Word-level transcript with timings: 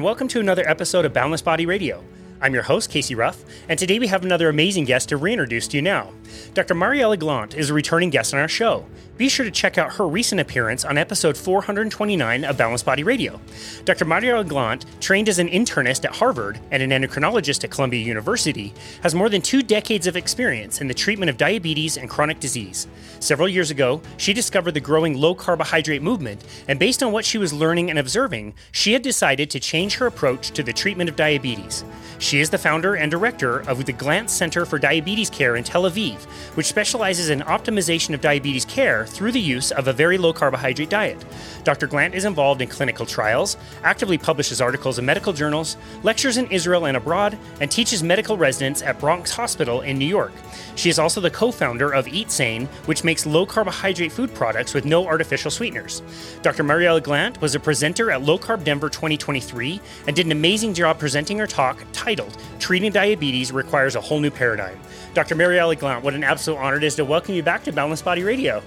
And 0.00 0.04
welcome 0.06 0.28
to 0.28 0.40
another 0.40 0.66
episode 0.66 1.04
of 1.04 1.12
Boundless 1.12 1.42
Body 1.42 1.66
Radio. 1.66 2.02
I'm 2.40 2.54
your 2.54 2.62
host, 2.62 2.88
Casey 2.88 3.14
Ruff, 3.14 3.44
and 3.68 3.78
today 3.78 3.98
we 3.98 4.06
have 4.06 4.24
another 4.24 4.48
amazing 4.48 4.86
guest 4.86 5.10
to 5.10 5.18
reintroduce 5.18 5.68
to 5.68 5.76
you 5.76 5.82
now. 5.82 6.10
Dr. 6.54 6.74
Mariela 6.74 7.16
Glandt 7.16 7.54
is 7.54 7.70
a 7.70 7.74
returning 7.74 8.10
guest 8.10 8.34
on 8.34 8.40
our 8.40 8.48
show. 8.48 8.86
Be 9.16 9.28
sure 9.28 9.44
to 9.44 9.50
check 9.50 9.76
out 9.76 9.94
her 9.94 10.08
recent 10.08 10.40
appearance 10.40 10.84
on 10.84 10.96
episode 10.96 11.36
429 11.36 12.44
of 12.44 12.56
Boundless 12.56 12.82
Body 12.82 13.02
Radio. 13.02 13.38
Dr. 13.84 14.06
Mariela 14.06 14.48
Glandt, 14.48 14.86
trained 14.98 15.28
as 15.28 15.38
an 15.38 15.48
internist 15.48 16.06
at 16.06 16.16
Harvard 16.16 16.58
and 16.70 16.82
an 16.82 16.90
endocrinologist 16.90 17.62
at 17.62 17.70
Columbia 17.70 18.00
University, 18.00 18.72
has 19.02 19.14
more 19.14 19.28
than 19.28 19.42
two 19.42 19.62
decades 19.62 20.06
of 20.06 20.16
experience 20.16 20.80
in 20.80 20.88
the 20.88 20.94
treatment 20.94 21.28
of 21.28 21.36
diabetes 21.36 21.98
and 21.98 22.08
chronic 22.08 22.40
disease. 22.40 22.86
Several 23.18 23.46
years 23.48 23.70
ago, 23.70 24.00
she 24.16 24.32
discovered 24.32 24.72
the 24.72 24.80
growing 24.80 25.18
low 25.18 25.34
carbohydrate 25.34 26.02
movement, 26.02 26.42
and 26.66 26.78
based 26.78 27.02
on 27.02 27.12
what 27.12 27.26
she 27.26 27.36
was 27.36 27.52
learning 27.52 27.90
and 27.90 27.98
observing, 27.98 28.54
she 28.72 28.94
had 28.94 29.02
decided 29.02 29.50
to 29.50 29.60
change 29.60 29.96
her 29.96 30.06
approach 30.06 30.50
to 30.52 30.62
the 30.62 30.72
treatment 30.72 31.10
of 31.10 31.16
diabetes. 31.16 31.84
She 32.18 32.40
is 32.40 32.50
the 32.50 32.58
founder 32.58 32.94
and 32.94 33.10
director 33.10 33.60
of 33.68 33.84
the 33.84 33.92
Glandt 33.92 34.30
Center 34.30 34.64
for 34.64 34.78
Diabetes 34.78 35.30
Care 35.30 35.56
in 35.56 35.64
Tel 35.64 35.82
Aviv, 35.82 36.19
which 36.54 36.66
specializes 36.66 37.30
in 37.30 37.40
optimization 37.40 38.14
of 38.14 38.20
diabetes 38.20 38.64
care 38.64 39.06
through 39.06 39.32
the 39.32 39.40
use 39.40 39.70
of 39.72 39.88
a 39.88 39.92
very 39.92 40.18
low 40.18 40.32
carbohydrate 40.32 40.90
diet. 40.90 41.24
Dr. 41.64 41.88
Glandt 41.88 42.14
is 42.14 42.24
involved 42.24 42.62
in 42.62 42.68
clinical 42.68 43.06
trials, 43.06 43.56
actively 43.82 44.18
publishes 44.18 44.60
articles 44.60 44.98
in 44.98 45.04
medical 45.04 45.32
journals, 45.32 45.76
lectures 46.02 46.36
in 46.36 46.50
Israel 46.50 46.86
and 46.86 46.96
abroad, 46.96 47.38
and 47.60 47.70
teaches 47.70 48.02
medical 48.02 48.36
residents 48.36 48.82
at 48.82 48.98
Bronx 48.98 49.30
Hospital 49.30 49.80
in 49.82 49.98
New 49.98 50.06
York. 50.06 50.32
She 50.76 50.88
is 50.88 50.98
also 50.98 51.20
the 51.20 51.30
co 51.30 51.50
founder 51.50 51.92
of 51.92 52.06
Eatsane, 52.06 52.66
which 52.86 53.04
makes 53.04 53.26
low 53.26 53.44
carbohydrate 53.44 54.12
food 54.12 54.34
products 54.34 54.74
with 54.74 54.84
no 54.84 55.06
artificial 55.06 55.50
sweeteners. 55.50 56.02
Dr. 56.42 56.64
Mariela 56.64 57.00
Glandt 57.00 57.40
was 57.40 57.54
a 57.54 57.60
presenter 57.60 58.10
at 58.10 58.22
Low 58.22 58.38
Carb 58.38 58.64
Denver 58.64 58.88
2023 58.88 59.80
and 60.06 60.16
did 60.16 60.26
an 60.26 60.32
amazing 60.32 60.74
job 60.74 60.98
presenting 60.98 61.38
her 61.38 61.46
talk 61.46 61.84
titled 61.92 62.36
Treating 62.58 62.92
Diabetes 62.92 63.52
Requires 63.52 63.94
a 63.94 64.00
Whole 64.00 64.20
New 64.20 64.30
Paradigm. 64.30 64.78
Dr. 65.12 65.34
Mariela 65.34 65.76
Glandt, 65.76 66.02
what 66.10 66.16
an 66.16 66.24
absolute 66.24 66.56
honor 66.58 66.76
it 66.76 66.82
is 66.82 66.96
to 66.96 67.04
welcome 67.04 67.36
you 67.36 67.42
back 67.44 67.62
to 67.62 67.72
Boundless 67.72 68.02
Body 68.02 68.24
Radio. 68.24 68.64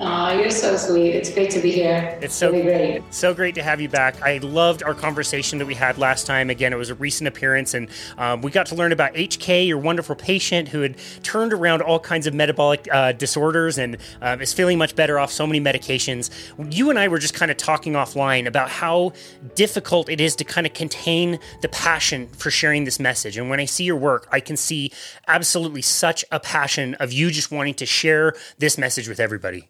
Oh, 0.00 0.30
you're 0.30 0.50
so 0.50 0.76
sweet. 0.76 1.10
It's 1.10 1.28
great 1.28 1.50
to 1.50 1.60
be 1.60 1.72
here. 1.72 2.16
It's 2.22 2.34
so 2.34 2.52
really 2.52 2.62
great. 2.62 3.02
So 3.12 3.34
great 3.34 3.56
to 3.56 3.64
have 3.64 3.80
you 3.80 3.88
back. 3.88 4.22
I 4.22 4.38
loved 4.38 4.84
our 4.84 4.94
conversation 4.94 5.58
that 5.58 5.66
we 5.66 5.74
had 5.74 5.98
last 5.98 6.24
time. 6.24 6.50
Again, 6.50 6.72
it 6.72 6.76
was 6.76 6.90
a 6.90 6.94
recent 6.94 7.26
appearance, 7.26 7.74
and 7.74 7.88
um, 8.16 8.40
we 8.40 8.52
got 8.52 8.66
to 8.66 8.76
learn 8.76 8.92
about 8.92 9.14
HK, 9.14 9.66
your 9.66 9.78
wonderful 9.78 10.14
patient 10.14 10.68
who 10.68 10.82
had 10.82 10.96
turned 11.24 11.52
around 11.52 11.82
all 11.82 11.98
kinds 11.98 12.28
of 12.28 12.34
metabolic 12.34 12.86
uh, 12.92 13.10
disorders 13.10 13.76
and 13.76 13.96
um, 14.22 14.40
is 14.40 14.52
feeling 14.52 14.78
much 14.78 14.94
better 14.94 15.18
off 15.18 15.32
so 15.32 15.44
many 15.48 15.60
medications. 15.60 16.30
You 16.72 16.90
and 16.90 16.98
I 16.98 17.08
were 17.08 17.18
just 17.18 17.34
kind 17.34 17.50
of 17.50 17.56
talking 17.56 17.94
offline 17.94 18.46
about 18.46 18.70
how 18.70 19.14
difficult 19.56 20.08
it 20.08 20.20
is 20.20 20.36
to 20.36 20.44
kind 20.44 20.64
of 20.64 20.74
contain 20.74 21.40
the 21.60 21.68
passion 21.70 22.28
for 22.28 22.52
sharing 22.52 22.84
this 22.84 23.00
message. 23.00 23.36
And 23.36 23.50
when 23.50 23.58
I 23.58 23.64
see 23.64 23.82
your 23.82 23.96
work, 23.96 24.28
I 24.30 24.38
can 24.38 24.56
see 24.56 24.92
absolutely 25.26 25.82
such 25.82 26.24
a 26.30 26.38
passion 26.38 26.94
of 26.94 27.12
you 27.12 27.32
just 27.32 27.50
wanting 27.50 27.74
to 27.74 27.86
share 27.86 28.34
this 28.58 28.78
message 28.78 29.08
with 29.08 29.18
everybody. 29.18 29.68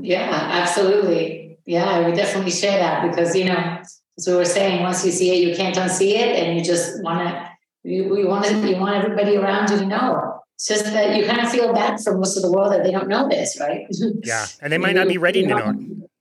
Yeah, 0.00 0.30
absolutely. 0.30 1.58
Yeah, 1.66 1.84
I 1.84 2.00
would 2.06 2.16
definitely 2.16 2.50
share 2.50 2.78
that 2.78 3.08
because, 3.08 3.36
you 3.36 3.44
know, 3.44 3.78
as 4.18 4.26
we 4.26 4.34
were 4.34 4.44
saying, 4.44 4.82
once 4.82 5.04
you 5.04 5.12
see 5.12 5.30
it, 5.30 5.48
you 5.48 5.54
can't 5.54 5.76
unsee 5.76 6.12
it. 6.12 6.36
And 6.36 6.56
you 6.56 6.64
just 6.64 7.02
want 7.02 7.28
to, 7.28 7.48
you, 7.84 8.16
you 8.16 8.26
want 8.26 8.44
to, 8.46 8.68
you 8.68 8.76
want 8.76 8.96
everybody 8.96 9.36
around 9.36 9.70
you 9.70 9.78
to 9.78 9.86
know. 9.86 10.40
It's 10.56 10.68
just 10.68 10.84
that 10.84 11.16
you 11.16 11.26
kind 11.26 11.40
of 11.40 11.50
feel 11.50 11.72
bad 11.72 12.00
for 12.00 12.16
most 12.16 12.36
of 12.36 12.42
the 12.42 12.50
world 12.50 12.72
that 12.72 12.84
they 12.84 12.90
don't 12.90 13.08
know 13.08 13.28
this, 13.28 13.58
right? 13.60 13.86
Yeah. 14.24 14.46
And 14.60 14.72
they 14.72 14.78
might 14.84 14.94
not 14.94 15.08
be 15.08 15.18
ready 15.18 15.42
to 15.42 15.48
know. 15.48 15.74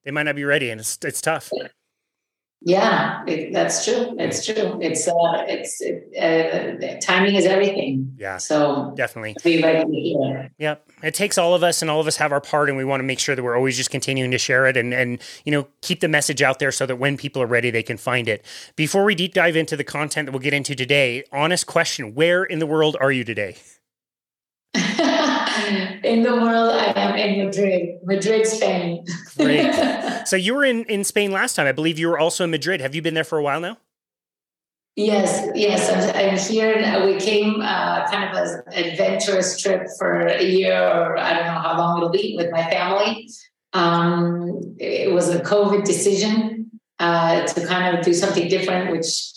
They 0.04 0.12
might 0.12 0.24
not 0.24 0.36
be 0.36 0.44
ready 0.44 0.70
and 0.70 0.82
it's, 0.82 0.98
it's 1.04 1.22
tough. 1.22 1.52
Yeah, 2.64 3.24
it, 3.26 3.54
that's 3.54 3.84
true. 3.84 4.16
It's 4.20 4.46
true. 4.46 4.78
It's 4.82 5.08
uh, 5.08 5.46
it's 5.48 5.82
it, 5.82 6.14
uh, 6.16 7.00
timing 7.02 7.34
is 7.34 7.48
everything. 7.48 8.14
Yeah. 8.20 8.38
So 8.38 8.94
definitely 8.96 9.36
be 9.44 9.60
to 9.60 9.88
hear. 9.92 10.52
Yep. 10.60 10.88
It 11.02 11.16
takes 11.16 11.40
all 11.40 11.56
of 11.56 11.64
us, 11.64 11.82
and 11.82 11.90
all 11.90 12.00
of 12.00 12.06
us 12.06 12.18
have 12.18 12.32
our 12.32 12.40
part, 12.40 12.70
and 12.70 12.78
we 12.78 12.86
want 12.86 13.00
to 13.00 13.04
make 13.04 13.18
sure 13.18 13.36
that 13.36 13.42
we're 13.42 13.58
always 13.58 13.78
just 13.78 13.90
continuing 13.90 14.30
to 14.30 14.38
share 14.38 14.68
it, 14.68 14.78
and 14.78 14.94
and 14.94 15.20
you 15.44 15.52
know 15.52 15.68
keep 15.82 16.02
the 16.02 16.08
message 16.08 16.44
out 16.44 16.60
there 16.60 16.72
so 16.72 16.86
that 16.86 16.98
when 16.98 17.18
people 17.18 17.42
are 17.42 17.48
ready, 17.48 17.72
they 17.72 17.82
can 17.82 17.98
find 17.98 18.28
it. 18.28 18.46
Before 18.76 19.06
we 19.06 19.16
deep 19.16 19.34
dive 19.34 19.56
into 19.56 19.76
the 19.76 19.84
content 19.84 20.28
that 20.28 20.32
we'll 20.32 20.40
get 20.40 20.54
into 20.54 20.76
today, 20.76 21.24
honest 21.32 21.66
question: 21.66 22.14
Where 22.14 22.44
in 22.44 22.60
the 22.60 22.68
world 22.68 22.96
are 23.02 23.12
you 23.12 23.24
today? 23.24 23.58
in 26.04 26.24
the 26.24 26.34
world, 26.34 26.72
I 26.74 26.94
am 26.96 27.16
in 27.16 27.46
Madrid, 27.46 28.00
Madrid, 28.04 28.46
Spain. 28.48 29.06
Great. 29.38 29.74
So 30.24 30.36
you 30.36 30.54
were 30.54 30.64
in, 30.64 30.86
in 30.86 31.04
Spain 31.04 31.32
last 31.32 31.56
time. 31.56 31.66
I 31.66 31.72
believe 31.72 31.98
you 31.98 32.08
were 32.08 32.20
also 32.20 32.44
in 32.44 32.52
Madrid. 32.52 32.80
Have 32.80 32.94
you 32.94 33.02
been 33.02 33.16
there 33.16 33.24
for 33.24 33.40
a 33.40 33.44
while 33.44 33.60
now? 33.60 33.78
Yes, 34.96 35.50
yes. 35.56 35.90
I'm, 35.90 36.32
I'm 36.32 36.38
here. 36.38 37.06
We 37.06 37.20
came 37.20 37.60
uh, 37.60 38.08
kind 38.10 38.30
of 38.30 38.64
an 38.68 38.86
adventurous 38.86 39.60
trip 39.60 39.88
for 39.98 40.28
a 40.28 40.44
year, 40.44 40.78
or 40.78 41.18
I 41.18 41.34
don't 41.34 41.48
know 41.48 41.60
how 41.60 41.78
long 41.78 41.98
it'll 41.98 42.10
be, 42.12 42.36
with 42.38 42.52
my 42.52 42.64
family. 42.70 43.30
Um, 43.74 44.76
it 44.80 45.12
was 45.12 45.30
a 45.30 45.40
COVID 45.40 45.86
decision 45.86 46.70
uh, 47.00 47.46
to 47.48 47.66
kind 47.66 47.98
of 47.98 48.06
do 48.06 48.14
something 48.14 48.48
different, 48.48 48.92
which 48.92 49.32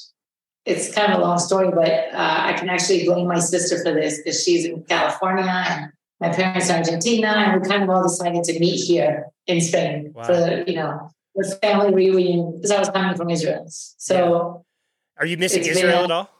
it's 0.67 0.93
kind 0.93 1.13
of 1.13 1.19
a 1.19 1.23
long 1.23 1.39
story, 1.39 1.71
but 1.71 1.91
uh, 2.13 2.41
I 2.45 2.55
can 2.55 2.69
actually 2.69 3.05
blame 3.05 3.29
my 3.29 3.39
sister 3.39 3.83
for 3.83 3.93
this 3.93 4.19
because 4.19 4.43
she's 4.43 4.65
in 4.65 4.83
California 4.85 5.45
and 5.45 5.93
my 6.25 6.35
parents 6.35 6.71
are 6.71 6.79
Argentina, 6.79 7.29
and 7.29 7.61
we 7.61 7.69
kind 7.69 7.83
of 7.83 7.91
all 7.91 8.03
decided 8.03 8.45
to 8.45 8.59
meet 8.59 8.77
here 8.77 9.27
in 9.47 9.61
Spain 9.61 10.13
wow. 10.15 10.25
for 10.25 10.65
you 10.67 10.77
know 10.77 11.11
the 11.35 11.59
family 11.63 11.93
reunion 11.93 12.53
because 12.57 12.71
I 12.71 12.79
was 12.79 12.91
coming 12.91 13.17
from 13.17 13.31
Israel. 13.31 13.65
So, 13.69 14.17
yeah. 14.17 15.23
are 15.23 15.27
you 15.27 15.37
missing 15.37 15.65
Israel 15.65 16.03
been, 16.03 16.05
at 16.05 16.11
all? 16.11 16.31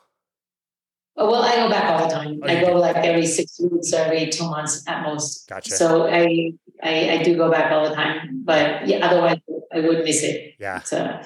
Oh, 1.17 1.31
well, 1.31 1.43
I 1.43 1.57
go 1.57 1.69
back 1.69 1.91
all 1.91 2.09
the 2.09 2.15
time. 2.15 2.41
Oh, 2.43 2.49
I 2.49 2.61
go 2.61 2.73
like 2.77 2.97
every 2.97 3.27
six 3.27 3.61
weeks 3.61 3.93
or 3.93 3.99
every 3.99 4.31
two 4.31 4.49
months 4.49 4.83
at 4.89 5.03
most. 5.03 5.49
Gotcha. 5.49 5.71
So 5.71 6.09
I, 6.09 6.53
I, 6.83 7.11
I 7.11 7.23
do 7.23 7.37
go 7.37 7.51
back 7.51 7.71
all 7.71 7.89
the 7.89 7.95
time, 7.95 8.43
but 8.45 8.89
yeah, 8.89 9.07
otherwise 9.07 9.39
I 9.73 9.81
would 9.81 10.05
miss 10.05 10.23
it. 10.23 10.55
Yeah. 10.59 10.81
So 10.81 11.21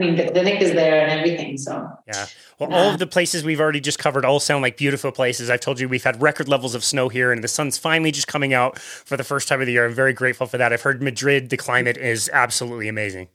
I 0.00 0.04
mean, 0.04 0.16
the 0.16 0.30
clinic 0.30 0.60
is 0.60 0.72
there 0.72 1.00
and 1.00 1.10
everything. 1.10 1.58
So 1.58 1.88
yeah. 2.06 2.26
Well, 2.58 2.70
yeah. 2.70 2.76
all 2.76 2.88
of 2.88 2.94
uh, 2.94 2.96
the 2.98 3.06
places 3.06 3.42
we've 3.42 3.60
already 3.60 3.80
just 3.80 3.98
covered 3.98 4.24
all 4.24 4.38
sound 4.38 4.62
like 4.62 4.76
beautiful 4.76 5.10
places. 5.10 5.50
I've 5.50 5.60
told 5.60 5.80
you 5.80 5.88
we've 5.88 6.04
had 6.04 6.20
record 6.22 6.48
levels 6.48 6.74
of 6.74 6.84
snow 6.84 7.08
here, 7.08 7.32
and 7.32 7.42
the 7.42 7.48
sun's 7.48 7.78
finally 7.78 8.12
just 8.12 8.28
coming 8.28 8.54
out 8.54 8.78
for 8.78 9.16
the 9.16 9.24
first 9.24 9.48
time 9.48 9.60
of 9.60 9.66
the 9.66 9.72
year. 9.72 9.86
I'm 9.86 9.94
very 9.94 10.12
grateful 10.12 10.46
for 10.46 10.58
that. 10.58 10.72
I've 10.72 10.82
heard 10.82 11.02
Madrid, 11.02 11.50
the 11.50 11.56
climate 11.56 11.96
is 11.96 12.30
absolutely 12.32 12.88
amazing. 12.88 13.28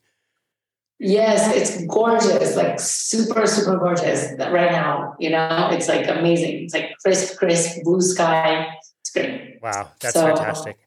Yes, 0.99 1.53
it's 1.53 1.85
gorgeous, 1.87 2.55
like 2.55 2.79
super, 2.79 3.45
super 3.45 3.77
gorgeous 3.77 4.31
right 4.39 4.71
now. 4.71 5.15
You 5.19 5.31
know, 5.31 5.69
it's 5.71 5.89
like 5.89 6.07
amazing. 6.07 6.63
It's 6.63 6.73
like 6.73 6.91
crisp, 7.01 7.37
crisp, 7.37 7.83
blue 7.83 7.99
sky. 7.99 8.67
It's 9.01 9.09
great. 9.11 9.59
Wow, 9.61 9.91
that's 9.99 10.13
so, 10.13 10.25
fantastic. 10.27 10.77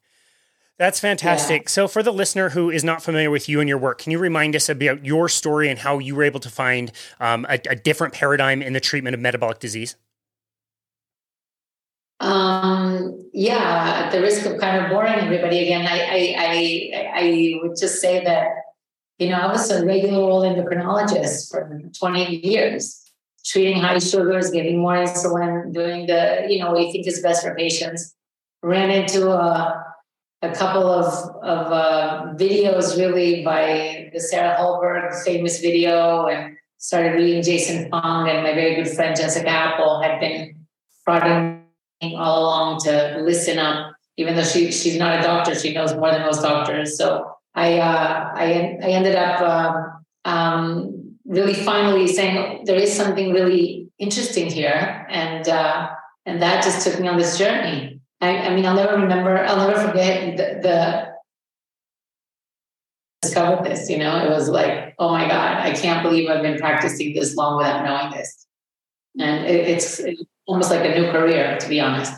That's 0.79 1.01
fantastic. 1.01 1.63
Yeah. 1.63 1.69
So, 1.69 1.89
for 1.89 2.03
the 2.03 2.13
listener 2.13 2.51
who 2.51 2.71
is 2.71 2.85
not 2.85 3.03
familiar 3.03 3.31
with 3.31 3.49
you 3.49 3.61
and 3.61 3.69
your 3.69 3.79
work, 3.79 3.99
can 3.99 4.13
you 4.13 4.19
remind 4.19 4.55
us 4.55 4.69
about 4.69 5.05
your 5.05 5.29
story 5.29 5.71
and 5.71 5.79
how 5.79 5.99
you 5.99 6.15
were 6.15 6.23
able 6.23 6.41
to 6.41 6.51
find 6.51 6.93
um, 7.19 7.47
a, 7.49 7.59
a, 7.71 7.75
different 7.75 8.13
paradigm 8.13 8.61
in 8.61 8.75
the 8.75 8.81
treatment 8.81 9.15
of 9.15 9.21
metabolic 9.21 9.59
disease? 9.59 9.97
Um, 12.21 13.31
yeah, 13.33 14.05
at 14.05 14.13
the 14.13 14.21
risk 14.21 14.45
of 14.45 14.59
kind 14.59 14.85
of 14.85 14.91
boring 14.91 15.15
everybody 15.15 15.63
again, 15.63 15.87
I, 15.87 16.01
I, 16.01 16.35
I, 16.39 17.13
I 17.15 17.59
would 17.63 17.77
just 17.79 18.01
say 18.01 18.23
that, 18.25 18.49
you 19.19 19.31
know, 19.31 19.37
I 19.37 19.47
was 19.47 19.71
a 19.71 19.85
regular 19.85 20.19
old 20.19 20.45
endocrinologist 20.45 21.51
for 21.51 21.81
20 21.99 22.47
years, 22.47 23.11
treating 23.47 23.81
high 23.81 23.99
sugars, 23.99 24.51
giving 24.51 24.79
more 24.79 24.97
insulin, 24.97 25.73
doing 25.73 26.07
the, 26.07 26.47
you 26.49 26.59
know, 26.59 26.73
what 26.73 26.83
you 26.83 26.93
think 26.93 27.07
is 27.07 27.21
best 27.21 27.43
for 27.45 27.55
patients. 27.55 28.15
Ran 28.63 28.91
into 28.91 29.31
a 29.31 29.86
a 30.51 30.55
couple 30.55 30.89
of, 30.89 31.07
of 31.43 31.73
uh, 31.73 32.35
videos 32.35 32.97
really 32.97 33.45
by 33.45 34.11
the 34.13 34.21
Sarah 34.21 34.57
Hallberg 34.59 35.13
famous 35.25 35.61
video 35.61 36.27
and 36.27 36.57
started 36.79 37.15
reading 37.15 37.43
Jason 37.43 37.89
Fung 37.91 38.29
and 38.29 38.43
my 38.43 38.55
very 38.55 38.77
good 38.77 38.89
friend 38.89 39.17
Jessica 39.17 39.49
Apple 39.49 40.01
had 40.03 40.21
been 40.21 40.67
prodding 41.05 41.63
all 42.03 42.45
along 42.45 42.81
to 42.81 43.21
listen 43.23 43.59
up, 43.59 43.95
even 44.17 44.37
though 44.37 44.45
she 44.45 44.71
she's 44.71 44.99
not 44.99 45.19
a 45.19 45.23
doctor, 45.23 45.55
she 45.55 45.73
knows 45.73 45.95
more 45.95 46.11
than 46.11 46.23
most 46.23 46.43
doctors. 46.43 46.97
So 46.99 47.33
I 47.55 47.79
uh, 47.79 48.33
I, 48.35 48.79
I 48.83 48.89
ended 48.89 49.17
up 49.17 49.41
um, 49.41 50.05
um, 50.25 51.17
really 51.25 51.55
finally 51.55 52.07
saying 52.07 52.65
there 52.65 52.77
is 52.77 52.95
something 52.95 53.33
really 53.33 53.89
interesting 53.99 54.51
here, 54.51 55.07
and 55.09 55.49
uh, 55.49 55.89
and 56.27 56.43
that 56.43 56.63
just 56.63 56.87
took 56.87 57.01
me 57.01 57.09
on 57.09 57.17
this 57.17 57.39
journey. 57.39 57.96
I, 58.21 58.39
I 58.39 58.55
mean, 58.55 58.65
I'll 58.65 58.75
never 58.75 58.97
remember, 58.97 59.45
I'll 59.45 59.69
never 59.69 59.81
forget 59.89 60.37
the, 60.37 60.61
the 60.63 61.17
discovered 63.23 63.65
this, 63.65 63.91
you 63.91 63.99
know, 63.99 64.25
it 64.25 64.31
was 64.31 64.49
like, 64.49 64.95
oh 64.99 65.11
my 65.11 65.27
God, 65.27 65.59
I 65.59 65.73
can't 65.73 66.03
believe 66.03 66.29
I've 66.31 66.43
been 66.43 66.59
practicing 66.59 67.15
this 67.15 67.35
long 67.35 67.59
without 67.59 67.85
knowing 67.85 68.13
this. 68.17 68.47
And 69.19 69.47
it, 69.47 69.69
it's, 69.69 69.99
it's 69.99 70.23
almost 70.47 70.71
like 70.71 70.85
a 70.85 70.99
new 70.99 71.11
career, 71.11 71.59
to 71.59 71.69
be 71.69 71.81
honest. 71.81 72.13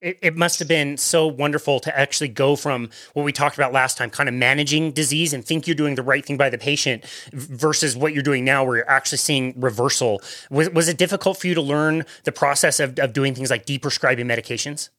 it, 0.00 0.18
it 0.22 0.36
must 0.36 0.58
have 0.60 0.68
been 0.68 0.96
so 0.96 1.26
wonderful 1.26 1.80
to 1.80 1.98
actually 1.98 2.28
go 2.28 2.54
from 2.56 2.90
what 3.14 3.24
we 3.24 3.32
talked 3.32 3.56
about 3.56 3.72
last 3.72 3.96
time, 3.96 4.10
kind 4.10 4.28
of 4.28 4.34
managing 4.34 4.92
disease 4.92 5.32
and 5.32 5.44
think 5.44 5.66
you're 5.66 5.74
doing 5.74 5.96
the 5.96 6.02
right 6.02 6.24
thing 6.24 6.36
by 6.36 6.50
the 6.50 6.58
patient 6.58 7.04
versus 7.32 7.96
what 7.96 8.12
you're 8.14 8.22
doing 8.22 8.44
now, 8.44 8.64
where 8.64 8.76
you're 8.76 8.90
actually 8.90 9.18
seeing 9.18 9.54
reversal. 9.56 10.22
Was, 10.50 10.70
was 10.70 10.88
it 10.88 10.98
difficult 10.98 11.40
for 11.40 11.48
you 11.48 11.54
to 11.54 11.62
learn 11.62 12.04
the 12.24 12.32
process 12.32 12.78
of, 12.78 12.98
of 12.98 13.12
doing 13.12 13.34
things 13.34 13.50
like 13.50 13.66
deprescribing 13.66 14.26
medications? 14.26 14.90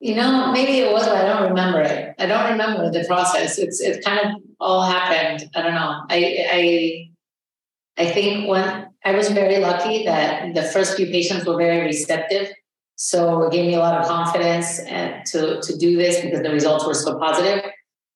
You 0.00 0.14
know, 0.14 0.50
maybe 0.50 0.78
it 0.78 0.92
was, 0.92 1.06
but 1.06 1.16
I 1.16 1.26
don't 1.26 1.50
remember 1.50 1.82
it. 1.82 2.14
I 2.18 2.26
don't 2.26 2.50
remember 2.52 2.90
the 2.90 3.04
process. 3.06 3.58
It's 3.58 3.80
it 3.80 4.02
kind 4.04 4.20
of 4.20 4.42
all 4.58 4.82
happened. 4.82 5.50
I 5.54 5.62
don't 5.62 5.74
know. 5.74 6.02
I 6.08 6.46
I 6.50 8.02
I 8.02 8.10
think 8.10 8.48
when 8.48 8.88
I 9.04 9.12
was 9.12 9.28
very 9.28 9.58
lucky 9.58 10.04
that 10.04 10.54
the 10.54 10.62
first 10.62 10.96
few 10.96 11.06
patients 11.06 11.46
were 11.46 11.56
very 11.56 11.84
receptive 11.84 12.48
so 13.02 13.44
it 13.44 13.52
gave 13.52 13.64
me 13.64 13.76
a 13.76 13.78
lot 13.78 13.98
of 13.98 14.06
confidence 14.06 14.78
and 14.80 15.24
to, 15.24 15.58
to 15.62 15.78
do 15.78 15.96
this 15.96 16.20
because 16.20 16.42
the 16.42 16.50
results 16.50 16.84
were 16.86 16.92
so 16.92 17.18
positive. 17.18 17.64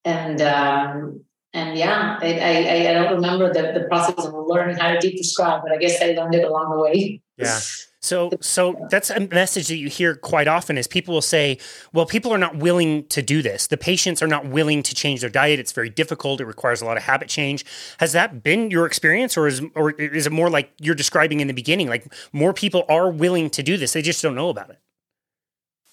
And 0.04 0.42
um, 0.42 1.24
and 1.54 1.78
yeah, 1.78 2.18
I, 2.20 2.34
I, 2.34 2.90
I 2.90 2.92
don't 2.92 3.14
remember 3.14 3.50
the, 3.50 3.72
the 3.80 3.86
process 3.88 4.26
of 4.26 4.34
learning 4.46 4.76
how 4.76 4.92
to 4.92 4.98
deprescribe, 4.98 5.62
but 5.62 5.72
I 5.72 5.78
guess 5.78 6.02
I 6.02 6.08
learned 6.08 6.34
it 6.34 6.44
along 6.44 6.70
the 6.70 6.78
way. 6.78 7.22
Yeah. 7.38 7.60
So, 8.04 8.32
so 8.42 8.86
that's 8.90 9.08
a 9.08 9.20
message 9.28 9.68
that 9.68 9.76
you 9.76 9.88
hear 9.88 10.14
quite 10.14 10.46
often 10.46 10.76
is 10.76 10.86
people 10.86 11.14
will 11.14 11.22
say, 11.22 11.56
well, 11.94 12.04
people 12.04 12.34
are 12.34 12.38
not 12.38 12.54
willing 12.56 13.06
to 13.06 13.22
do 13.22 13.40
this. 13.40 13.66
The 13.66 13.78
patients 13.78 14.22
are 14.22 14.26
not 14.26 14.44
willing 14.44 14.82
to 14.82 14.94
change 14.94 15.22
their 15.22 15.30
diet. 15.30 15.58
It's 15.58 15.72
very 15.72 15.88
difficult. 15.88 16.42
It 16.42 16.44
requires 16.44 16.82
a 16.82 16.84
lot 16.84 16.98
of 16.98 17.04
habit 17.04 17.30
change. 17.30 17.64
Has 18.00 18.12
that 18.12 18.42
been 18.42 18.70
your 18.70 18.84
experience 18.84 19.38
or 19.38 19.46
is, 19.46 19.62
or 19.74 19.92
is 19.92 20.26
it 20.26 20.32
more 20.32 20.50
like 20.50 20.70
you're 20.78 20.94
describing 20.94 21.40
in 21.40 21.46
the 21.46 21.54
beginning? 21.54 21.88
Like 21.88 22.12
more 22.30 22.52
people 22.52 22.84
are 22.90 23.10
willing 23.10 23.48
to 23.48 23.62
do 23.62 23.78
this. 23.78 23.94
They 23.94 24.02
just 24.02 24.20
don't 24.22 24.34
know 24.34 24.50
about 24.50 24.68
it. 24.68 24.78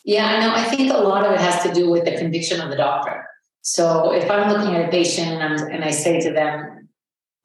Yeah, 0.03 0.41
no, 0.41 0.53
I 0.53 0.65
think 0.65 0.91
a 0.91 0.97
lot 0.97 1.25
of 1.25 1.31
it 1.31 1.39
has 1.39 1.63
to 1.63 1.73
do 1.73 1.89
with 1.89 2.03
the 2.03 2.17
conviction 2.17 2.59
of 2.59 2.69
the 2.69 2.75
doctor. 2.75 3.25
So 3.61 4.11
if 4.11 4.29
I'm 4.29 4.51
looking 4.51 4.75
at 4.75 4.89
a 4.89 4.91
patient 4.91 5.41
and, 5.41 5.61
and 5.71 5.85
I 5.85 5.91
say 5.91 6.19
to 6.19 6.33
them, 6.33 6.89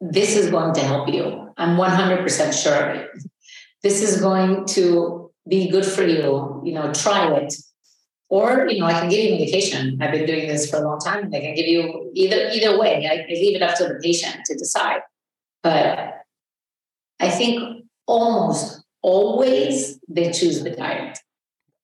this 0.01 0.35
is 0.35 0.51
going 0.51 0.73
to 0.73 0.81
help 0.81 1.07
you, 1.07 1.53
I'm 1.55 1.77
100% 1.77 2.61
sure 2.61 2.75
of 2.75 2.95
it 2.97 3.09
this 3.83 4.01
is 4.01 4.21
going 4.21 4.65
to 4.65 5.31
be 5.47 5.69
good 5.69 5.85
for 5.85 6.03
you, 6.03 6.61
you 6.63 6.73
know, 6.73 6.91
try 6.93 7.33
it. 7.35 7.53
Or, 8.29 8.67
you 8.69 8.81
know, 8.81 8.87
I 8.87 8.93
can 8.93 9.09
give 9.09 9.23
you 9.23 9.31
medication. 9.31 10.01
I've 10.01 10.11
been 10.11 10.25
doing 10.25 10.47
this 10.49 10.69
for 10.69 10.77
a 10.77 10.81
long 10.81 10.99
time 10.99 11.25
and 11.25 11.35
I 11.35 11.39
can 11.39 11.55
give 11.55 11.67
you 11.67 12.11
either 12.13 12.49
either 12.53 12.77
way. 12.77 13.07
I, 13.07 13.23
I 13.23 13.33
leave 13.33 13.55
it 13.55 13.61
up 13.61 13.77
to 13.77 13.85
the 13.85 13.99
patient 14.03 14.43
to 14.45 14.57
decide. 14.57 14.99
But 15.63 16.15
I 17.21 17.29
think 17.29 17.85
almost 18.05 18.83
always 19.01 19.99
they 20.09 20.31
choose 20.33 20.61
the 20.61 20.71
diet. 20.71 21.19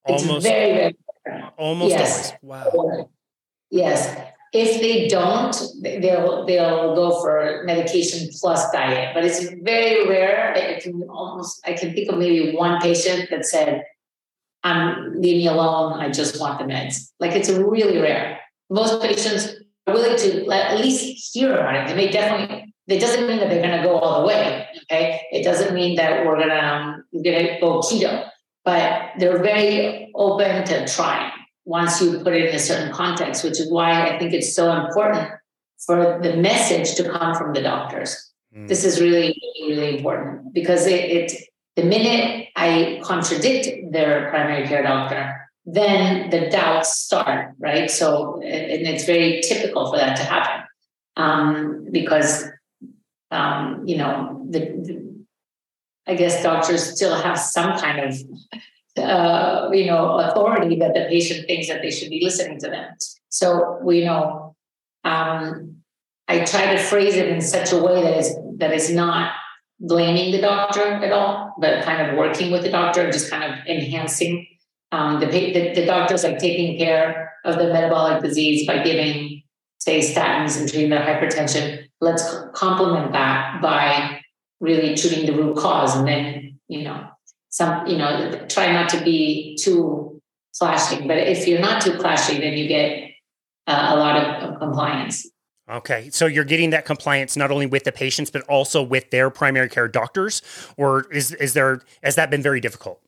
Almost 0.06 0.26
it's 0.28 0.46
very, 0.46 0.94
very 1.26 1.44
almost 1.58 1.92
yes. 1.92 2.34
always. 2.44 2.66
Wow. 2.66 3.10
Yes 3.72 4.33
if 4.54 4.82
they 4.82 5.08
don't, 5.08 5.56
they'll 5.82 6.46
they'll 6.46 6.96
go 6.96 7.20
for 7.22 7.64
medication 7.66 8.30
plus 8.40 8.72
diet. 8.72 9.10
But 9.16 9.26
it's 9.26 9.50
very 9.64 10.08
rare. 10.08 10.54
I 10.56 10.80
can 10.80 11.02
almost 11.10 11.60
I 11.66 11.74
can 11.74 11.94
think 11.94 12.12
of 12.12 12.20
maybe 12.20 12.56
one 12.56 12.80
patient 12.80 13.32
that 13.32 13.46
said, 13.46 13.84
"I'm 14.64 15.20
leave 15.20 15.38
me 15.38 15.48
alone. 15.48 15.94
I 15.94 16.10
just 16.12 16.40
want 16.40 16.60
the 16.60 16.66
meds." 16.66 17.10
Like 17.20 17.36
it's 17.36 17.50
really 17.50 17.98
rare. 17.98 18.40
Most 18.70 19.02
patients 19.02 19.56
are 19.88 19.94
willing 19.96 20.18
to 20.18 20.48
at 20.52 20.80
least 20.80 21.34
hear 21.34 21.54
about 21.54 21.76
it. 21.76 21.88
They 21.88 21.96
may 21.96 22.12
definitely. 22.12 22.74
It 22.86 23.00
doesn't 23.00 23.26
mean 23.26 23.40
that 23.40 23.50
they're 23.50 23.62
going 23.62 23.82
to 23.82 23.88
go 23.88 23.98
all 23.98 24.22
the 24.22 24.28
way. 24.28 24.68
Okay, 24.84 25.22
it 25.32 25.44
doesn't 25.44 25.74
mean 25.74 25.96
that 25.96 26.26
we're 26.26 26.38
gonna 26.38 26.54
um, 26.54 27.04
gonna 27.24 27.60
go 27.60 27.80
keto, 27.80 28.30
but 28.66 29.14
they're 29.18 29.42
very 29.42 30.12
open 30.14 30.66
to 30.66 30.86
trying 30.86 31.32
once 31.66 32.02
you 32.02 32.20
put 32.20 32.34
it 32.34 32.50
in 32.50 32.56
a 32.56 32.60
certain 32.60 32.92
context, 32.92 33.44
which 33.44 33.60
is 33.60 33.72
why 33.72 34.08
I 34.08 34.20
think 34.20 34.34
it's 34.34 34.54
so 34.56 34.72
important 34.72 35.32
for 35.86 36.20
the 36.22 36.36
message 36.38 36.96
to 36.96 37.10
come 37.10 37.36
from 37.36 37.54
the 37.54 37.62
doctors. 37.62 38.32
Mm. 38.56 38.68
This 38.68 38.86
is 38.86 39.02
really, 39.02 39.40
really 39.62 39.98
important 39.98 40.54
because 40.54 40.86
it, 40.88 40.94
it, 40.94 41.44
the 41.76 41.84
minute 41.84 42.48
I 42.56 43.02
contradict 43.04 43.92
their 43.92 44.30
primary 44.30 44.68
care 44.68 44.84
doctor, 44.84 45.50
then 45.66 46.30
the 46.30 46.50
doubts 46.50 47.00
start, 47.00 47.54
right? 47.58 47.90
So, 47.90 48.42
and 48.42 48.88
it's 48.88 49.06
very 49.06 49.42
typical 49.42 49.90
for 49.90 49.98
that 49.98 50.18
to 50.18 50.24
happen 50.24 50.66
um, 51.16 51.88
because, 51.92 52.46
um, 53.32 53.84
you 53.86 53.98
know, 53.98 54.46
the, 54.50 54.60
the 54.60 55.04
I 56.06 56.16
guess 56.16 56.44
doctors 56.44 56.84
still 56.84 57.16
have 57.16 57.40
some 57.40 57.78
kind 57.80 58.00
of 58.02 58.14
uh, 58.98 59.70
you 59.72 59.86
know, 59.86 60.20
authority 60.20 60.76
that 60.78 60.94
the 60.94 61.06
patient 61.10 61.48
thinks 61.48 61.68
that 61.68 61.82
they 61.82 61.92
should 61.92 62.10
be 62.10 62.22
listening 62.24 62.60
to 62.60 62.70
them. 62.70 62.94
So 63.30 63.80
we 63.84 64.06
know 64.06 64.56
um, 65.04 65.78
I 66.28 66.46
try 66.46 66.76
to 66.76 66.82
phrase 66.82 67.16
it 67.16 67.28
in 67.28 67.42
such 67.42 67.72
a 67.72 67.78
way 67.78 68.02
that 68.02 68.18
is 68.18 68.36
that 68.58 68.72
is 68.72 68.92
not 68.92 69.34
blaming 69.80 70.32
the 70.32 70.42
doctor 70.42 70.82
at 70.82 71.12
all, 71.12 71.54
but 71.60 71.84
kind 71.84 72.08
of 72.08 72.18
working 72.18 72.52
with 72.52 72.64
the 72.64 72.70
doctor, 72.70 73.02
and 73.02 73.12
just 73.12 73.30
kind 73.30 73.44
of 73.44 73.60
enhancing 73.68 74.48
um, 74.92 75.20
the, 75.20 75.26
the 75.26 75.74
the 75.74 75.86
doctors 75.86 76.24
like 76.24 76.38
taking 76.38 76.78
care 76.78 77.34
of 77.44 77.58
the 77.58 77.74
metabolic 77.74 78.24
disease 78.24 78.66
by 78.66 78.84
giving, 78.84 79.44
say, 79.80 80.00
statins 80.00 80.58
and 80.58 80.70
treating 80.70 80.90
their 80.90 81.02
hypertension. 81.02 81.86
Let's 82.00 82.24
complement 82.54 83.12
that 83.12 83.62
by 83.62 84.22
really 84.62 84.96
treating 84.96 85.26
the 85.26 85.34
root 85.34 85.58
cause, 85.58 85.96
and 85.96 86.08
then 86.08 86.60
you 86.68 86.84
know 86.84 87.10
some, 87.54 87.86
you 87.86 87.96
know, 87.96 88.44
try 88.50 88.72
not 88.74 88.90
to 88.90 89.00
be 89.04 89.56
too 89.62 90.20
clashing. 90.58 91.08
But 91.08 91.20
if 91.20 91.48
you're 91.48 91.60
not 91.60 91.84
too 91.84 91.96
clashing, 92.00 92.42
then 92.42 92.54
you 92.54 92.68
get 92.68 93.12
uh, 93.68 93.92
a 93.94 93.96
lot 93.96 94.18
of, 94.18 94.54
of 94.54 94.60
compliance. 94.60 95.30
Okay, 95.70 96.10
so 96.10 96.26
you're 96.26 96.46
getting 96.46 96.72
that 96.72 96.86
compliance 96.86 97.38
not 97.38 97.52
only 97.52 97.68
with 97.68 97.84
the 97.84 97.92
patients 97.92 98.32
but 98.32 98.42
also 98.50 98.82
with 98.82 99.12
their 99.12 99.30
primary 99.30 99.70
care 99.70 99.88
doctors, 99.88 100.42
or 100.78 101.06
is 101.12 101.32
is 101.34 101.54
there 101.54 101.82
has 102.02 102.16
that 102.16 102.30
been 102.30 102.42
very 102.42 102.60
difficult? 102.60 103.00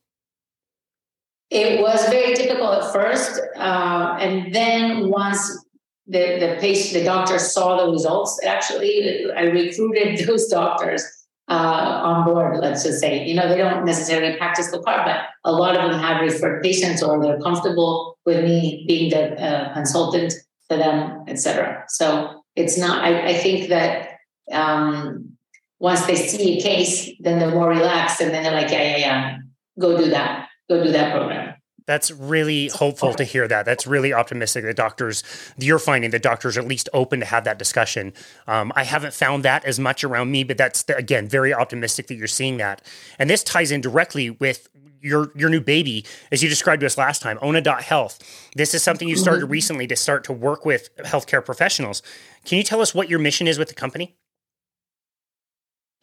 It 1.50 1.82
was 1.82 2.08
very 2.10 2.34
difficult 2.36 2.84
at 2.84 2.94
first, 2.94 3.42
uh, 3.58 4.18
and 4.22 4.54
then 4.54 5.10
once 5.10 5.66
the 6.08 6.38
the 6.40 6.58
patient, 6.62 6.94
the 6.94 7.04
doctor 7.04 7.40
saw 7.40 7.84
the 7.84 7.92
results, 7.92 8.40
actually, 8.46 9.26
I 9.36 9.42
recruited 9.42 10.20
those 10.28 10.48
doctors 10.48 11.04
uh, 11.48 12.02
on 12.04 12.26
board, 12.26 12.58
let's 12.60 12.84
just 12.84 13.00
say. 13.00 13.26
You 13.26 13.36
know, 13.36 13.48
they 13.48 13.58
don't 13.58 13.86
necessarily 13.86 14.36
practice 14.38 14.72
the 14.72 14.82
part, 14.82 15.06
but 15.06 15.22
a 15.44 15.52
lot 15.52 15.76
of 15.76 15.92
them 15.92 16.00
have 16.00 16.22
referred 16.22 16.64
patients 16.64 17.04
or 17.04 17.22
they're 17.22 17.40
comfortable 17.40 18.18
with 18.26 18.44
me 18.44 18.86
being 18.88 19.12
the 19.12 19.42
uh, 19.42 19.74
consultant 19.74 20.34
to 20.70 20.78
them, 20.78 21.24
etc. 21.28 21.84
So 21.88 22.44
it's 22.56 22.78
not, 22.78 23.04
I, 23.04 23.30
I 23.30 23.34
think 23.34 23.70
that 23.70 24.10
um, 24.52 25.38
once 25.80 26.06
they 26.06 26.16
see 26.16 26.58
a 26.58 26.62
case, 26.62 27.12
then 27.20 27.40
they're 27.40 27.52
more 27.52 27.70
relaxed 27.70 28.22
and 28.22 28.34
then 28.34 28.44
they're 28.44 28.54
like, 28.54 28.72
yeah, 28.72 28.82
yeah, 28.82 28.98
yeah, 28.98 29.38
go 29.80 29.98
do 29.98 30.10
that, 30.10 30.48
go 30.70 30.84
do 30.84 30.92
that 30.92 31.14
program. 31.14 31.55
That's 31.86 32.10
really 32.10 32.70
hopeful 32.70 33.14
to 33.14 33.24
hear 33.24 33.48
that. 33.48 33.66
That's 33.66 33.86
really 33.86 34.12
optimistic 34.12 34.64
that 34.66 34.76
doctors, 34.76 35.24
you're 35.58 35.80
finding 35.80 36.12
that 36.12 36.24
doctors 36.24 36.58
are 36.58 36.62
at 36.62 36.68
least 36.68 36.90
open 36.94 37.20
to 37.20 37.26
have 37.26 37.44
that 37.44 37.60
discussion. 37.60 38.14
Um, 38.48 38.74
I 38.76 38.84
haven't 38.84 39.14
found 39.14 39.44
that 39.44 39.66
as 39.66 39.80
much 39.80 40.04
around 40.04 40.32
me, 40.32 40.44
but 40.44 40.58
that's, 40.58 40.84
again, 40.90 41.28
very 41.28 41.54
optimistic 41.54 42.08
that 42.08 42.16
you're 42.16 42.28
seeing 42.28 42.58
that. 42.58 42.82
And 43.20 43.30
this 43.30 43.44
ties 43.44 43.72
in 43.72 43.82
directly 43.82 44.32
with 44.32 44.68
your 45.02 45.32
your 45.36 45.50
new 45.50 45.62
baby, 45.62 46.04
as 46.32 46.42
you 46.42 46.50
described 46.50 46.80
to 46.80 46.86
us 46.88 46.98
last 46.98 47.22
time, 47.22 47.38
Owna.health. 47.38 48.20
This 48.56 48.74
is 48.74 48.82
something 48.82 49.08
you 49.08 49.16
started 49.16 49.44
mm-hmm. 49.44 49.52
recently 49.52 49.88
to 49.88 49.96
start 49.96 50.24
to 50.24 50.34
work 50.34 50.66
with 50.66 50.90
healthcare 50.98 51.46
professionals. 51.46 52.02
Can 52.44 52.58
you 52.58 52.64
tell 52.64 52.82
us 52.82 52.96
what 52.96 53.08
your 53.08 53.20
mission 53.20 53.48
is 53.48 53.60
with 53.60 53.68
the 53.68 53.76
company? 53.76 54.16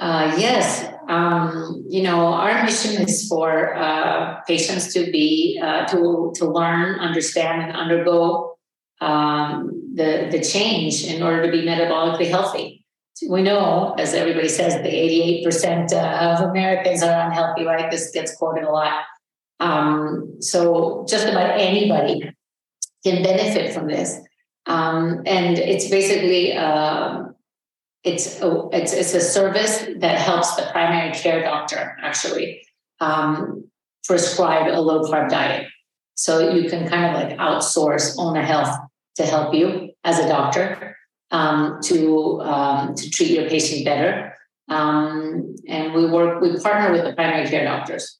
Uh, 0.02 0.34
yes, 0.36 0.92
um, 1.08 1.84
you 1.88 2.02
know 2.02 2.26
our 2.26 2.64
mission 2.64 3.00
is 3.06 3.28
for 3.28 3.76
uh, 3.76 4.40
patients 4.48 4.92
to 4.92 5.08
be 5.12 5.60
uh, 5.62 5.86
to 5.86 6.32
to 6.34 6.44
learn, 6.44 6.98
understand, 6.98 7.62
and 7.62 7.70
undergo 7.76 8.56
um, 9.00 9.70
the 9.94 10.26
the 10.32 10.40
change 10.42 11.04
in 11.04 11.22
order 11.22 11.46
to 11.46 11.52
be 11.52 11.62
metabolically 11.62 12.28
healthy. 12.28 12.84
We 13.30 13.42
know, 13.42 13.94
as 13.96 14.12
everybody 14.12 14.48
says, 14.48 14.74
the 14.74 14.90
eighty 14.90 15.22
eight 15.22 15.44
percent 15.44 15.92
uh, 15.92 16.34
of 16.34 16.50
Americans 16.50 17.00
are 17.04 17.26
unhealthy. 17.26 17.64
Right? 17.64 17.88
This 17.88 18.10
gets 18.10 18.34
quoted 18.34 18.64
a 18.64 18.72
lot. 18.72 19.04
Um, 19.60 20.38
so 20.40 21.06
just 21.08 21.28
about 21.28 21.60
anybody 21.60 22.28
can 23.04 23.22
benefit 23.22 23.72
from 23.72 23.86
this, 23.86 24.18
um, 24.66 25.22
and 25.26 25.58
it's 25.58 25.88
basically 25.88 26.56
uh, 26.56 27.22
it's 28.04 28.40
a, 28.40 28.68
it's, 28.72 28.92
it's 28.92 29.14
a 29.14 29.20
service 29.20 29.86
that 29.98 30.18
helps 30.18 30.56
the 30.56 30.68
primary 30.72 31.12
care 31.14 31.42
doctor 31.42 31.96
actually 32.02 32.62
um, 33.00 33.70
prescribe 34.04 34.72
a 34.72 34.80
low 34.80 35.02
carb 35.02 35.28
diet. 35.28 35.68
So 36.14 36.50
you 36.50 36.68
can 36.68 36.88
kind 36.88 37.04
of 37.06 37.22
like 37.22 37.38
outsource 37.38 38.16
Owna 38.16 38.44
Health 38.44 38.76
to 39.16 39.26
help 39.26 39.54
you 39.54 39.90
as 40.04 40.18
a 40.18 40.28
doctor 40.28 40.96
um, 41.30 41.78
to 41.84 42.40
um, 42.42 42.94
to 42.94 43.10
treat 43.10 43.30
your 43.30 43.48
patient 43.48 43.84
better. 43.84 44.36
Um, 44.68 45.56
and 45.68 45.92
we 45.94 46.06
work 46.06 46.40
we 46.40 46.56
partner 46.58 46.92
with 46.92 47.04
the 47.04 47.14
primary 47.14 47.48
care 47.48 47.64
doctors, 47.64 48.18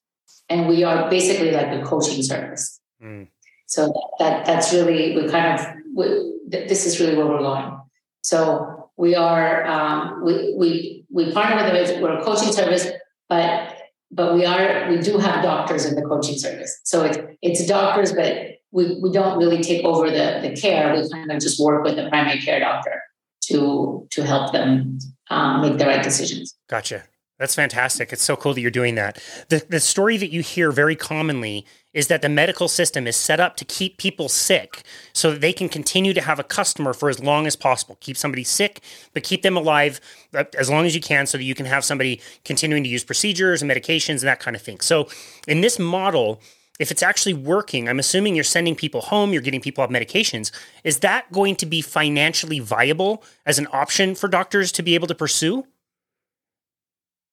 and 0.49 0.69
we 0.69 0.85
are 0.85 1.09
basically 1.11 1.53
like 1.53 1.69
a 1.69 1.83
coaching 1.85 2.23
service. 2.23 2.81
Mm. 3.03 3.29
So 3.67 3.93
that 4.19 4.47
that's 4.47 4.73
really 4.73 5.15
we 5.15 5.29
kind 5.29 5.59
of 5.59 5.67
we, 5.95 6.33
this 6.49 6.87
is 6.87 6.99
really 7.01 7.17
where 7.17 7.27
we're 7.27 7.39
going. 7.39 7.79
So 8.23 8.72
we 8.97 9.15
are 9.15 9.65
um, 9.67 10.25
we 10.25 10.55
we 10.57 11.05
we 11.11 11.33
partner 11.33 11.57
with 11.57 11.89
them. 11.89 12.03
We're 12.03 12.19
a 12.19 12.25
coaching 12.25 12.53
service, 12.53 12.89
but 13.29 13.77
but 14.11 14.35
we 14.35 14.45
are 14.45 14.91
we 14.91 14.99
do 15.01 15.19
have 15.19 15.43
doctors 15.43 15.85
in 15.85 15.95
the 15.95 16.03
coaching 16.03 16.39
service. 16.39 16.81
So 16.85 17.05
it's 17.05 17.19
it's 17.41 17.67
doctors, 17.67 18.13
but 18.13 18.53
we, 18.71 18.99
we 19.01 19.13
don't 19.13 19.39
really 19.39 19.63
take 19.63 19.85
over 19.85 20.11
the, 20.11 20.41
the 20.43 20.57
care. 20.59 20.95
We 20.95 21.09
kind 21.11 21.31
of 21.31 21.41
just 21.41 21.61
work 21.61 21.85
with 21.85 21.97
the 21.97 22.09
primary 22.09 22.41
care 22.41 22.61
doctor 22.61 23.03
to 23.49 24.07
to 24.11 24.25
help 24.25 24.53
them 24.53 24.99
um, 25.31 25.63
make 25.63 25.79
the 25.79 25.87
right 25.87 26.03
decisions. 26.03 26.57
Gotcha. 26.69 27.05
That's 27.39 27.55
fantastic. 27.55 28.13
It's 28.13 28.23
so 28.23 28.37
cool 28.37 28.55
that 28.55 28.61
you're 28.61 28.71
doing 28.71 28.95
that. 28.95 29.21
The, 29.49 29.65
the 29.69 29.81
story 29.81 30.17
that 30.17 30.31
you 30.31 30.43
hear 30.43 30.71
very 30.71 30.95
commonly 30.95 31.67
is 31.93 32.07
that 32.07 32.23
the 32.23 32.29
medical 32.29 32.69
system 32.69 33.07
is 33.07 33.17
set 33.17 33.41
up 33.41 33.57
to 33.57 33.65
keep 33.65 33.99
people 33.99 34.29
sick 34.29 34.83
so 35.13 35.33
that 35.33 35.41
they 35.41 35.53
can 35.53 35.69
continue 35.69 36.15
to 36.15 36.21
have 36.21 36.39
a 36.39 36.45
customer 36.45 36.93
for 36.93 37.09
as 37.09 37.21
long 37.21 37.47
as 37.47 37.57
possible. 37.57 37.97
Keep 38.01 38.17
somebody 38.17 38.45
sick, 38.45 38.81
but 39.13 39.23
keep 39.23 39.43
them 39.43 39.57
alive 39.57 40.01
uh, 40.35 40.45
as 40.59 40.71
long 40.71 40.87
as 40.87 40.95
you 40.95 41.01
can 41.01 41.27
so 41.27 41.37
that 41.37 41.45
you 41.45 41.55
can 41.55 41.67
have 41.67 41.85
somebody 41.85 42.21
continuing 42.45 42.85
to 42.85 42.89
use 42.89 43.05
procedures 43.05 43.61
and 43.61 43.71
medications 43.71 44.21
and 44.21 44.29
that 44.29 44.41
kind 44.41 44.57
of 44.57 44.63
thing. 44.63 44.81
So, 44.81 45.09
in 45.49 45.61
this 45.61 45.79
model, 45.79 46.41
if 46.79 46.91
it's 46.91 47.03
actually 47.03 47.35
working, 47.35 47.89
I'm 47.89 47.99
assuming 47.99 48.35
you're 48.35 48.45
sending 48.45 48.75
people 48.75 49.03
home, 49.03 49.33
you're 49.33 49.43
getting 49.43 49.61
people 49.61 49.85
off 49.85 49.91
medications. 49.91 50.51
Is 50.85 51.01
that 51.01 51.31
going 51.31 51.57
to 51.57 51.67
be 51.67 51.83
financially 51.83 52.61
viable 52.61 53.23
as 53.45 53.59
an 53.59 53.69
option 53.73 54.15
for 54.15 54.29
doctors 54.29 54.73
to 54.73 54.83
be 54.83 54.95
able 54.95 55.07
to 55.09 55.15
pursue? 55.15 55.67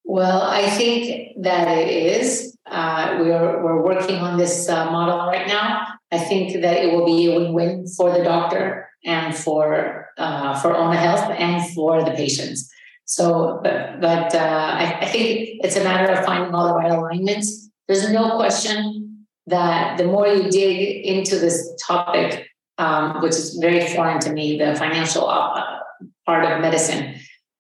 Well, 0.10 0.42
I 0.42 0.68
think 0.72 1.44
that 1.44 1.68
it 1.68 1.88
is. 1.88 2.58
Uh, 2.66 3.18
we're, 3.20 3.64
we're 3.64 3.84
working 3.84 4.16
on 4.16 4.40
this 4.40 4.68
uh, 4.68 4.90
model 4.90 5.20
right 5.28 5.48
now. 5.48 5.86
I 6.12 6.18
think 6.18 6.64
that 6.64 6.78
it 6.84 6.92
will 6.92 7.06
be 7.06 7.28
a 7.28 7.36
win-win 7.38 7.86
for 7.96 8.12
the 8.12 8.24
doctor 8.24 8.90
and 9.06 9.36
for 9.38 10.08
uh, 10.18 10.60
for 10.60 10.74
Owna 10.74 10.98
Health 10.98 11.30
and 11.38 11.64
for 11.76 12.04
the 12.04 12.10
patients. 12.10 12.74
So, 13.06 13.60
but, 13.64 14.02
but 14.02 14.34
uh, 14.34 14.70
I, 14.82 14.98
I 15.02 15.06
think 15.06 15.62
it's 15.64 15.76
a 15.76 15.84
matter 15.84 16.12
of 16.12 16.26
finding 16.26 16.56
all 16.56 16.70
the 16.70 16.74
right 16.74 16.92
alignments. 16.92 17.70
There's 17.88 18.12
no 18.12 18.36
question 18.36 19.28
that 19.46 20.00
the 20.00 20.06
more 20.06 20.28
you 20.28 20.50
dig 20.50 21.06
into 21.06 21.38
this 21.38 21.72
topic, 21.88 22.48
um, 22.80 23.22
which 23.22 23.34
is 23.34 23.60
very 23.62 23.86
foreign 23.94 24.20
to 24.22 24.34
me, 24.34 24.58
the 24.58 24.76
financial 24.76 25.30
uh, 25.30 25.82
part 26.26 26.52
of 26.52 26.62
medicine, 26.62 27.14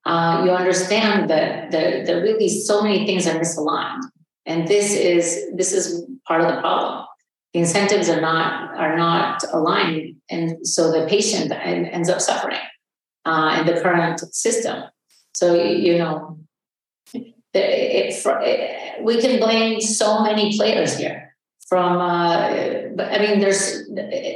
uh, 0.06 0.44
you 0.46 0.52
understand 0.52 1.30
that 1.30 1.72
the, 1.72 2.04
the 2.06 2.22
really 2.22 2.50
so 2.50 2.82
many 2.82 3.06
things 3.06 3.28
are 3.28 3.40
misaligned. 3.40 4.02
And 4.46 4.68
this 4.68 4.96
is 4.96 5.46
this 5.56 5.74
is 5.74 6.06
part 6.28 6.42
of 6.42 6.48
the 6.48 6.62
problem. 6.62 7.06
The 7.54 7.60
incentives 7.60 8.10
are 8.10 8.22
not 8.22 8.76
are 8.78 8.98
not 8.98 9.44
aligned 9.54 10.16
and 10.30 10.66
so 10.66 10.92
the 10.92 11.08
patient 11.08 11.52
ends 11.52 12.10
up 12.10 12.22
suffering 12.22 12.60
uh, 13.26 13.58
in 13.60 13.66
the 13.68 13.82
current 13.82 14.20
system. 14.34 14.84
So 15.36 15.54
you 15.54 15.98
know 15.98 16.40
it, 17.14 18.26
it, 18.26 19.04
we 19.04 19.22
can 19.22 19.40
blame 19.40 19.82
so 19.82 20.24
many 20.24 20.56
players 20.58 20.98
here 20.98 21.36
from 21.68 21.98
uh, 21.98 22.50
i 22.50 23.18
mean 23.20 23.40
there's 23.40 23.84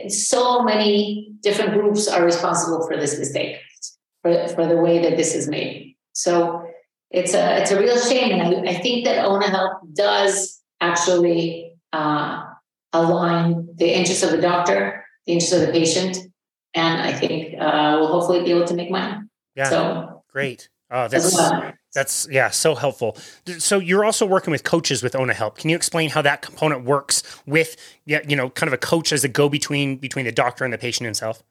so 0.08 0.63
many 0.63 1.32
different 1.41 1.74
groups 1.74 2.08
are 2.08 2.24
responsible 2.24 2.86
for 2.88 2.96
this 2.98 3.17
mistake 3.20 3.58
for, 4.23 4.47
for 4.47 4.65
the 4.65 4.77
way 4.77 4.99
that 4.99 5.17
this 5.17 5.35
is 5.35 5.47
made. 5.47 5.95
So 6.13 6.65
it's 7.11 7.35
a 7.35 7.61
it's 7.61 7.69
a 7.69 7.79
real 7.79 7.99
shame, 7.99 8.31
and 8.31 8.41
I, 8.41 8.71
I 8.71 8.73
think 8.79 9.05
that 9.05 9.23
Owna 9.23 9.49
Health 9.49 9.73
does 9.93 10.61
actually 10.81 11.75
uh, 11.91 12.43
align 12.91 13.69
the 13.75 13.95
interests 13.95 14.23
of 14.23 14.31
the 14.31 14.41
doctor, 14.41 15.05
the 15.27 15.33
interests 15.33 15.55
of 15.55 15.61
the 15.61 15.71
patient, 15.71 16.17
and 16.73 17.01
I 17.01 17.13
think 17.13 17.53
uh, 17.59 17.97
we'll 17.99 18.07
hopefully 18.07 18.43
be 18.43 18.51
able 18.51 18.65
to 18.65 18.73
make 18.73 18.89
money. 18.89 19.21
Yeah, 19.55 19.69
so 19.69 20.23
great. 20.31 20.69
Oh, 20.89 21.07
that's 21.07 21.35
well. 21.35 21.73
that's 21.93 22.27
yeah, 22.31 22.49
so 22.49 22.73
helpful. 22.73 23.17
So 23.59 23.79
you're 23.79 24.05
also 24.05 24.25
working 24.25 24.51
with 24.51 24.63
coaches 24.63 25.03
with 25.03 25.13
Owna 25.13 25.33
Health. 25.33 25.55
Can 25.55 25.69
you 25.69 25.75
explain 25.75 26.09
how 26.09 26.23
that 26.23 26.41
component 26.41 26.83
works 26.83 27.21
with 27.45 27.75
yeah, 28.05 28.21
you 28.27 28.35
know, 28.35 28.49
kind 28.49 28.67
of 28.67 28.73
a 28.73 28.77
coach 28.77 29.11
as 29.11 29.23
a 29.23 29.27
go 29.27 29.49
between 29.49 29.97
between 29.97 30.25
the 30.25 30.31
doctor 30.31 30.63
and 30.63 30.73
the 30.73 30.77
patient 30.79 31.05
himself? 31.05 31.43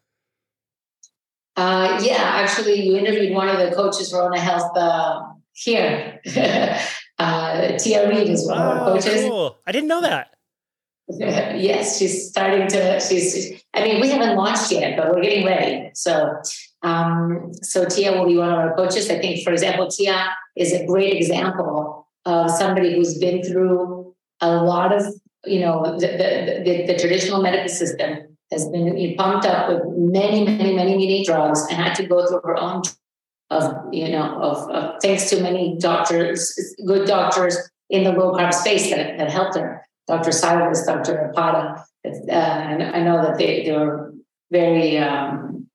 Uh, 1.56 2.00
yeah, 2.02 2.22
actually, 2.22 2.80
you 2.80 2.96
interviewed 2.96 3.34
one 3.34 3.48
of 3.48 3.58
the 3.58 3.74
coaches 3.74 4.10
for 4.10 4.18
Owna 4.18 4.38
Health 4.38 4.76
uh, 4.76 5.20
here. 5.52 6.20
uh, 7.18 7.78
Tia 7.78 8.08
Reed 8.08 8.28
is 8.28 8.46
one 8.46 8.58
oh, 8.58 8.62
of 8.62 8.68
our 8.68 8.80
oh, 8.80 8.94
coaches. 8.94 9.22
Cool. 9.22 9.58
I 9.66 9.72
didn't 9.72 9.88
know 9.88 10.00
that. 10.00 10.34
yes, 11.08 11.98
she's 11.98 12.28
starting 12.28 12.68
to. 12.68 13.00
She's. 13.00 13.62
I 13.74 13.82
mean, 13.82 14.00
we 14.00 14.08
haven't 14.08 14.36
launched 14.36 14.72
yet, 14.72 14.96
but 14.96 15.10
we're 15.10 15.22
getting 15.22 15.44
ready. 15.44 15.90
So, 15.94 16.40
um, 16.82 17.52
so 17.62 17.84
Tia 17.84 18.12
will 18.12 18.26
be 18.26 18.36
one 18.36 18.50
of 18.50 18.58
our 18.58 18.74
coaches. 18.74 19.10
I 19.10 19.18
think, 19.18 19.44
for 19.44 19.52
example, 19.52 19.88
Tia 19.88 20.34
is 20.56 20.72
a 20.72 20.86
great 20.86 21.14
example 21.14 22.08
of 22.24 22.50
somebody 22.50 22.94
who's 22.94 23.18
been 23.18 23.42
through 23.42 24.14
a 24.40 24.56
lot 24.56 24.92
of, 24.92 25.04
you 25.44 25.60
know, 25.60 25.98
the, 25.98 26.06
the, 26.06 26.62
the, 26.64 26.86
the 26.92 26.98
traditional 26.98 27.42
medical 27.42 27.68
system 27.68 28.31
has 28.52 28.68
been 28.68 29.16
pumped 29.16 29.46
up 29.46 29.68
with 29.68 29.82
many, 29.96 30.44
many, 30.44 30.76
many, 30.76 30.92
many 30.92 31.24
drugs 31.24 31.62
and 31.62 31.72
had 31.72 31.94
to 31.94 32.06
go 32.06 32.26
through 32.26 32.42
her 32.44 32.56
own 32.56 32.82
of, 33.50 33.74
you 33.92 34.08
know, 34.08 34.38
of, 34.40 34.70
of 34.70 35.02
thanks 35.02 35.28
to 35.30 35.42
many 35.42 35.76
doctors, 35.78 36.54
good 36.86 37.06
doctors 37.06 37.56
in 37.90 38.04
the 38.04 38.12
low 38.12 38.32
carb 38.32 38.52
space 38.52 38.90
that, 38.90 39.18
that 39.18 39.30
helped 39.30 39.56
her. 39.56 39.82
Dr. 40.06 40.30
Cywes, 40.30 40.84
Dr. 40.86 41.32
Apata, 41.32 41.84
uh, 42.04 42.30
and 42.30 42.82
I 42.82 43.02
know 43.02 43.22
that 43.22 43.38
they, 43.38 43.64
they 43.64 43.72
were 43.72 44.12
very 44.50 44.98
um, 44.98 45.68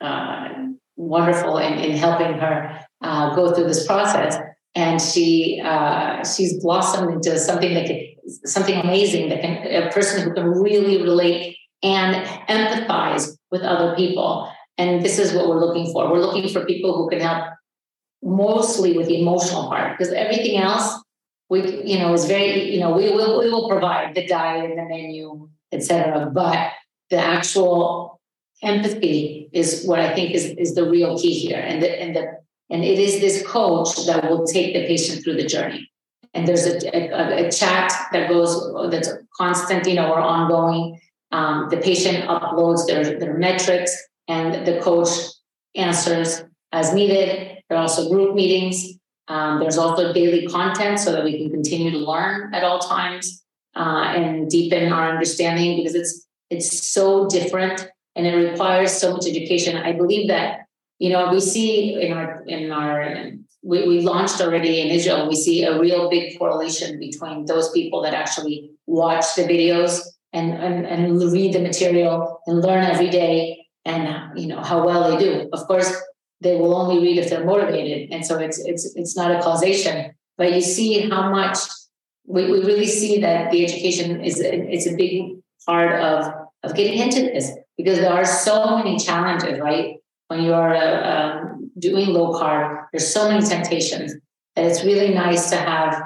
uh, 0.00 0.48
wonderful 0.96 1.58
in, 1.58 1.74
in 1.74 1.96
helping 1.96 2.38
her 2.38 2.80
uh, 3.02 3.34
go 3.34 3.54
through 3.54 3.64
this 3.66 3.86
process. 3.86 4.36
And 4.74 5.00
she 5.00 5.60
uh, 5.64 6.24
she's 6.24 6.62
blossomed 6.62 7.10
into 7.12 7.38
something 7.38 7.74
that 7.74 7.86
can, 7.86 8.02
something 8.44 8.78
amazing 8.78 9.30
that 9.30 9.40
can 9.40 9.66
a 9.66 9.90
person 9.90 10.22
who 10.22 10.34
can 10.34 10.48
really 10.48 11.02
relate 11.02 11.56
and 11.82 12.26
empathize 12.48 13.36
with 13.50 13.62
other 13.62 13.94
people. 13.96 14.50
And 14.78 15.04
this 15.04 15.18
is 15.18 15.32
what 15.32 15.48
we're 15.48 15.60
looking 15.60 15.92
for. 15.92 16.10
We're 16.10 16.20
looking 16.20 16.48
for 16.48 16.64
people 16.64 16.96
who 16.96 17.08
can 17.08 17.20
help 17.20 17.46
mostly 18.22 18.96
with 18.96 19.06
the 19.06 19.20
emotional 19.20 19.68
part 19.68 19.96
because 19.96 20.12
everything 20.12 20.58
else 20.58 21.02
we 21.48 21.82
you 21.84 21.98
know 21.98 22.12
is 22.12 22.24
very 22.24 22.72
you 22.72 22.80
know 22.80 22.90
we 22.90 23.10
will 23.10 23.38
we 23.38 23.50
will 23.50 23.68
provide 23.68 24.14
the 24.14 24.26
diet 24.26 24.70
and 24.70 24.78
the 24.78 24.84
menu 24.84 25.48
etc 25.72 26.28
but 26.32 26.72
the 27.10 27.16
actual 27.16 28.20
empathy 28.62 29.48
is 29.52 29.84
what 29.84 30.00
i 30.00 30.14
think 30.14 30.32
is 30.32 30.46
is 30.58 30.74
the 30.74 30.88
real 30.88 31.18
key 31.18 31.34
here 31.34 31.60
and 31.60 31.82
the 31.82 32.02
and 32.02 32.16
the 32.16 32.26
and 32.70 32.82
it 32.82 32.98
is 32.98 33.20
this 33.20 33.46
coach 33.46 34.06
that 34.06 34.28
will 34.28 34.44
take 34.46 34.74
the 34.74 34.86
patient 34.86 35.22
through 35.22 35.36
the 35.36 35.46
journey 35.46 35.88
and 36.34 36.48
there's 36.48 36.66
a, 36.66 36.96
a, 36.96 37.46
a 37.46 37.50
chat 37.50 37.92
that 38.12 38.28
goes 38.28 38.90
that's 38.90 39.10
constant 39.38 39.86
you 39.86 39.94
know 39.94 40.10
or 40.10 40.20
ongoing 40.20 40.98
um, 41.32 41.68
the 41.70 41.78
patient 41.78 42.28
uploads 42.28 42.86
their, 42.86 43.18
their 43.18 43.36
metrics 43.36 43.96
and 44.28 44.66
the 44.66 44.80
coach 44.80 45.08
answers 45.74 46.42
as 46.72 46.92
needed. 46.92 47.58
There 47.68 47.78
are 47.78 47.82
also 47.82 48.08
group 48.08 48.34
meetings. 48.34 48.98
Um, 49.28 49.58
there's 49.58 49.78
also 49.78 50.12
daily 50.12 50.46
content 50.46 51.00
so 51.00 51.12
that 51.12 51.24
we 51.24 51.36
can 51.36 51.50
continue 51.50 51.90
to 51.90 51.98
learn 51.98 52.54
at 52.54 52.62
all 52.62 52.78
times 52.78 53.42
uh, 53.74 54.12
and 54.14 54.48
deepen 54.48 54.92
our 54.92 55.10
understanding 55.10 55.76
because 55.76 55.94
it's 55.94 56.26
it's 56.48 56.88
so 56.88 57.26
different 57.28 57.88
and 58.14 58.24
it 58.24 58.36
requires 58.36 58.92
so 58.92 59.12
much 59.12 59.26
education. 59.26 59.76
I 59.76 59.92
believe 59.92 60.28
that 60.28 60.60
you 60.98 61.10
know 61.10 61.30
we 61.32 61.40
see 61.40 62.00
in 62.00 62.12
our 62.12 62.44
in 62.46 62.70
our 62.70 63.32
we, 63.62 63.88
we 63.88 64.00
launched 64.00 64.40
already 64.40 64.80
in 64.80 64.88
Israel. 64.88 65.28
We 65.28 65.34
see 65.34 65.64
a 65.64 65.78
real 65.78 66.08
big 66.08 66.38
correlation 66.38 67.00
between 67.00 67.46
those 67.46 67.70
people 67.72 68.00
that 68.02 68.14
actually 68.14 68.70
watch 68.86 69.34
the 69.34 69.42
videos 69.42 70.02
and, 70.36 70.52
and, 70.52 70.86
and 70.86 71.32
read 71.32 71.54
the 71.54 71.60
material 71.60 72.40
and 72.46 72.60
learn 72.60 72.84
every 72.84 73.10
day 73.10 73.66
and 73.86 74.38
you 74.38 74.46
know 74.48 74.60
how 74.60 74.84
well 74.84 75.10
they 75.10 75.16
do. 75.24 75.48
Of 75.52 75.66
course, 75.66 75.90
they 76.40 76.56
will 76.56 76.74
only 76.74 76.98
read 77.00 77.18
if 77.18 77.30
they're 77.30 77.44
motivated. 77.44 78.12
And 78.12 78.26
so 78.26 78.38
it's 78.38 78.58
it's 78.58 78.84
it's 78.96 79.16
not 79.16 79.30
a 79.30 79.40
causation, 79.40 80.12
but 80.36 80.52
you 80.52 80.60
see 80.60 81.08
how 81.08 81.30
much 81.30 81.58
we, 82.26 82.50
we 82.50 82.58
really 82.64 82.86
see 82.86 83.20
that 83.20 83.50
the 83.50 83.64
education 83.64 84.22
is 84.22 84.40
it's 84.40 84.86
a 84.86 84.94
big 84.94 85.38
part 85.64 85.92
of 86.00 86.32
of 86.64 86.74
getting 86.74 86.98
into 86.98 87.22
this 87.22 87.52
because 87.78 87.98
there 87.98 88.12
are 88.12 88.24
so 88.24 88.76
many 88.76 88.98
challenges, 88.98 89.58
right? 89.60 89.96
When 90.28 90.42
you 90.42 90.52
are 90.52 90.74
uh, 90.74 91.12
um, 91.12 91.70
doing 91.78 92.08
low 92.08 92.32
carb, 92.32 92.86
there's 92.92 93.12
so 93.12 93.28
many 93.28 93.46
temptations 93.46 94.12
that 94.56 94.64
it's 94.64 94.82
really 94.82 95.14
nice 95.14 95.50
to 95.50 95.56
have 95.56 96.02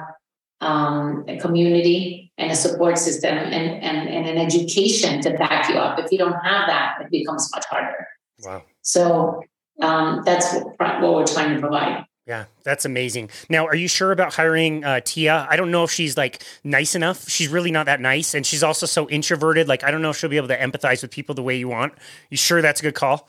um, 0.61 1.25
a 1.27 1.37
community 1.39 2.31
and 2.37 2.51
a 2.51 2.55
support 2.55 2.97
system 2.97 3.37
and, 3.37 3.53
and, 3.53 4.09
and 4.09 4.27
an 4.27 4.37
education 4.37 5.21
to 5.21 5.31
back 5.31 5.69
you 5.69 5.75
up. 5.75 5.99
If 5.99 6.11
you 6.11 6.17
don't 6.17 6.33
have 6.33 6.67
that, 6.67 6.97
it 7.01 7.11
becomes 7.11 7.49
much 7.53 7.65
harder. 7.65 8.07
Wow. 8.43 8.63
So 8.81 9.43
um, 9.81 10.21
that's 10.25 10.53
what, 10.53 11.01
what 11.01 11.13
we're 11.13 11.25
trying 11.25 11.53
to 11.55 11.59
provide. 11.59 12.05
Yeah, 12.27 12.45
that's 12.63 12.85
amazing. 12.85 13.31
Now, 13.49 13.65
are 13.65 13.75
you 13.75 13.87
sure 13.87 14.11
about 14.11 14.35
hiring 14.35 14.83
uh, 14.83 15.01
Tia? 15.03 15.47
I 15.49 15.55
don't 15.55 15.71
know 15.71 15.83
if 15.83 15.91
she's 15.91 16.15
like 16.15 16.43
nice 16.63 16.93
enough. 16.93 17.27
She's 17.27 17.47
really 17.47 17.71
not 17.71 17.87
that 17.87 17.99
nice, 17.99 18.35
and 18.35 18.45
she's 18.45 18.63
also 18.63 18.85
so 18.85 19.09
introverted. 19.09 19.67
Like, 19.67 19.83
I 19.83 19.89
don't 19.89 20.03
know 20.03 20.11
if 20.11 20.17
she'll 20.17 20.29
be 20.29 20.37
able 20.37 20.47
to 20.49 20.57
empathize 20.57 21.01
with 21.01 21.11
people 21.11 21.33
the 21.33 21.41
way 21.41 21.57
you 21.57 21.67
want. 21.67 21.93
You 22.29 22.37
sure 22.37 22.61
that's 22.61 22.79
a 22.79 22.83
good 22.83 22.93
call? 22.93 23.27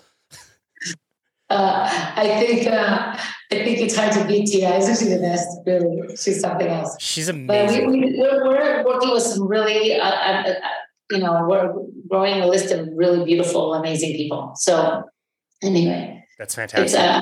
Uh, 1.53 1.89
I 2.17 2.27
think 2.41 2.67
uh, 2.67 3.15
I 3.53 3.57
think 3.65 3.79
it's 3.85 3.95
hard 3.95 4.13
to 4.13 4.25
beat 4.25 4.47
Tia. 4.47 4.77
Isn't 4.79 4.97
she 4.99 5.15
the 5.15 5.21
best? 5.21 5.47
Really, 5.67 6.17
she's 6.17 6.41
something 6.41 6.67
else. 6.67 6.97
She's 6.99 7.29
amazing. 7.29 7.85
But 7.85 7.93
we, 7.93 8.01
we, 8.01 8.19
we're, 8.19 8.49
we're 8.49 8.85
working 8.87 9.11
with 9.11 9.23
some 9.23 9.47
really, 9.47 10.01
uh, 10.01 10.05
uh, 10.09 10.49
uh, 10.49 10.55
you 11.11 11.19
know, 11.19 11.47
we're 11.47 11.75
growing 12.09 12.41
a 12.41 12.47
list 12.47 12.73
of 12.73 12.89
really 12.95 13.23
beautiful, 13.25 13.75
amazing 13.75 14.13
people. 14.17 14.53
So 14.57 15.05
anyway, 15.63 16.25
that's 16.39 16.55
fantastic. 16.55 16.99
Uh, 16.99 17.21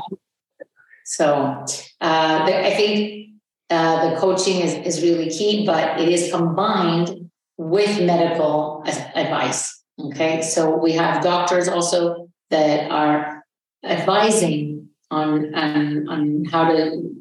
so 1.04 1.64
I 2.00 2.72
think 2.76 3.30
the 3.68 4.16
coaching 4.18 4.60
is, 4.60 4.74
is 4.86 5.02
really 5.02 5.28
key, 5.28 5.66
but 5.66 6.00
it 6.00 6.08
is 6.08 6.30
combined 6.30 7.30
with 7.56 8.00
medical 8.00 8.84
advice. 9.16 9.82
Okay, 9.98 10.40
so 10.40 10.76
we 10.76 10.92
have 10.92 11.22
doctors 11.22 11.66
also 11.66 12.28
that 12.50 12.90
are 12.90 13.39
advising 13.84 14.88
on 15.10 15.54
on, 15.54 16.08
on 16.08 16.44
how 16.46 16.70
to, 16.70 17.14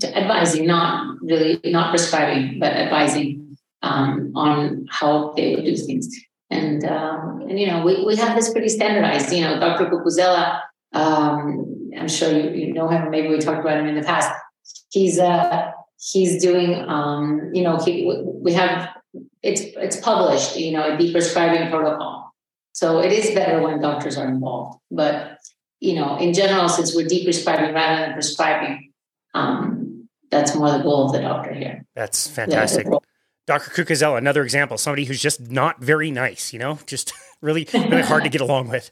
to, 0.00 0.16
advising, 0.16 0.66
not 0.66 1.16
really 1.22 1.60
not 1.64 1.90
prescribing, 1.90 2.58
but 2.58 2.72
advising 2.72 3.56
um, 3.82 4.32
on 4.34 4.86
how 4.90 5.32
they 5.36 5.54
would 5.54 5.64
do 5.64 5.76
things. 5.76 6.08
And 6.50 6.84
um, 6.84 7.42
and 7.48 7.58
you 7.58 7.66
know 7.66 7.84
we, 7.84 8.04
we 8.04 8.16
have 8.16 8.36
this 8.36 8.50
pretty 8.52 8.68
standardized. 8.68 9.32
You 9.32 9.42
know, 9.42 9.60
Dr. 9.60 9.86
Cucuzzella, 9.86 10.60
um, 10.92 11.90
I'm 11.96 12.08
sure 12.08 12.32
you, 12.32 12.50
you 12.50 12.72
know 12.72 12.88
him. 12.88 13.10
Maybe 13.10 13.28
we 13.28 13.38
talked 13.38 13.60
about 13.60 13.78
him 13.78 13.86
in 13.86 13.94
the 13.94 14.02
past. 14.02 14.30
He's 14.90 15.18
uh 15.18 15.72
he's 16.00 16.40
doing 16.40 16.74
um, 16.88 17.50
you 17.52 17.62
know 17.62 17.78
he, 17.78 18.10
we 18.24 18.52
have 18.52 18.88
it's 19.42 19.62
it's 19.76 20.00
published 20.00 20.56
you 20.56 20.72
know 20.72 20.94
a 20.94 20.96
deprescribing 20.96 21.70
protocol 21.70 22.32
so 22.72 23.00
it 23.00 23.12
is 23.12 23.34
better 23.34 23.62
when 23.62 23.80
doctors 23.80 24.16
are 24.16 24.28
involved 24.28 24.78
but 24.90 25.38
you 25.80 25.94
know, 25.94 26.16
in 26.18 26.34
general, 26.34 26.68
since 26.68 26.94
we're 26.94 27.06
deprescribing 27.06 27.74
rather 27.74 28.06
than 28.06 28.12
prescribing, 28.14 28.92
um, 29.34 30.08
that's 30.30 30.54
more 30.54 30.70
the 30.70 30.78
goal 30.78 31.06
of 31.06 31.12
the 31.12 31.20
doctor 31.20 31.52
here. 31.52 31.84
That's 31.94 32.28
fantastic. 32.28 32.86
Yeah, 32.90 32.98
Dr. 33.46 33.70
Cucuzzella, 33.70 34.18
another 34.18 34.42
example, 34.42 34.76
somebody 34.76 35.04
who's 35.04 35.22
just 35.22 35.50
not 35.50 35.80
very 35.80 36.10
nice, 36.10 36.52
you 36.52 36.58
know, 36.58 36.78
just 36.86 37.12
really, 37.40 37.66
really 37.72 38.02
hard 38.02 38.24
to 38.24 38.28
get 38.28 38.40
along 38.40 38.68
with. 38.68 38.90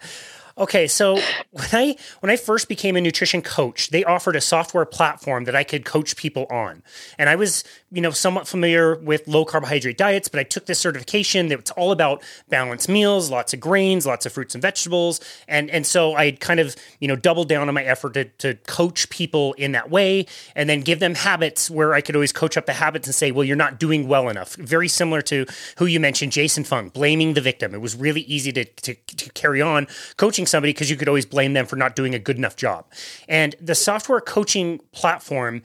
Okay, 0.58 0.86
so 0.86 1.20
when 1.50 1.68
I 1.72 1.96
when 2.20 2.30
I 2.30 2.36
first 2.36 2.66
became 2.66 2.96
a 2.96 3.00
nutrition 3.02 3.42
coach, 3.42 3.90
they 3.90 4.04
offered 4.04 4.36
a 4.36 4.40
software 4.40 4.86
platform 4.86 5.44
that 5.44 5.54
I 5.54 5.64
could 5.64 5.84
coach 5.84 6.16
people 6.16 6.46
on. 6.48 6.82
And 7.18 7.28
I 7.28 7.36
was, 7.36 7.62
you 7.92 8.00
know, 8.00 8.10
somewhat 8.10 8.48
familiar 8.48 8.96
with 8.96 9.28
low 9.28 9.44
carbohydrate 9.44 9.96
diets, 9.96 10.26
but 10.28 10.40
I 10.40 10.42
took 10.42 10.66
this 10.66 10.78
certification 10.78 11.48
that's 11.48 11.70
all 11.72 11.92
about 11.92 12.22
balanced 12.48 12.88
meals, 12.88 13.30
lots 13.30 13.54
of 13.54 13.60
grains, 13.60 14.04
lots 14.04 14.26
of 14.26 14.32
fruits 14.32 14.56
and 14.56 14.62
vegetables. 14.62 15.20
And 15.46 15.70
and 15.70 15.86
so 15.86 16.14
I 16.14 16.32
kind 16.32 16.58
of, 16.58 16.74
you 16.98 17.06
know, 17.06 17.14
doubled 17.14 17.48
down 17.48 17.68
on 17.68 17.74
my 17.74 17.84
effort 17.84 18.14
to, 18.14 18.24
to 18.24 18.54
coach 18.66 19.08
people 19.08 19.52
in 19.52 19.72
that 19.72 19.88
way 19.88 20.26
and 20.56 20.68
then 20.68 20.80
give 20.80 20.98
them 20.98 21.14
habits 21.14 21.70
where 21.70 21.94
I 21.94 22.00
could 22.00 22.16
always 22.16 22.32
coach 22.32 22.56
up 22.56 22.66
the 22.66 22.72
habits 22.72 23.06
and 23.06 23.14
say, 23.14 23.30
well, 23.30 23.44
you're 23.44 23.56
not 23.56 23.78
doing 23.78 24.08
well 24.08 24.28
enough. 24.28 24.56
Very 24.56 24.88
similar 24.88 25.22
to 25.22 25.46
who 25.78 25.86
you 25.86 26.00
mentioned, 26.00 26.32
Jason 26.32 26.64
Fung, 26.64 26.88
blaming 26.88 27.34
the 27.34 27.40
victim. 27.40 27.72
It 27.72 27.80
was 27.80 27.94
really 27.94 28.22
easy 28.22 28.52
to, 28.52 28.64
to, 28.64 28.94
to 28.94 29.30
carry 29.30 29.62
on 29.62 29.86
coaching 30.16 30.46
somebody 30.46 30.72
because 30.72 30.90
you 30.90 30.96
could 30.96 31.08
always 31.08 31.26
blame 31.26 31.52
them 31.52 31.66
for 31.66 31.76
not 31.76 31.94
doing 31.94 32.16
a 32.16 32.18
good 32.18 32.36
enough 32.36 32.56
job. 32.56 32.84
And 33.28 33.54
the 33.60 33.76
software 33.76 34.20
coaching 34.20 34.80
platform 34.92 35.62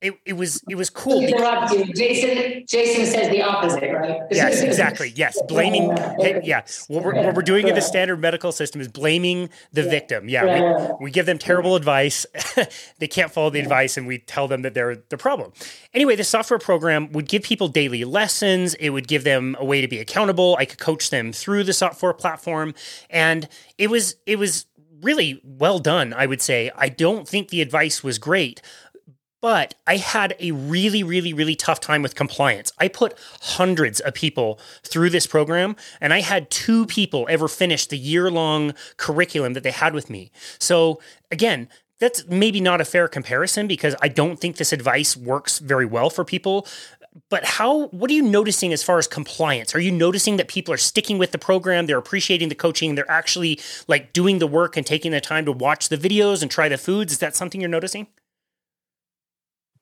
it, 0.00 0.14
it 0.24 0.32
was 0.32 0.62
it 0.68 0.76
was 0.76 0.88
cool. 0.88 1.22
Interrupt 1.22 1.72
you. 1.72 1.84
Jason 1.92 2.64
Jason 2.66 3.04
says 3.04 3.28
the 3.28 3.42
opposite, 3.42 3.92
right? 3.92 4.22
yes, 4.30 4.62
exactly. 4.62 5.12
Yes, 5.14 5.40
blaming. 5.46 5.96
Yeah, 6.42 6.62
what 6.88 7.04
we're, 7.04 7.14
what 7.14 7.34
we're 7.34 7.42
doing 7.42 7.68
in 7.68 7.74
the 7.74 7.80
standard 7.82 8.18
medical 8.18 8.52
system 8.52 8.80
is 8.80 8.88
blaming 8.88 9.50
the 9.72 9.82
victim. 9.82 10.28
Yeah, 10.28 10.88
we, 10.98 11.06
we 11.06 11.10
give 11.10 11.26
them 11.26 11.38
terrible 11.38 11.76
advice. 11.76 12.24
they 12.98 13.08
can't 13.08 13.30
follow 13.30 13.50
the 13.50 13.60
advice, 13.60 13.96
and 13.96 14.06
we 14.06 14.18
tell 14.18 14.48
them 14.48 14.62
that 14.62 14.74
they're 14.74 14.96
the 15.08 15.16
problem. 15.18 15.52
Anyway, 15.92 16.16
the 16.16 16.24
software 16.24 16.58
program 16.58 17.10
would 17.12 17.28
give 17.28 17.42
people 17.42 17.68
daily 17.68 18.04
lessons. 18.04 18.74
It 18.74 18.90
would 18.90 19.08
give 19.08 19.24
them 19.24 19.56
a 19.58 19.64
way 19.64 19.80
to 19.80 19.88
be 19.88 19.98
accountable. 19.98 20.56
I 20.58 20.64
could 20.64 20.78
coach 20.78 21.10
them 21.10 21.32
through 21.32 21.64
the 21.64 21.72
software 21.72 22.14
platform, 22.14 22.74
and 23.10 23.48
it 23.76 23.90
was 23.90 24.16
it 24.26 24.38
was 24.38 24.66
really 25.02 25.40
well 25.44 25.78
done. 25.78 26.12
I 26.14 26.26
would 26.26 26.40
say. 26.40 26.70
I 26.76 26.88
don't 26.88 27.28
think 27.28 27.48
the 27.48 27.60
advice 27.60 28.02
was 28.04 28.18
great 28.18 28.62
but 29.40 29.74
I 29.86 29.96
had 29.96 30.36
a 30.38 30.52
really, 30.52 31.02
really, 31.02 31.32
really 31.32 31.56
tough 31.56 31.80
time 31.80 32.02
with 32.02 32.14
compliance. 32.14 32.72
I 32.78 32.88
put 32.88 33.14
hundreds 33.40 34.00
of 34.00 34.14
people 34.14 34.60
through 34.82 35.10
this 35.10 35.26
program, 35.26 35.76
and 36.00 36.12
I 36.12 36.20
had 36.20 36.50
two 36.50 36.86
people 36.86 37.26
ever 37.30 37.48
finish 37.48 37.86
the 37.86 37.98
year 37.98 38.30
long 38.30 38.74
curriculum 38.96 39.54
that 39.54 39.62
they 39.62 39.70
had 39.70 39.94
with 39.94 40.10
me. 40.10 40.30
So, 40.58 41.00
again, 41.30 41.68
that's 41.98 42.26
maybe 42.28 42.60
not 42.60 42.80
a 42.80 42.84
fair 42.84 43.08
comparison 43.08 43.66
because 43.66 43.94
I 44.00 44.08
don't 44.08 44.40
think 44.40 44.56
this 44.56 44.72
advice 44.72 45.16
works 45.16 45.58
very 45.58 45.84
well 45.84 46.10
for 46.10 46.24
people. 46.24 46.66
But 47.28 47.44
how, 47.44 47.88
what 47.88 48.10
are 48.10 48.14
you 48.14 48.22
noticing 48.22 48.72
as 48.72 48.82
far 48.82 48.98
as 48.98 49.08
compliance? 49.08 49.74
Are 49.74 49.80
you 49.80 49.90
noticing 49.90 50.36
that 50.36 50.48
people 50.48 50.72
are 50.72 50.78
sticking 50.78 51.18
with 51.18 51.32
the 51.32 51.38
program? 51.38 51.86
They're 51.86 51.98
appreciating 51.98 52.48
the 52.48 52.54
coaching. 52.54 52.94
They're 52.94 53.10
actually 53.10 53.60
like 53.88 54.12
doing 54.12 54.38
the 54.38 54.46
work 54.46 54.76
and 54.76 54.86
taking 54.86 55.10
the 55.10 55.20
time 55.20 55.44
to 55.46 55.52
watch 55.52 55.88
the 55.88 55.96
videos 55.96 56.40
and 56.40 56.50
try 56.50 56.68
the 56.68 56.78
foods. 56.78 57.12
Is 57.12 57.18
that 57.18 57.34
something 57.34 57.60
you're 57.60 57.68
noticing? 57.68 58.06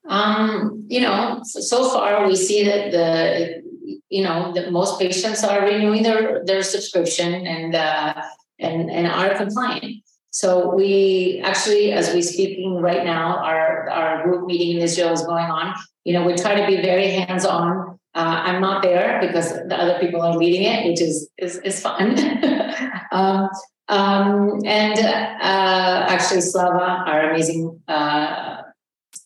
Um, 0.09 0.85
you 0.89 1.01
know, 1.01 1.41
so 1.45 1.91
far 1.91 2.27
we 2.27 2.35
see 2.35 2.65
that 2.65 2.91
the 2.91 3.63
you 4.09 4.23
know 4.23 4.53
that 4.55 4.73
most 4.73 4.99
patients 4.99 5.45
are 5.45 5.63
renewing 5.63 6.03
their 6.03 6.45
their 6.45 6.63
subscription 6.63 7.47
and 7.47 7.75
uh, 7.75 8.15
and 8.59 8.91
and 8.91 9.07
are 9.07 9.35
compliant. 9.37 10.03
So 10.31 10.75
we 10.75 11.41
actually, 11.45 11.93
as 11.93 12.15
we 12.15 12.23
speaking 12.23 12.77
right 12.81 13.05
now, 13.05 13.39
our 13.39 13.89
our 13.91 14.25
group 14.25 14.47
meeting 14.47 14.77
in 14.77 14.83
Israel 14.83 15.13
is 15.13 15.23
going 15.23 15.47
on. 15.47 15.75
You 16.05 16.15
know, 16.15 16.25
we 16.25 16.35
try 16.35 16.59
to 16.61 16.67
be 16.67 16.77
very 16.81 17.09
hands 17.09 17.45
on. 17.45 17.99
Uh, 18.15 18.41
I'm 18.47 18.61
not 18.61 18.83
there 18.83 19.21
because 19.21 19.53
the 19.53 19.77
other 19.77 19.99
people 20.01 20.23
are 20.23 20.37
leading 20.37 20.63
it, 20.63 20.87
which 20.87 21.01
is 21.03 21.29
is, 21.39 21.59
is 21.59 21.81
fun. 21.81 22.19
um, 23.13 23.49
um, 23.89 24.61
and 24.65 24.99
uh, 24.99 26.07
actually, 26.09 26.43
Slava, 26.43 27.05
our 27.07 27.31
amazing 27.31 27.81
uh, 27.89 28.63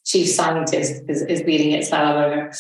chief 0.05 0.29
scientist 0.29 1.03
is, 1.09 1.23
is 1.23 1.41
it, 1.41 1.91
Berger. 1.91 2.53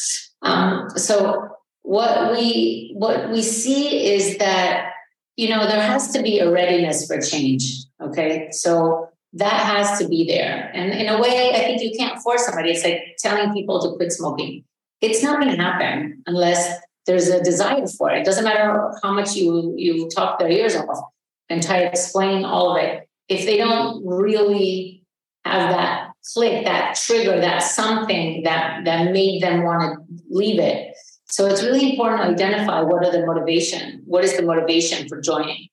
Um, 0.42 0.90
so 0.96 1.48
what 1.82 2.32
we 2.32 2.92
what 2.96 3.30
we 3.30 3.42
see 3.42 4.14
is 4.14 4.38
that 4.38 4.90
you 5.36 5.48
know 5.48 5.66
there 5.66 5.82
has 5.82 6.12
to 6.12 6.22
be 6.22 6.38
a 6.38 6.50
readiness 6.50 7.06
for 7.06 7.20
change. 7.20 7.64
Okay, 8.00 8.48
so 8.50 9.08
that 9.34 9.52
has 9.52 9.98
to 9.98 10.08
be 10.08 10.26
there, 10.26 10.70
and 10.74 10.92
in 10.92 11.08
a 11.08 11.20
way, 11.20 11.52
I 11.54 11.58
think 11.64 11.82
you 11.82 11.92
can't 11.98 12.20
force 12.20 12.46
somebody. 12.46 12.70
It's 12.70 12.84
like 12.84 13.16
telling 13.18 13.52
people 13.52 13.80
to 13.82 13.96
quit 13.96 14.12
smoking. 14.12 14.64
It's 15.00 15.22
not 15.22 15.40
going 15.40 15.56
to 15.56 15.62
happen 15.62 16.22
unless 16.26 16.78
there's 17.06 17.28
a 17.28 17.42
desire 17.42 17.86
for 17.86 18.10
it. 18.10 18.20
It 18.20 18.24
doesn't 18.24 18.44
matter 18.44 18.92
how 19.02 19.12
much 19.12 19.34
you 19.34 19.74
you 19.76 20.08
talk 20.08 20.38
their 20.38 20.50
ears 20.50 20.76
off 20.76 21.04
and 21.48 21.62
try 21.62 21.80
to 21.80 21.86
explain 21.88 22.44
all 22.44 22.76
of 22.76 22.82
it. 22.82 23.08
If 23.28 23.44
they 23.46 23.56
don't 23.56 24.06
really 24.06 25.04
have 25.44 25.70
that 25.70 26.11
click, 26.34 26.64
that 26.64 26.94
trigger, 26.96 27.40
that 27.40 27.58
something 27.62 28.42
that 28.44 28.84
that 28.84 29.12
made 29.12 29.42
them 29.42 29.64
want 29.64 29.98
to 29.98 30.22
leave 30.30 30.58
it. 30.58 30.94
So 31.26 31.46
it's 31.46 31.62
really 31.62 31.92
important 31.92 32.22
to 32.22 32.28
identify 32.28 32.82
what 32.82 33.04
are 33.04 33.10
the 33.10 33.24
motivation, 33.26 34.02
what 34.04 34.24
is 34.24 34.36
the 34.36 34.42
motivation 34.42 35.08
for 35.08 35.20
joining, 35.20 35.68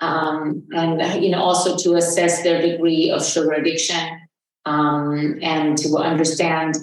um, 0.00 0.66
and 0.74 1.22
you 1.22 1.30
know 1.30 1.40
also 1.40 1.76
to 1.76 1.94
assess 1.94 2.42
their 2.42 2.60
degree 2.60 3.10
of 3.10 3.24
sugar 3.24 3.52
addiction 3.52 4.20
um, 4.64 5.38
and 5.42 5.78
to 5.78 5.96
understand 5.96 6.74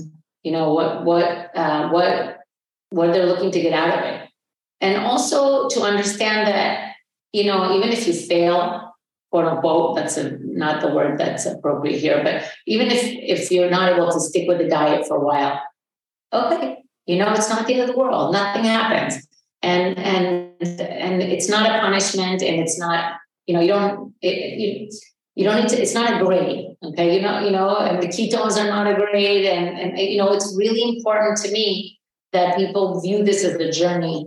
you 0.43 0.52
know 0.52 0.73
what 0.73 1.04
what 1.04 1.56
uh, 1.56 1.89
what 1.89 2.39
what 2.89 3.12
they're 3.12 3.26
looking 3.26 3.52
to 3.52 3.62
get 3.62 3.73
out 3.73 3.99
of 3.99 4.06
it, 4.06 4.30
and 4.82 5.04
also 5.04 5.67
to 5.69 5.82
understand 5.82 6.47
that 6.47 6.95
you 7.34 7.45
know 7.45 7.76
even 7.76 7.89
if 7.89 8.08
you 8.08 8.13
fail 8.13 8.93
quote 9.32 9.45
unquote 9.45 9.95
that's 9.95 10.17
a, 10.17 10.38
not 10.56 10.82
the 10.82 10.94
word 10.94 11.18
that's 11.18 11.46
appropriate 11.46 12.00
here 12.00 12.22
but 12.24 12.44
even 12.68 12.88
if 12.88 13.04
if 13.04 13.52
you're 13.52 13.70
not 13.70 13.92
able 13.92 14.12
to 14.12 14.20
stick 14.20 14.48
with 14.48 14.58
the 14.58 14.68
diet 14.68 15.06
for 15.08 15.18
a 15.18 15.26
while 15.26 15.62
okay 16.32 16.84
you 17.06 17.18
know 17.18 17.32
it's 17.34 17.50
not 17.50 17.68
the 17.68 17.74
end 17.74 17.82
of 17.82 17.88
the 17.88 17.98
world 17.98 18.34
nothing 18.34 18.63
happens. 18.63 19.28
And 19.62 19.98
and 19.98 20.52
and 20.62 21.22
it's 21.22 21.48
not 21.50 21.70
a 21.70 21.80
punishment 21.80 22.42
and 22.42 22.60
it's 22.60 22.78
not 22.78 23.16
you 23.48 23.54
know 23.54 23.62
you 23.62 23.70
don't 23.70 24.13
it, 24.22 24.60
you, 24.60 24.89
you 25.36 25.46
don't 25.46 25.62
need 25.62 25.70
to 25.70 25.82
it's 25.82 25.94
not 25.94 26.22
a 26.22 26.26
grade 26.26 26.76
okay? 26.84 27.16
You 27.16 27.22
know 27.22 27.39
you 27.39 27.52
know 27.52 27.78
and 27.78 28.02
the 28.04 28.08
ketones 28.08 28.58
are 28.58 28.68
not 28.68 28.88
a 28.88 28.96
grade 28.96 29.46
and 29.46 29.80
and 29.80 29.98
you 29.98 30.18
know 30.18 30.34
it's 30.34 30.54
really 30.58 30.98
important 30.98 31.38
to 31.44 31.52
me 31.52 31.98
that 32.34 32.58
people 32.58 33.00
view 33.00 33.24
this 33.24 33.44
as 33.44 33.54
a 33.56 33.72
journey. 33.72 34.26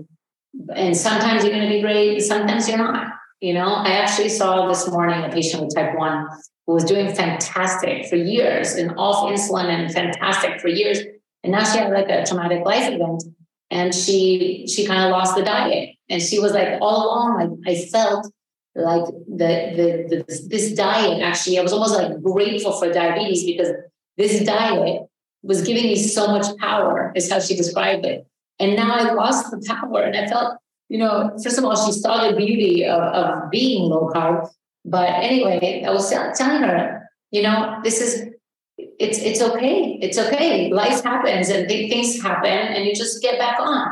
And 0.75 0.97
sometimes 0.97 1.43
you're 1.43 1.53
going 1.53 1.69
to 1.69 1.75
be 1.75 1.83
great 1.83 2.21
sometimes 2.23 2.69
you're 2.69 2.79
not 2.79 3.16
You 3.47 3.55
know, 3.55 3.75
I 3.75 3.91
actually 3.91 4.31
saw 4.31 4.67
this 4.67 4.91
morning 4.91 5.23
a 5.23 5.29
patient 5.29 5.63
with 5.63 5.73
type 5.73 5.97
1 5.97 6.27
who 6.67 6.73
was 6.75 6.83
doing 6.83 7.15
fantastic 7.15 8.07
for 8.07 8.17
years 8.17 8.73
and 8.75 8.93
off 8.99 9.31
insulin 9.31 9.67
and 9.67 9.93
fantastic 9.93 10.61
for 10.61 10.67
years. 10.67 10.99
And 11.45 11.53
now 11.53 11.63
she 11.63 11.79
had 11.79 11.93
like 11.93 12.09
a 12.09 12.27
traumatic 12.27 12.65
life 12.65 12.93
event 12.93 13.23
and 13.71 13.95
she 13.95 14.67
she 14.67 14.85
kind 14.85 15.05
of 15.05 15.13
lost 15.13 15.37
the 15.37 15.45
diet. 15.45 15.91
And 16.11 16.21
she 16.21 16.41
was 16.41 16.55
like 16.55 16.81
all 16.81 17.07
along, 17.07 17.61
like 17.63 17.77
I 17.77 17.85
felt 17.85 18.27
like 18.75 19.05
the, 19.29 19.53
the, 19.79 19.87
the 20.11 20.49
this 20.49 20.73
diet 20.73 21.23
actually, 21.23 21.61
I 21.61 21.63
was 21.63 21.73
almost 21.73 21.95
like 21.95 22.21
grateful 22.21 22.73
for 22.73 22.93
diabetes 22.93 23.45
because 23.45 23.69
this 24.17 24.45
diet 24.45 25.03
was 25.45 25.63
giving 25.63 25.85
me 25.85 25.95
so 25.95 26.27
much 26.27 26.47
power, 26.59 27.13
is 27.15 27.31
how 27.31 27.39
she 27.39 27.55
described 27.55 28.07
it. 28.07 28.27
And 28.59 28.75
now 28.75 28.93
I 28.93 29.13
lost 29.13 29.53
the 29.53 29.65
power. 29.69 30.03
And 30.03 30.17
I 30.17 30.27
felt, 30.27 30.59
you 30.88 30.99
know, 30.99 31.37
first 31.42 31.59
of 31.59 31.64
all, 31.64 31.77
she 31.77 31.92
saw 31.92 32.29
the 32.29 32.37
beauty 32.37 32.85
of, 32.85 33.01
of 33.01 33.51
being 33.51 33.88
low 33.90 34.11
carb. 34.14 34.49
But 34.85 35.09
anyway, 35.09 35.85
I 35.87 35.90
was 35.90 36.09
telling 36.11 36.62
her, 36.62 37.09
you 37.31 37.42
know, 37.42 37.81
this 37.83 38.01
is 38.01 38.31
it's 38.79 39.18
it's 39.18 39.42
okay. 39.42 39.99
It's 40.01 40.18
okay. 40.18 40.70
Life 40.70 41.03
happens 41.03 41.49
and 41.49 41.66
big 41.66 41.90
things 41.90 42.22
happen, 42.22 42.51
and 42.51 42.85
you 42.85 42.94
just 42.94 43.22
get 43.22 43.38
back 43.38 43.59
on. 43.59 43.88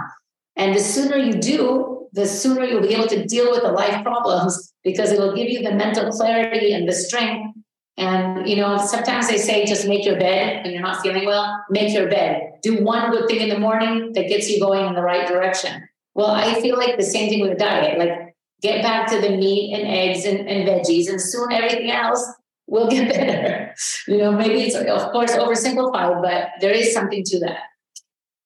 And 0.57 0.75
the 0.75 0.81
sooner 0.81 1.17
you 1.17 1.33
do, 1.33 2.07
the 2.13 2.27
sooner 2.27 2.65
you'll 2.65 2.83
be 2.83 2.95
able 2.95 3.09
to 3.09 3.27
deal 3.27 3.51
with 3.51 3.63
the 3.63 3.73
life 3.73 4.05
problems 4.05 4.73
because 4.85 5.11
it 5.11 5.19
will 5.19 5.35
give 5.35 5.49
you 5.49 5.63
the 5.63 5.75
mental 5.75 6.11
clarity 6.13 6.73
and 6.73 6.89
the 6.89 6.93
strength 6.93 7.55
and 7.97 8.49
you 8.49 8.57
know, 8.57 8.77
sometimes 8.79 9.29
they 9.29 9.39
say 9.39 9.65
just 9.67 9.87
make 9.87 10.05
your 10.05 10.19
bed 10.19 10.65
when 10.65 10.73
you're 10.73 10.83
not 10.83 11.01
feeling 11.01 11.27
well. 11.27 11.65
Make 11.71 11.95
your 11.95 12.09
bed. 12.09 12.55
Do 12.63 12.83
one 12.83 13.11
good 13.11 13.29
thing 13.29 13.41
in 13.41 13.49
the 13.49 13.59
morning 13.59 14.13
that 14.15 14.29
gets 14.29 14.51
you 14.51 14.61
going 14.61 14.87
in 14.87 14.95
the 14.95 15.03
right 15.03 15.27
direction. 15.29 15.87
Well, 16.15 16.31
I 16.31 16.61
feel 16.61 16.77
like 16.77 16.97
the 16.97 17.05
same 17.05 17.29
thing 17.29 17.43
with 17.43 17.59
diet. 17.59 17.99
Like 17.99 18.37
get 18.63 18.83
back 18.83 19.11
to 19.11 19.21
the 19.21 19.31
meat 19.31 19.75
and 19.75 19.87
eggs 19.87 20.25
and, 20.25 20.49
and 20.49 20.69
veggies, 20.69 21.09
and 21.09 21.21
soon 21.21 21.53
everything 21.53 21.91
else 21.91 22.25
will 22.67 22.89
get 22.89 23.09
better. 23.15 23.75
You 24.09 24.19
know, 24.19 24.33
maybe 24.33 24.63
it's 24.63 24.77
of 24.77 25.13
course 25.13 25.33
oversimplified, 25.33 26.23
but 26.23 26.51
there 26.61 26.73
is 26.73 26.93
something 26.93 27.23
to 27.25 27.41
that. 27.41 27.61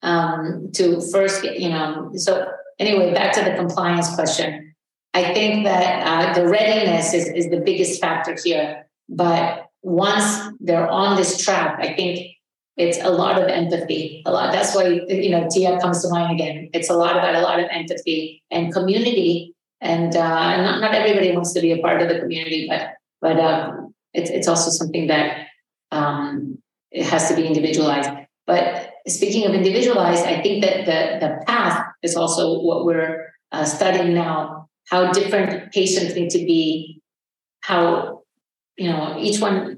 Um, 0.00 0.70
to 0.74 1.00
first 1.10 1.42
get, 1.42 1.58
you 1.58 1.70
know, 1.70 2.12
so 2.14 2.46
anyway, 2.78 3.12
back 3.12 3.32
to 3.32 3.42
the 3.42 3.56
compliance 3.56 4.14
question. 4.14 4.74
I 5.12 5.34
think 5.34 5.64
that 5.64 6.06
uh, 6.06 6.40
the 6.40 6.48
readiness 6.48 7.12
is, 7.12 7.26
is 7.26 7.50
the 7.50 7.58
biggest 7.58 8.00
factor 8.00 8.36
here 8.42 8.88
but 9.08 9.66
once 9.82 10.38
they're 10.60 10.88
on 10.88 11.16
this 11.16 11.42
track, 11.42 11.78
I 11.80 11.94
think 11.94 12.26
it's 12.78 12.98
a 13.02 13.10
lot 13.10 13.42
of 13.42 13.48
empathy. 13.48 14.22
A 14.24 14.32
lot. 14.32 14.52
That's 14.52 14.74
why 14.74 14.84
you 15.08 15.30
know 15.30 15.48
Tia 15.50 15.78
comes 15.80 16.00
to 16.02 16.08
mind 16.08 16.32
again. 16.32 16.70
It's 16.72 16.88
a 16.88 16.94
lot 16.94 17.16
about 17.16 17.34
a 17.34 17.40
lot 17.40 17.58
of 17.60 17.66
empathy 17.70 18.42
and 18.50 18.72
community. 18.72 19.54
And 19.80 20.14
uh, 20.16 20.56
not, 20.56 20.80
not 20.80 20.94
everybody 20.94 21.32
wants 21.32 21.52
to 21.52 21.60
be 21.60 21.72
a 21.72 21.78
part 21.78 22.00
of 22.00 22.08
the 22.08 22.20
community, 22.20 22.66
but 22.68 22.94
but 23.20 23.38
um, 23.38 23.94
it's 24.14 24.30
it's 24.30 24.48
also 24.48 24.70
something 24.70 25.08
that 25.08 25.46
um, 25.90 26.58
it 26.90 27.04
has 27.04 27.28
to 27.28 27.36
be 27.36 27.46
individualized. 27.46 28.10
But 28.46 28.92
speaking 29.06 29.44
of 29.46 29.54
individualized, 29.54 30.24
I 30.24 30.40
think 30.40 30.64
that 30.64 30.86
the 30.86 31.26
the 31.26 31.44
path 31.46 31.84
is 32.02 32.16
also 32.16 32.60
what 32.60 32.84
we're 32.86 33.32
uh, 33.52 33.64
studying 33.64 34.14
now. 34.14 34.68
How 34.88 35.12
different 35.12 35.70
patients 35.72 36.14
need 36.14 36.30
to 36.30 36.38
be, 36.38 37.02
how 37.60 38.22
you 38.78 38.88
know, 38.88 39.16
each 39.18 39.40
one, 39.40 39.77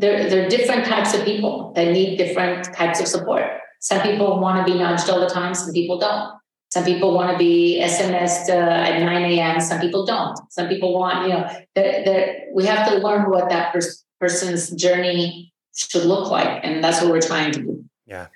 there, 0.00 0.28
there 0.28 0.46
are 0.46 0.48
different 0.48 0.86
types 0.86 1.14
of 1.14 1.24
people 1.24 1.72
that 1.74 1.92
need 1.92 2.16
different 2.16 2.64
types 2.74 3.00
of 3.00 3.06
support. 3.06 3.44
Some 3.80 4.00
people 4.02 4.40
want 4.40 4.66
to 4.66 4.72
be 4.72 4.78
nudged 4.78 5.08
all 5.08 5.20
the 5.20 5.28
time, 5.28 5.54
some 5.54 5.72
people 5.72 5.98
don't. 5.98 6.38
Some 6.70 6.84
people 6.84 7.14
want 7.14 7.32
to 7.32 7.38
be 7.38 7.80
SMSed 7.82 8.48
uh, 8.48 8.52
at 8.52 9.00
9 9.00 9.22
a.m., 9.32 9.60
some 9.60 9.80
people 9.80 10.06
don't. 10.06 10.38
Some 10.52 10.68
people 10.68 10.96
want, 10.96 11.26
you 11.26 11.34
know, 11.34 11.50
they're, 11.74 12.04
they're, 12.04 12.36
we 12.54 12.64
have 12.64 12.88
to 12.88 12.98
learn 12.98 13.28
what 13.28 13.48
that 13.48 13.72
pers- 13.72 14.04
person's 14.20 14.70
journey 14.70 15.52
should 15.74 16.04
look 16.04 16.30
like. 16.30 16.60
And 16.62 16.82
that's 16.82 17.02
what 17.02 17.10
we're 17.10 17.20
trying 17.20 17.50
to 17.52 17.62
do. 17.62 17.84
Yeah. 18.06 18.28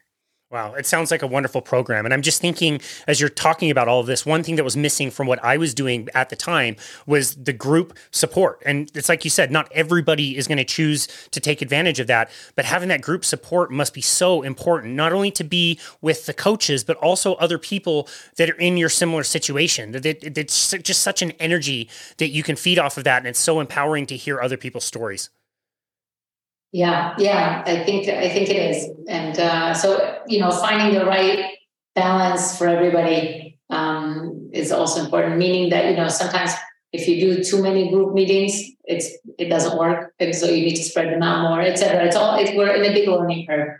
Wow, 0.55 0.75
it 0.75 0.87
sounds 0.87 1.11
like 1.11 1.23
a 1.23 1.27
wonderful 1.27 1.61
program. 1.63 2.05
And 2.05 2.15
I'm 2.15 2.23
just 2.23 2.41
thinking, 2.41 2.81
as 3.09 3.21
you're 3.21 3.29
talking 3.29 3.73
about 3.73 3.89
all 3.89 3.99
of 3.99 4.07
this, 4.07 4.25
one 4.25 4.45
thing 4.45 4.55
that 4.55 4.63
was 4.63 4.77
missing 4.77 5.11
from 5.11 5.27
what 5.27 5.43
I 5.43 5.57
was 5.57 5.75
doing 5.75 6.09
at 6.15 6.29
the 6.29 6.37
time 6.37 6.77
was 7.09 7.35
the 7.35 7.53
group 7.53 7.99
support. 8.13 8.63
And 8.65 8.89
it's 8.95 9.09
like 9.09 9.25
you 9.25 9.31
said, 9.31 9.51
not 9.51 9.69
everybody 9.73 10.37
is 10.37 10.47
going 10.47 10.59
to 10.59 10.65
choose 10.65 11.09
to 11.33 11.41
take 11.41 11.61
advantage 11.61 11.99
of 11.99 12.07
that, 12.07 12.31
but 12.55 12.67
having 12.67 12.89
that 12.91 13.03
group 13.03 13.25
support 13.25 13.73
must 13.73 13.93
be 13.95 14.01
so 14.01 14.43
important, 14.43 14.95
not 14.95 15.13
only 15.13 15.33
to 15.33 15.43
be 15.43 15.81
with 16.01 16.27
the 16.27 16.33
coaches, 16.33 16.85
but 16.85 16.99
also 16.99 17.35
other 17.35 17.59
people 17.59 18.09
that 18.37 18.49
are 18.49 18.61
in 18.61 18.77
your 18.77 18.89
similar 18.89 19.25
situation. 19.25 19.91
That 19.91 20.07
it's 20.07 20.71
just 20.71 21.03
such 21.03 21.21
an 21.21 21.33
energy 21.41 21.89
that 22.19 22.29
you 22.29 22.45
can 22.45 22.55
feed 22.55 22.79
off 22.79 22.97
of 22.97 23.03
that. 23.03 23.19
And 23.19 23.27
it's 23.27 23.41
so 23.41 23.59
empowering 23.59 24.07
to 24.07 24.17
hear 24.17 24.41
other 24.41 24.57
people's 24.57 24.85
stories. 24.85 25.31
Yeah, 26.75 27.15
yeah, 27.19 27.63
I 27.65 27.85
think 27.85 28.09
I 28.09 28.29
think 28.29 28.51
it 28.51 28.57
is, 28.57 28.91
and 29.07 29.39
uh, 29.39 29.75
so 29.75 30.19
you 30.27 30.41
know, 30.41 30.51
finding 30.51 30.99
the 30.99 31.07
right 31.07 31.55
balance 31.95 32.59
for 32.59 32.67
everybody 32.67 33.61
um, 33.71 34.51
is 34.53 34.73
also 34.73 35.05
important. 35.05 35.37
Meaning 35.39 35.71
that 35.71 35.89
you 35.89 35.97
know, 35.97 36.09
sometimes 36.09 36.51
if 36.93 37.07
you 37.07 37.21
do 37.21 37.45
too 37.45 37.63
many 37.63 37.93
group 37.93 38.13
meetings, 38.13 38.61
it's 38.87 39.09
it 39.39 39.51
doesn't 39.51 39.79
work, 39.79 40.15
and 40.19 40.35
so 40.35 40.47
you 40.47 40.65
need 40.65 40.75
to 40.75 40.83
spread 40.83 41.13
them 41.13 41.23
out 41.23 41.49
more, 41.49 41.61
etc. 41.61 42.07
It's 42.07 42.17
all 42.17 42.37
it, 42.41 42.57
we're 42.57 42.75
in 42.75 42.91
a 42.91 42.93
big 42.93 43.07
learning 43.07 43.47
curve. 43.47 43.79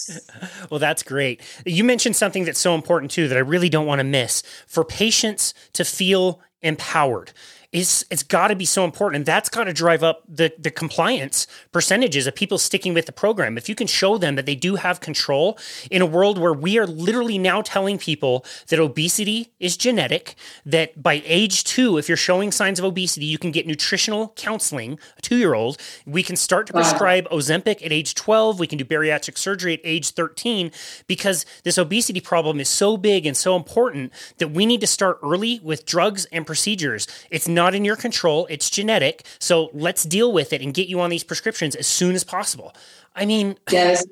well, 0.70 0.80
that's 0.80 1.02
great. 1.02 1.42
You 1.66 1.84
mentioned 1.84 2.16
something 2.16 2.46
that's 2.46 2.58
so 2.58 2.74
important 2.74 3.10
too 3.10 3.28
that 3.28 3.36
I 3.36 3.42
really 3.42 3.68
don't 3.68 3.86
want 3.86 3.98
to 3.98 4.04
miss 4.04 4.42
for 4.66 4.86
patients 4.86 5.52
to 5.74 5.84
feel 5.84 6.40
empowered 6.62 7.32
is 7.72 8.04
it's 8.10 8.22
got 8.22 8.48
to 8.48 8.56
be 8.56 8.66
so 8.66 8.84
important 8.84 9.16
and 9.16 9.26
that's 9.26 9.48
got 9.48 9.64
to 9.64 9.72
drive 9.72 10.02
up 10.02 10.22
the 10.28 10.52
the 10.58 10.70
compliance 10.70 11.46
percentages 11.72 12.26
of 12.26 12.34
people 12.34 12.58
sticking 12.58 12.92
with 12.92 13.06
the 13.06 13.12
program. 13.12 13.56
If 13.56 13.68
you 13.68 13.74
can 13.74 13.86
show 13.86 14.18
them 14.18 14.36
that 14.36 14.46
they 14.46 14.54
do 14.54 14.76
have 14.76 15.00
control 15.00 15.58
in 15.90 16.02
a 16.02 16.06
world 16.06 16.38
where 16.38 16.52
we 16.52 16.78
are 16.78 16.86
literally 16.86 17.38
now 17.38 17.62
telling 17.62 17.98
people 17.98 18.44
that 18.68 18.78
obesity 18.78 19.52
is 19.58 19.76
genetic 19.76 20.34
that 20.66 21.02
by 21.02 21.22
age 21.24 21.64
2 21.64 21.96
if 21.98 22.08
you're 22.08 22.16
showing 22.16 22.52
signs 22.52 22.78
of 22.78 22.84
obesity 22.84 23.24
you 23.24 23.38
can 23.38 23.50
get 23.50 23.66
nutritional 23.66 24.32
counseling 24.36 24.98
a 25.18 25.22
2-year-old 25.22 25.78
we 26.06 26.22
can 26.22 26.36
start 26.36 26.66
to 26.66 26.72
prescribe 26.72 27.26
wow. 27.30 27.38
Ozempic 27.38 27.84
at 27.84 27.92
age 27.92 28.14
12 28.14 28.60
we 28.60 28.66
can 28.66 28.76
do 28.76 28.84
bariatric 28.84 29.38
surgery 29.38 29.74
at 29.74 29.80
age 29.82 30.10
13 30.10 30.70
because 31.06 31.46
this 31.64 31.78
obesity 31.78 32.20
problem 32.20 32.60
is 32.60 32.68
so 32.68 32.96
big 32.96 33.24
and 33.24 33.36
so 33.36 33.56
important 33.56 34.12
that 34.38 34.48
we 34.48 34.66
need 34.66 34.80
to 34.80 34.86
start 34.86 35.18
early 35.22 35.60
with 35.62 35.86
drugs 35.86 36.26
and 36.26 36.46
procedures. 36.46 37.06
It's 37.30 37.48
not 37.48 37.61
not 37.62 37.74
in 37.74 37.84
your 37.84 37.96
control. 37.96 38.46
It's 38.50 38.68
genetic. 38.68 39.24
So 39.38 39.70
let's 39.72 40.02
deal 40.02 40.32
with 40.32 40.52
it 40.52 40.60
and 40.62 40.74
get 40.74 40.88
you 40.88 41.00
on 41.00 41.10
these 41.10 41.22
prescriptions 41.22 41.74
as 41.76 41.86
soon 41.86 42.14
as 42.14 42.24
possible. 42.24 42.74
I 43.14 43.24
mean, 43.24 43.56
yes, 43.70 44.04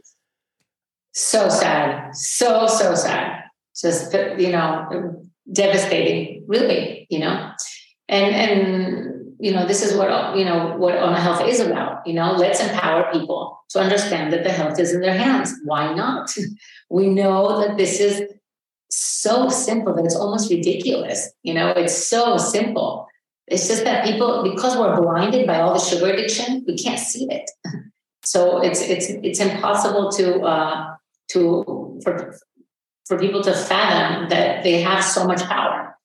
so 1.13 1.49
sad, 1.49 2.15
so 2.15 2.67
so 2.67 2.95
sad. 2.95 3.45
Just 3.75 4.13
you 4.39 4.53
know, 4.53 5.27
devastating, 5.53 6.45
really. 6.47 7.07
You 7.11 7.21
know, 7.21 7.51
and 8.09 8.35
and 8.35 9.35
you 9.41 9.53
know, 9.53 9.67
this 9.67 9.83
is 9.83 9.97
what 9.97 10.37
you 10.37 10.45
know 10.45 10.77
what 10.77 10.95
Owna 10.95 11.19
Health 11.19 11.43
is 11.45 11.61
about. 11.61 12.07
You 12.07 12.15
know, 12.15 12.33
let's 12.33 12.61
empower 12.61 13.11
people 13.13 13.59
to 13.71 13.81
understand 13.81 14.33
that 14.33 14.45
the 14.45 14.53
health 14.53 14.79
is 14.79 14.93
in 14.95 15.01
their 15.01 15.17
hands. 15.17 15.53
Why 15.65 15.93
not? 15.95 16.31
we 16.91 17.09
know 17.09 17.61
that 17.63 17.77
this 17.79 17.99
is 17.99 18.23
so 18.91 19.49
simple 19.49 19.95
that 19.95 20.05
it's 20.05 20.17
almost 20.17 20.51
ridiculous. 20.51 21.31
You 21.43 21.55
know, 21.55 21.69
it's 21.71 21.97
so 22.09 22.37
simple. 22.37 23.10
It's 23.51 23.67
just 23.67 23.85
that 23.85 24.05
people, 24.05 24.45
because 24.45 24.77
we're 24.77 24.97
blinded 24.97 25.47
by 25.47 25.61
all 25.61 25.75
the 25.75 25.81
sugar 25.81 26.07
addiction, 26.07 26.65
we 26.67 26.77
can't 26.77 27.01
see 27.01 27.27
it. 27.29 27.51
So 28.23 28.63
it's 28.63 28.81
it's 28.83 29.09
it's 29.09 29.41
impossible 29.41 30.11
to 30.13 30.41
uh, 30.43 30.95
to 31.33 31.99
for 32.05 32.39
for 33.07 33.19
people 33.19 33.43
to 33.43 33.53
fathom 33.53 34.29
that 34.29 34.63
they 34.63 34.81
have 34.83 35.03
so 35.03 35.27
much 35.27 35.43
power. 35.43 35.97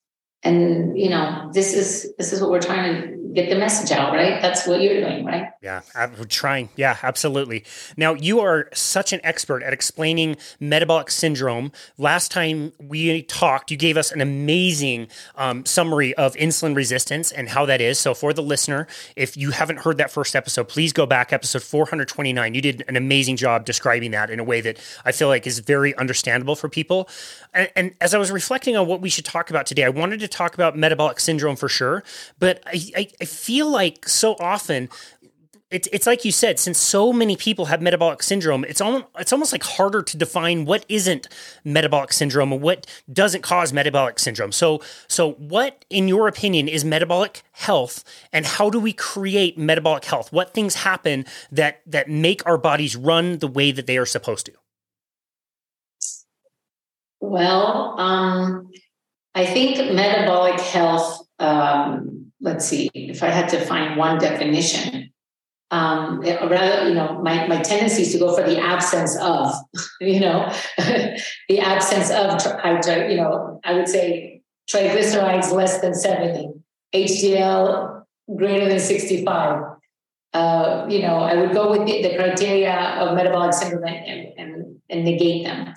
And 0.42 0.98
you 0.98 1.10
know, 1.10 1.52
this 1.54 1.74
is 1.74 2.14
this 2.18 2.34
is 2.34 2.42
what 2.42 2.50
we're 2.50 2.62
trying 2.62 3.02
to 3.02 3.15
get 3.36 3.50
the 3.50 3.56
message 3.56 3.92
out, 3.92 4.14
right? 4.14 4.42
That's 4.42 4.66
what 4.66 4.82
you're 4.82 5.02
doing, 5.02 5.26
right? 5.26 5.50
Yeah, 5.62 5.82
I'm 5.94 6.14
trying. 6.26 6.70
Yeah, 6.76 6.98
absolutely. 7.04 7.66
Now, 7.98 8.14
you 8.14 8.40
are 8.40 8.70
such 8.74 9.12
an 9.12 9.20
expert 9.24 9.62
at 9.62 9.74
explaining 9.74 10.38
metabolic 10.60 11.12
syndrome. 11.12 11.72
Last 11.98 12.32
time 12.32 12.72
we 12.80 13.24
talked, 13.24 13.72
you 13.72 13.78
gave 13.78 13.98
us 13.98 14.12
an 14.12 14.22
amazing 14.22 15.10
um, 15.36 15.66
summary 15.66 16.14
of 16.16 16.34
insulin 16.36 16.76
resistance 16.76 17.32
and 17.32 17.50
how 17.50 17.66
that 17.66 17.82
is. 17.82 18.00
So, 18.00 18.14
for 18.14 18.32
the 18.32 18.42
listener, 18.42 18.88
if 19.16 19.36
you 19.36 19.52
haven't 19.52 19.80
heard 19.80 19.98
that 19.98 20.12
first 20.12 20.36
episode, 20.36 20.70
please 20.70 20.94
go 20.94 21.06
back, 21.06 21.34
episode 21.34 21.64
429. 21.64 22.56
You 22.56 22.62
did 22.62 22.86
an 22.88 22.96
amazing 22.96 23.36
job 23.36 23.66
describing 23.66 24.12
that 24.12 24.30
in 24.30 24.40
a 24.40 24.44
way 24.44 24.62
that 24.62 24.80
I 25.04 25.12
feel 25.12 25.28
like 25.28 25.46
is 25.46 25.60
very 25.60 25.96
understandable 25.98 26.56
for 26.56 26.70
people. 26.70 27.10
And, 27.54 27.70
and 27.76 27.94
as 28.00 28.14
I 28.14 28.18
was 28.18 28.32
reflecting 28.32 28.78
on 28.78 28.88
what 28.88 29.02
we 29.02 29.10
should 29.10 29.26
talk 29.26 29.50
about 29.50 29.66
today, 29.66 29.84
I 29.84 29.90
wanted 29.90 30.22
to 30.22 30.28
talk 30.28 30.54
about 30.54 30.78
metabolic 30.78 31.20
syndrome 31.20 31.58
for 31.58 31.68
sure, 31.68 32.04
but 32.40 32.64
I, 32.66 32.82
I, 32.96 33.08
I 33.22 33.25
feel 33.26 33.70
like 33.70 34.08
so 34.08 34.36
often 34.40 34.90
it's 35.72 35.90
it's 35.92 36.06
like 36.06 36.24
you 36.24 36.32
said, 36.32 36.60
since 36.60 36.78
so 36.78 37.12
many 37.12 37.36
people 37.36 37.66
have 37.66 37.82
metabolic 37.82 38.22
syndrome, 38.22 38.64
it's 38.66 38.80
almost 38.80 39.06
it's 39.18 39.34
almost 39.34 39.52
like 39.52 39.64
harder 39.64 40.04
to 40.04 40.16
define 40.16 40.66
what 40.66 40.86
isn't 40.88 41.28
metabolic 41.64 42.14
syndrome 42.14 42.54
and 42.54 42.62
what 42.62 42.86
doesn't 43.12 43.42
cause 43.42 43.74
metabolic 43.74 44.20
syndrome. 44.20 44.52
So 44.52 44.82
so 45.08 45.34
what, 45.34 45.84
in 45.90 46.08
your 46.08 46.28
opinion, 46.28 46.68
is 46.68 46.86
metabolic 46.86 47.42
health, 47.52 48.04
and 48.32 48.46
how 48.46 48.70
do 48.70 48.80
we 48.80 48.94
create 48.94 49.58
metabolic 49.58 50.06
health? 50.06 50.32
What 50.32 50.54
things 50.54 50.76
happen 50.76 51.26
that 51.52 51.82
that 51.88 52.10
make 52.10 52.46
our 52.46 52.58
bodies 52.58 52.96
run 52.96 53.40
the 53.40 53.48
way 53.48 53.72
that 53.72 53.88
they 53.88 53.98
are 53.98 54.06
supposed 54.06 54.46
to? 54.46 54.54
Well, 57.20 58.00
um, 58.00 58.70
I 59.34 59.46
think 59.46 59.94
metabolic 59.94 60.60
health. 60.62 61.28
Um, 61.40 62.25
let's 62.42 62.66
see, 62.66 62.90
if 62.94 63.24
I 63.24 63.30
had 63.30 63.50
to 63.50 63.60
find 63.66 63.98
one 63.98 64.20
definition, 64.20 65.12
um, 65.72 66.20
rather, 66.22 66.88
you 66.88 66.96
know, 66.96 67.22
my, 67.22 67.48
my 67.48 67.62
tendency 67.62 68.04
is 68.04 68.12
to 68.14 68.20
go 68.20 68.36
for 68.36 68.44
the 68.44 68.60
absence 68.60 69.18
of, 69.18 69.54
you 70.02 70.20
know, 70.20 70.52
the 70.78 71.60
absence 71.60 72.10
of, 72.12 72.40
I, 72.64 73.08
you 73.08 73.18
know, 73.18 73.60
I 73.64 73.74
would 73.74 73.88
say 73.88 74.42
triglycerides 74.70 75.52
less 75.52 75.82
than 75.82 75.94
70, 75.94 76.50
HDL 76.94 78.04
greater 78.36 78.68
than 78.68 78.80
65. 78.80 79.64
Uh, 80.34 80.86
you 80.90 81.02
know, 81.02 81.18
I 81.18 81.36
would 81.36 81.54
go 81.54 81.72
with 81.72 81.88
the, 81.88 82.02
the 82.02 82.16
criteria 82.16 82.76
of 83.00 83.16
metabolic 83.16 83.54
syndrome 83.54 83.86
and, 83.86 84.28
and, 84.38 84.76
and 84.90 85.06
negate 85.06 85.46
them. 85.46 85.74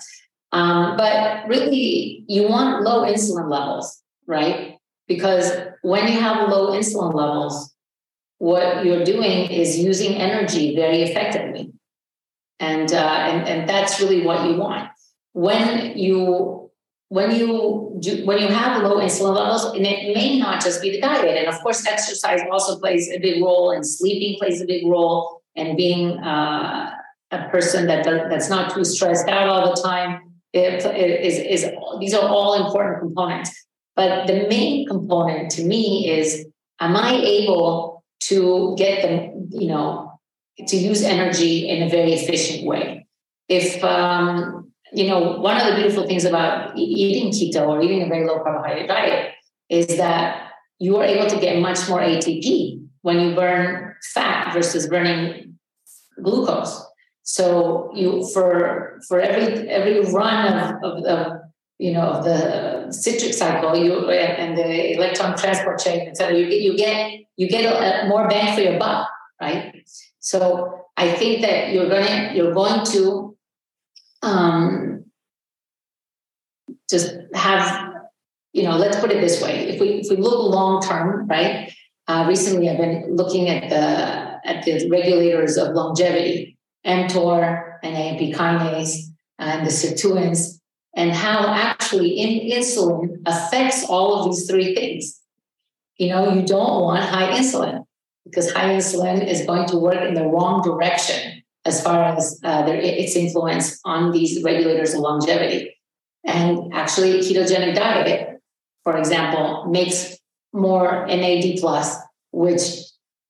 Um, 0.51 0.97
but 0.97 1.47
really, 1.47 2.25
you 2.27 2.47
want 2.47 2.83
low 2.83 3.03
insulin 3.03 3.49
levels, 3.49 4.01
right? 4.25 4.77
Because 5.07 5.51
when 5.81 6.07
you 6.07 6.19
have 6.19 6.49
low 6.49 6.71
insulin 6.71 7.13
levels, 7.13 7.73
what 8.37 8.85
you're 8.85 9.03
doing 9.03 9.49
is 9.49 9.77
using 9.77 10.15
energy 10.15 10.75
very 10.75 11.01
effectively. 11.01 11.73
And, 12.59 12.91
uh, 12.91 12.97
and, 12.97 13.47
and 13.47 13.69
that's 13.69 13.99
really 13.99 14.25
what 14.25 14.49
you 14.49 14.57
want. 14.57 14.89
When 15.33 15.97
you 15.97 16.71
when 17.09 17.33
you 17.35 17.97
do 18.01 18.23
when 18.23 18.37
you 18.37 18.47
have 18.49 18.83
low 18.83 18.97
insulin 18.97 19.35
levels, 19.35 19.65
and 19.65 19.83
it 19.85 20.15
may 20.15 20.37
not 20.37 20.63
just 20.63 20.79
be 20.79 20.91
the 20.91 21.01
diet, 21.01 21.37
and 21.37 21.47
of 21.47 21.59
course, 21.61 21.87
exercise 21.87 22.39
also 22.51 22.77
plays 22.77 23.09
a 23.09 23.17
big 23.17 23.41
role, 23.41 23.71
and 23.71 23.83
sleeping 23.85 24.37
plays 24.37 24.61
a 24.61 24.65
big 24.65 24.85
role, 24.85 25.41
and 25.55 25.75
being 25.75 26.19
uh, 26.19 26.91
a 27.31 27.49
person 27.49 27.87
that 27.87 28.03
that's 28.29 28.49
not 28.49 28.75
too 28.75 28.83
stressed 28.83 29.27
out 29.27 29.49
all 29.49 29.73
the 29.75 29.81
time 29.81 30.29
it, 30.53 30.85
it 30.85 31.25
is, 31.25 31.37
is 31.37 31.71
these 31.99 32.13
are 32.13 32.27
all 32.27 32.65
important 32.65 32.99
components. 32.99 33.67
But 33.99 34.27
the 34.27 34.47
main 34.47 34.87
component 34.87 35.51
to 35.55 35.65
me 35.65 36.09
is, 36.09 36.45
am 36.79 36.95
I 36.95 37.15
able 37.15 38.05
to 38.29 38.75
get 38.77 39.01
them, 39.01 39.49
you 39.51 39.67
know, 39.67 40.09
to 40.67 40.77
use 40.77 41.03
energy 41.03 41.67
in 41.67 41.83
a 41.83 41.89
very 41.89 42.13
efficient 42.13 42.65
way. 42.65 43.07
If 43.49 43.83
um, 43.83 44.71
you 44.93 45.07
know, 45.07 45.37
one 45.39 45.57
of 45.57 45.67
the 45.67 45.75
beautiful 45.75 46.07
things 46.07 46.25
about 46.25 46.77
eating 46.77 47.31
keto 47.31 47.67
or 47.67 47.81
eating 47.81 48.03
a 48.03 48.07
very 48.07 48.25
low 48.25 48.39
carbohydrate 48.41 48.87
diet 48.87 49.33
is 49.69 49.97
that 49.97 50.51
you 50.79 50.95
are 50.97 51.03
able 51.03 51.27
to 51.27 51.39
get 51.39 51.59
much 51.59 51.87
more 51.89 51.99
ATP 51.99 52.81
when 53.01 53.19
you 53.19 53.35
burn 53.35 53.95
fat 54.13 54.53
versus 54.53 54.87
burning 54.87 55.57
glucose. 56.23 56.85
So 57.23 57.91
you 57.93 58.25
for 58.33 59.01
for 59.07 59.19
every 59.19 59.69
every 59.69 59.99
run 60.11 60.57
of, 60.57 60.83
of, 60.83 61.03
of 61.03 61.38
you 61.79 61.93
know 61.93 62.21
the 62.21 62.91
citric 62.91 63.33
cycle 63.33 63.75
you 63.75 64.09
and 64.09 64.57
the 64.57 64.93
electron 64.93 65.35
transport 65.35 65.79
chain 65.79 66.09
etc 66.09 66.37
you 66.37 66.47
get 66.49 66.61
you 66.61 66.77
get 66.77 67.19
you 67.37 67.49
get 67.49 67.65
a, 67.65 68.05
a 68.05 68.09
more 68.09 68.27
bang 68.27 68.53
for 68.53 68.61
your 68.61 68.77
buck 68.77 69.09
right? 69.41 69.87
So 70.19 70.85
i 70.97 71.11
think 71.13 71.41
that 71.41 71.71
you're 71.71 71.89
gonna 71.89 72.33
you're 72.35 72.53
going 72.53 72.85
to 72.87 73.35
um, 74.21 75.05
just 76.89 77.15
have 77.33 77.93
you 78.51 78.63
know 78.63 78.75
let's 78.75 78.99
put 78.99 79.11
it 79.11 79.21
this 79.21 79.41
way 79.41 79.69
if 79.69 79.79
we 79.79 80.01
if 80.01 80.09
we 80.09 80.17
look 80.17 80.53
long 80.53 80.81
term 80.83 81.27
right? 81.27 81.71
Uh, 82.07 82.25
recently 82.27 82.67
i've 82.69 82.77
been 82.77 83.15
looking 83.15 83.47
at 83.49 83.69
the 83.69 84.49
at 84.49 84.65
the 84.65 84.89
regulators 84.89 85.57
of 85.57 85.73
longevity 85.73 86.57
mtor 86.85 87.77
and 87.83 87.95
amp 87.95 88.19
kinase 88.35 89.03
and 89.37 89.65
the 89.65 89.71
sirtuins 89.71 90.58
and 90.95 91.11
how 91.11 91.53
actually 91.53 92.09
in 92.19 92.49
insulin 92.51 93.21
affects 93.25 93.85
all 93.89 94.19
of 94.19 94.25
these 94.25 94.49
three 94.49 94.75
things. 94.75 95.19
You 95.97 96.09
know, 96.09 96.33
you 96.33 96.45
don't 96.45 96.81
want 96.81 97.03
high 97.03 97.37
insulin 97.37 97.83
because 98.25 98.51
high 98.51 98.69
insulin 98.69 99.25
is 99.25 99.45
going 99.45 99.67
to 99.67 99.77
work 99.77 100.01
in 100.07 100.13
the 100.13 100.25
wrong 100.25 100.61
direction 100.61 101.43
as 101.65 101.83
far 101.83 102.03
as 102.03 102.39
uh, 102.43 102.65
their, 102.65 102.75
its 102.75 103.15
influence 103.15 103.79
on 103.85 104.11
these 104.11 104.43
regulators 104.43 104.93
of 104.93 105.01
longevity. 105.01 105.75
And 106.25 106.73
actually, 106.73 107.19
ketogenic 107.19 107.75
diet, 107.75 108.41
for 108.83 108.97
example, 108.97 109.65
makes 109.69 110.17
more 110.53 111.05
NAD 111.07 111.59
plus, 111.59 111.97
which 112.31 112.61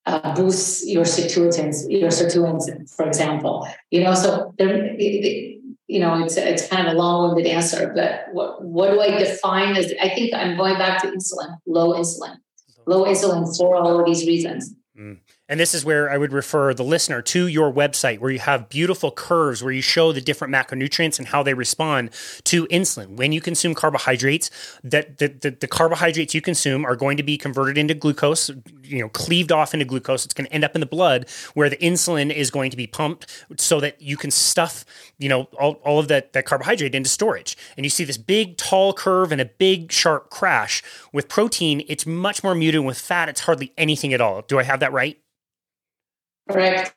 uh, 0.06 0.36
boosts 0.36 0.88
your 0.88 1.06
sirtuins, 1.06 1.86
your 1.90 2.10
sirtuins, 2.10 2.66
for 2.96 3.06
example. 3.06 3.68
You 3.92 4.04
know, 4.04 4.14
so 4.14 4.54
there, 4.58 4.96
you 5.90 6.00
know, 6.00 6.24
it's 6.24 6.38
it's 6.38 6.68
kind 6.68 6.88
of 6.88 6.94
a 6.94 6.98
long-winded 6.98 7.48
answer, 7.48 7.92
but 7.96 8.32
what 8.32 8.64
what 8.64 8.92
do 8.92 9.02
I 9.02 9.18
define 9.18 9.76
as? 9.76 9.92
I 10.00 10.10
think 10.10 10.36
I'm 10.36 10.56
going 10.56 10.78
back 10.78 11.02
to 11.02 11.08
insulin, 11.08 11.58
low 11.66 11.94
insulin, 11.94 12.38
low 12.86 13.06
insulin 13.06 13.58
for 13.58 13.76
all 13.76 14.00
of 14.00 14.06
these 14.06 14.28
reasons. 14.28 14.76
And 15.50 15.60
this 15.60 15.74
is 15.74 15.84
where 15.84 16.12
I 16.12 16.18
would 16.18 16.32
refer 16.32 16.76
the 16.76 16.84
listener 16.84 17.24
to 17.24 17.48
your 17.48 17.74
website 17.74 18.20
where 18.20 18.30
you 18.30 18.38
have 18.38 18.70
beautiful 18.70 19.12
curves 19.12 19.64
where 19.64 19.74
you 19.74 19.82
show 19.82 20.12
the 20.12 20.22
different 20.22 20.54
macronutrients 20.54 21.18
and 21.18 21.28
how 21.28 21.42
they 21.42 21.56
respond 21.56 22.12
to 22.46 22.68
insulin. 22.68 23.18
When 23.18 23.32
you 23.32 23.42
consume 23.42 23.74
carbohydrates, 23.74 24.52
that 24.84 25.18
the, 25.18 25.28
the, 25.28 25.50
the, 25.50 25.68
carbohydrates 25.68 26.36
you 26.36 26.42
consume 26.42 26.86
are 26.86 26.96
going 26.96 27.18
to 27.18 27.24
be 27.24 27.36
converted 27.36 27.80
into 27.80 27.96
glucose, 27.96 28.52
you 28.84 29.00
know, 29.00 29.10
cleaved 29.10 29.52
off 29.52 29.74
into 29.74 29.86
glucose. 29.86 30.24
It's 30.24 30.36
going 30.36 30.46
to 30.46 30.54
end 30.54 30.64
up 30.64 30.76
in 30.76 30.82
the 30.82 30.86
blood 30.86 31.28
where 31.56 31.70
the 31.70 31.78
insulin 31.78 32.32
is 32.32 32.52
going 32.52 32.70
to 32.70 32.78
be 32.78 32.86
pumped 32.86 33.46
so 33.58 33.80
that 33.80 34.00
you 34.00 34.18
can 34.18 34.30
stuff, 34.30 34.86
you 35.18 35.30
know, 35.30 35.44
all, 35.60 35.74
all 35.84 36.00
of 36.00 36.08
that, 36.10 36.34
that 36.34 36.46
carbohydrate 36.46 36.94
into 36.94 37.10
storage. 37.10 37.58
And 37.76 37.86
you 37.86 37.90
see 37.90 38.04
this 38.04 38.18
big 38.18 38.58
tall 38.58 38.94
curve 38.94 39.32
and 39.32 39.42
a 39.42 39.46
big 39.46 39.92
sharp 39.92 40.30
crash. 40.30 40.84
With 41.12 41.28
protein, 41.28 41.84
it's 41.88 42.06
much 42.06 42.44
more 42.44 42.54
muted. 42.54 42.82
With 42.82 43.00
fat, 43.00 43.30
it's 43.30 43.42
hardly 43.42 43.74
anything 43.80 44.14
at 44.14 44.22
all. 44.22 44.44
Do 44.44 44.60
I 44.60 44.64
have 44.64 44.80
that 44.82 44.94
right? 44.94 45.20
Correct. 46.50 46.94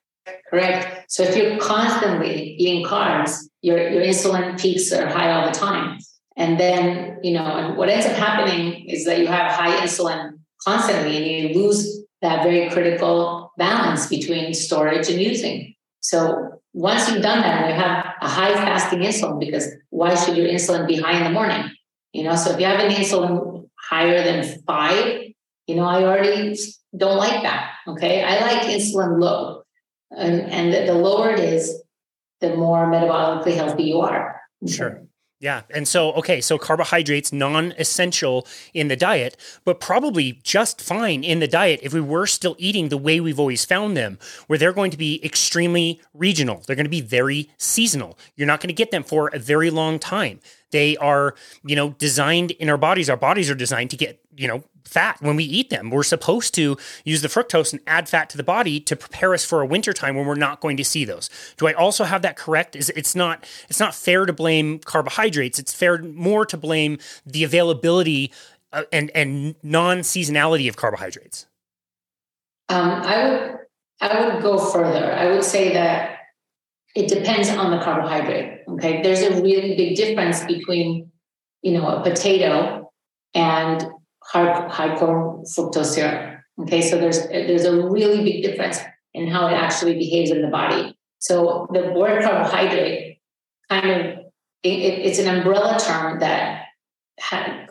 Correct. 0.48 1.10
So 1.10 1.22
if 1.22 1.36
you're 1.36 1.58
constantly 1.58 2.54
eating 2.58 2.84
carbs, 2.84 3.38
your, 3.62 3.88
your 3.90 4.02
insulin 4.02 4.60
peaks 4.60 4.92
are 4.92 5.06
high 5.06 5.32
all 5.32 5.46
the 5.46 5.58
time. 5.58 5.98
And 6.36 6.58
then, 6.58 7.18
you 7.22 7.34
know, 7.34 7.44
and 7.44 7.76
what 7.76 7.88
ends 7.88 8.06
up 8.06 8.12
happening 8.12 8.88
is 8.88 9.04
that 9.04 9.18
you 9.18 9.26
have 9.26 9.52
high 9.52 9.84
insulin 9.84 10.38
constantly 10.64 11.16
and 11.16 11.26
you 11.26 11.62
lose 11.62 12.04
that 12.22 12.42
very 12.42 12.70
critical 12.70 13.52
balance 13.58 14.06
between 14.06 14.54
storage 14.54 15.08
and 15.10 15.20
using. 15.20 15.74
So 16.00 16.60
once 16.72 17.08
you've 17.08 17.22
done 17.22 17.42
that 17.42 17.64
and 17.64 17.74
you 17.74 17.80
have 17.80 18.14
a 18.22 18.28
high 18.28 18.54
fasting 18.54 19.00
insulin, 19.00 19.40
because 19.40 19.68
why 19.90 20.14
should 20.14 20.36
your 20.36 20.48
insulin 20.48 20.86
be 20.86 20.96
high 20.96 21.18
in 21.18 21.24
the 21.24 21.30
morning? 21.30 21.70
You 22.12 22.24
know, 22.24 22.36
so 22.36 22.52
if 22.52 22.60
you 22.60 22.66
have 22.66 22.80
an 22.80 22.92
insulin 22.92 23.68
higher 23.78 24.22
than 24.22 24.62
five, 24.66 25.31
you 25.72 25.78
know, 25.78 25.86
I 25.86 26.04
already 26.04 26.54
don't 26.94 27.16
like 27.16 27.42
that. 27.42 27.70
Okay. 27.88 28.22
I 28.22 28.40
like 28.40 28.62
insulin 28.68 29.18
low. 29.18 29.62
And, 30.10 30.42
and 30.42 30.88
the, 30.88 30.92
lower 30.92 31.30
it 31.30 31.40
is, 31.40 31.82
the 32.40 32.54
more 32.54 32.86
metabolically 32.86 33.54
healthy 33.54 33.84
you 33.84 34.00
are. 34.00 34.38
Sure. 34.66 35.02
Yeah. 35.40 35.62
And 35.70 35.88
so, 35.88 36.12
okay, 36.12 36.40
so 36.40 36.58
carbohydrates 36.58 37.32
non 37.32 37.72
essential 37.78 38.46
in 38.74 38.88
the 38.88 38.94
diet, 38.94 39.36
but 39.64 39.80
probably 39.80 40.38
just 40.44 40.80
fine 40.80 41.24
in 41.24 41.40
the 41.40 41.48
diet 41.48 41.80
if 41.82 41.94
we 41.94 42.00
were 42.00 42.26
still 42.26 42.54
eating 42.58 42.90
the 42.90 42.98
way 42.98 43.18
we've 43.18 43.40
always 43.40 43.64
found 43.64 43.96
them, 43.96 44.18
where 44.46 44.58
they're 44.58 44.74
going 44.74 44.90
to 44.90 44.98
be 44.98 45.24
extremely 45.24 46.00
regional. 46.12 46.62
They're 46.66 46.76
going 46.76 46.84
to 46.84 46.90
be 46.90 47.00
very 47.00 47.50
seasonal. 47.56 48.18
You're 48.36 48.46
not 48.46 48.60
going 48.60 48.68
to 48.68 48.74
get 48.74 48.90
them 48.90 49.02
for 49.02 49.30
a 49.32 49.38
very 49.38 49.70
long 49.70 49.98
time. 49.98 50.38
They 50.70 50.96
are, 50.98 51.34
you 51.64 51.74
know, 51.74 51.90
designed 51.98 52.52
in 52.52 52.68
our 52.68 52.78
bodies. 52.78 53.10
Our 53.10 53.16
bodies 53.16 53.50
are 53.50 53.56
designed 53.56 53.90
to 53.90 53.96
get, 53.96 54.20
you 54.36 54.46
know, 54.46 54.62
fat 54.84 55.20
when 55.20 55.36
we 55.36 55.44
eat 55.44 55.70
them. 55.70 55.90
We're 55.90 56.02
supposed 56.02 56.54
to 56.54 56.76
use 57.04 57.22
the 57.22 57.28
fructose 57.28 57.72
and 57.72 57.82
add 57.86 58.08
fat 58.08 58.30
to 58.30 58.36
the 58.36 58.42
body 58.42 58.80
to 58.80 58.96
prepare 58.96 59.34
us 59.34 59.44
for 59.44 59.60
a 59.60 59.66
winter 59.66 59.92
time 59.92 60.16
when 60.16 60.26
we're 60.26 60.34
not 60.34 60.60
going 60.60 60.76
to 60.76 60.84
see 60.84 61.04
those. 61.04 61.30
Do 61.56 61.66
I 61.66 61.72
also 61.72 62.04
have 62.04 62.22
that 62.22 62.36
correct? 62.36 62.76
Is 62.76 62.90
it's 62.90 63.14
not 63.14 63.44
it's 63.68 63.80
not 63.80 63.94
fair 63.94 64.26
to 64.26 64.32
blame 64.32 64.78
carbohydrates. 64.78 65.58
It's 65.58 65.72
fair 65.72 65.98
more 65.98 66.44
to 66.46 66.56
blame 66.56 66.98
the 67.26 67.44
availability 67.44 68.32
uh, 68.72 68.84
and 68.92 69.10
and 69.14 69.54
non-seasonality 69.62 70.68
of 70.68 70.76
carbohydrates. 70.76 71.46
Um, 72.68 72.90
I 72.90 73.28
would 73.28 73.56
I 74.00 74.26
would 74.26 74.42
go 74.42 74.58
further. 74.58 75.12
I 75.12 75.30
would 75.30 75.44
say 75.44 75.72
that 75.74 76.18
it 76.94 77.08
depends 77.08 77.48
on 77.48 77.70
the 77.70 77.82
carbohydrate. 77.82 78.62
Okay, 78.68 79.02
there's 79.02 79.22
a 79.22 79.42
really 79.42 79.76
big 79.76 79.96
difference 79.96 80.44
between 80.44 81.10
you 81.62 81.72
know 81.72 81.86
a 81.88 82.02
potato 82.02 82.90
and 83.34 83.86
corn 84.30 84.70
fructose 84.70 85.84
syrup. 85.84 86.40
Okay, 86.60 86.82
so 86.82 86.98
there's 86.98 87.26
there's 87.28 87.64
a 87.64 87.88
really 87.88 88.22
big 88.22 88.42
difference. 88.42 88.78
in 89.14 89.28
how 89.28 89.46
it 89.46 89.52
actually 89.52 89.94
behaves 89.94 90.30
in 90.30 90.40
the 90.40 90.48
body. 90.48 90.96
So 91.18 91.68
the 91.72 91.92
word 91.92 92.22
carbohydrate 92.22 93.20
kind 93.68 93.90
of 93.90 94.00
it, 94.62 94.68
it's 94.68 95.18
an 95.18 95.28
umbrella 95.36 95.78
term 95.78 96.20
that 96.20 96.64
ha- 97.20 97.66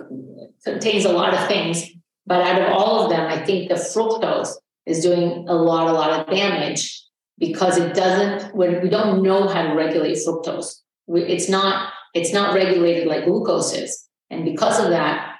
contains 0.64 1.06
a 1.06 1.12
lot 1.12 1.34
of 1.34 1.48
things, 1.48 1.90
but 2.26 2.46
out 2.46 2.62
of 2.62 2.70
all 2.70 3.04
of 3.04 3.10
them, 3.10 3.28
I 3.28 3.44
think 3.44 3.70
the 3.70 3.76
fructose 3.76 4.54
is 4.86 5.02
doing 5.02 5.48
a 5.48 5.54
lot, 5.54 5.88
a 5.88 5.94
lot 5.94 6.20
of 6.20 6.34
damage 6.34 7.04
because 7.38 7.78
it 7.78 7.94
doesn't. 7.94 8.56
When 8.56 8.82
we 8.82 8.90
don't 8.90 9.24
know 9.24 9.48
how 9.48 9.64
to 9.64 9.74
regulate 9.74 10.18
fructose, 10.18 10.82
it's 11.08 11.50
not 11.50 11.92
it's 12.14 12.34
not 12.34 12.54
regulated 12.54 13.08
like 13.08 13.26
glucose 13.26 13.74
is, 13.74 14.08
and 14.30 14.46
because 14.46 14.80
of 14.80 14.90
that, 14.90 15.31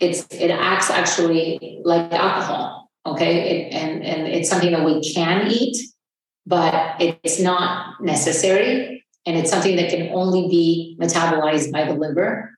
it's 0.00 0.26
it 0.30 0.50
acts 0.50 0.90
actually 0.90 1.80
like 1.84 2.12
alcohol. 2.12 2.90
Okay, 3.06 3.50
it, 3.50 3.74
and 3.74 4.04
and 4.04 4.26
it's 4.26 4.48
something 4.48 4.72
that 4.72 4.84
we 4.84 5.00
can 5.14 5.48
eat, 5.48 5.76
but 6.46 6.96
it's 7.00 7.40
not 7.40 8.00
necessary, 8.00 9.04
and 9.26 9.36
it's 9.36 9.50
something 9.50 9.76
that 9.76 9.90
can 9.90 10.10
only 10.12 10.48
be 10.48 10.96
metabolized 11.00 11.72
by 11.72 11.84
the 11.84 11.94
liver 11.94 12.50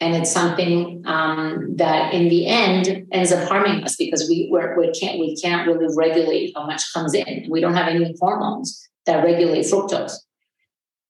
and 0.00 0.16
it's 0.16 0.32
something 0.32 1.02
um, 1.06 1.76
that 1.76 2.14
in 2.14 2.28
the 2.28 2.46
end 2.46 3.06
ends 3.12 3.32
up 3.32 3.46
harming 3.48 3.84
us 3.84 3.96
because 3.96 4.26
we 4.28 4.48
we're, 4.50 4.78
we 4.78 4.90
can't 4.92 5.18
we 5.18 5.36
can't 5.36 5.66
really 5.66 5.94
regulate 5.94 6.52
how 6.56 6.66
much 6.66 6.92
comes 6.92 7.14
in. 7.14 7.46
We 7.50 7.60
don't 7.60 7.74
have 7.74 7.88
any 7.88 8.14
hormones 8.18 8.88
that 9.04 9.22
regulate 9.22 9.66
fructose 9.66 10.14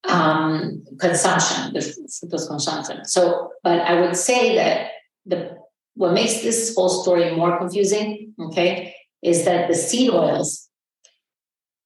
um, 0.08 0.84
consumption, 0.98 1.72
the 1.72 1.78
fructose 1.78 2.48
consumption. 2.48 3.04
So, 3.04 3.52
but 3.62 3.80
I 3.80 4.00
would 4.00 4.16
say 4.16 4.56
that 4.56 4.90
the 5.24 5.59
what 6.00 6.14
makes 6.14 6.40
this 6.40 6.74
whole 6.74 6.88
story 6.88 7.30
more 7.36 7.58
confusing, 7.58 8.32
okay, 8.40 8.94
is 9.22 9.44
that 9.44 9.68
the 9.68 9.74
seed 9.74 10.08
oils 10.08 10.70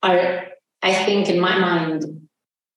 are, 0.04 0.44
I 0.82 0.94
think, 0.94 1.28
in 1.28 1.40
my 1.40 1.58
mind, 1.58 2.28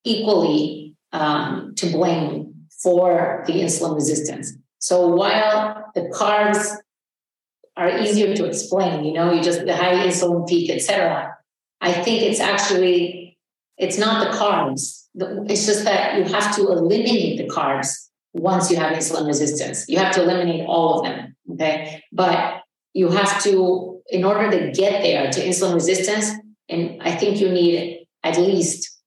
equally 0.03 0.95
um, 1.13 1.73
to 1.75 1.91
blame 1.91 2.65
for 2.81 3.43
the 3.45 3.53
insulin 3.53 3.93
resistance. 3.93 4.53
So 4.79 5.09
while 5.09 5.91
the 5.93 6.09
carbs 6.09 6.75
are 7.75 7.99
easier 7.99 8.35
to 8.35 8.45
explain, 8.45 9.05
you 9.05 9.13
know, 9.13 9.31
you 9.31 9.43
just 9.43 9.63
the 9.63 9.75
high 9.75 10.07
insulin 10.07 10.47
peak, 10.47 10.71
etc. 10.71 11.37
I 11.81 11.91
think 11.91 12.23
it's 12.23 12.39
actually 12.39 13.37
it's 13.77 13.99
not 13.99 14.25
the 14.25 14.35
carbs. 14.35 15.05
It's 15.51 15.67
just 15.67 15.83
that 15.83 16.17
you 16.17 16.23
have 16.33 16.55
to 16.55 16.61
eliminate 16.71 17.37
the 17.37 17.47
carbs 17.47 18.06
once 18.39 18.71
you 18.71 18.77
have 18.77 18.93
insulin 18.93 19.27
resistance. 19.27 19.85
You 19.87 19.97
have 19.97 20.13
to 20.15 20.23
eliminate 20.23 20.65
all 20.67 20.99
of 20.99 21.05
them. 21.05 21.35
Okay. 21.51 22.03
But 22.11 22.61
you 22.93 23.09
have 23.09 23.41
to, 23.43 24.01
in 24.09 24.23
order 24.23 24.49
to 24.51 24.71
get 24.71 25.01
there 25.01 25.31
to 25.31 25.39
insulin 25.39 25.73
resistance, 25.73 26.31
and 26.69 27.01
I 27.01 27.15
think 27.15 27.39
you 27.39 27.49
need 27.49 28.07
at 28.23 28.37
least 28.37 28.97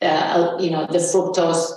uh, 0.00 0.56
you 0.60 0.70
know 0.70 0.86
the 0.86 0.98
fructose 0.98 1.72